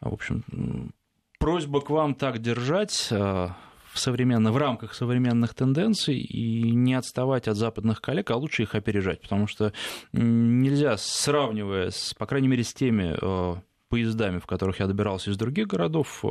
В 0.00 0.12
общем, 0.12 0.92
просьба 1.38 1.80
к 1.80 1.88
вам 1.88 2.14
так 2.14 2.40
держать 2.40 3.08
э, 3.10 3.48
в, 3.96 3.98
современно, 3.98 4.52
в 4.52 4.56
рамках 4.56 4.94
современных 4.94 5.54
тенденций 5.54 6.18
и 6.18 6.70
не 6.70 6.94
отставать 6.94 7.48
от 7.48 7.56
западных 7.56 8.00
коллег, 8.00 8.30
а 8.30 8.36
лучше 8.36 8.62
их 8.62 8.74
опережать, 8.74 9.20
потому 9.22 9.46
что 9.46 9.72
нельзя, 10.12 10.96
сравнивая, 10.98 11.90
с, 11.90 12.14
по 12.14 12.26
крайней 12.26 12.48
мере, 12.48 12.62
с 12.62 12.74
теми 12.74 13.16
э, 13.20 13.56
поездами, 13.88 14.38
в 14.38 14.46
которых 14.46 14.80
я 14.80 14.86
добирался 14.86 15.30
из 15.30 15.36
других 15.38 15.66
городов, 15.66 16.24
э, 16.24 16.28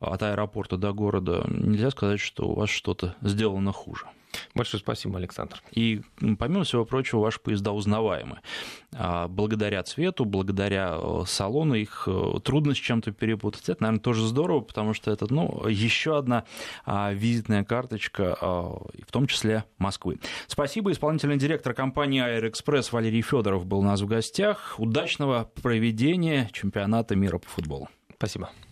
от 0.00 0.22
аэропорта 0.22 0.76
до 0.76 0.92
города, 0.92 1.44
нельзя 1.48 1.90
сказать, 1.90 2.20
что 2.20 2.48
у 2.48 2.54
вас 2.54 2.70
что-то 2.70 3.14
сделано 3.20 3.72
хуже. 3.72 4.06
Большое 4.54 4.80
спасибо, 4.80 5.18
Александр. 5.18 5.62
И, 5.72 6.02
помимо 6.38 6.64
всего 6.64 6.84
прочего, 6.84 7.20
ваши 7.20 7.40
поезда 7.40 7.72
узнаваемы. 7.72 8.40
А, 8.92 9.28
благодаря 9.28 9.82
цвету, 9.82 10.24
благодаря 10.24 10.96
э, 11.00 11.22
салону, 11.26 11.74
их 11.74 12.04
э, 12.06 12.40
трудно 12.42 12.74
с 12.74 12.78
чем-то 12.78 13.12
перепутать. 13.12 13.68
Это, 13.68 13.82
наверное, 13.82 14.02
тоже 14.02 14.26
здорово, 14.26 14.60
потому 14.60 14.94
что 14.94 15.10
это 15.10 15.32
ну, 15.32 15.66
еще 15.68 16.18
одна 16.18 16.44
а, 16.84 17.12
визитная 17.12 17.64
карточка, 17.64 18.36
а, 18.40 18.82
в 19.06 19.12
том 19.12 19.26
числе 19.26 19.64
Москвы. 19.78 20.18
Спасибо. 20.46 20.92
Исполнительный 20.92 21.36
директор 21.36 21.74
компании 21.74 22.20
«Аэроэкспресс» 22.20 22.92
Валерий 22.92 23.22
Федоров 23.22 23.66
был 23.66 23.78
у 23.78 23.84
нас 23.84 24.00
в 24.00 24.06
гостях. 24.06 24.74
Удачного 24.78 25.50
проведения 25.62 26.50
чемпионата 26.52 27.14
мира 27.14 27.38
по 27.38 27.48
футболу. 27.48 27.88
Спасибо. 28.16 28.50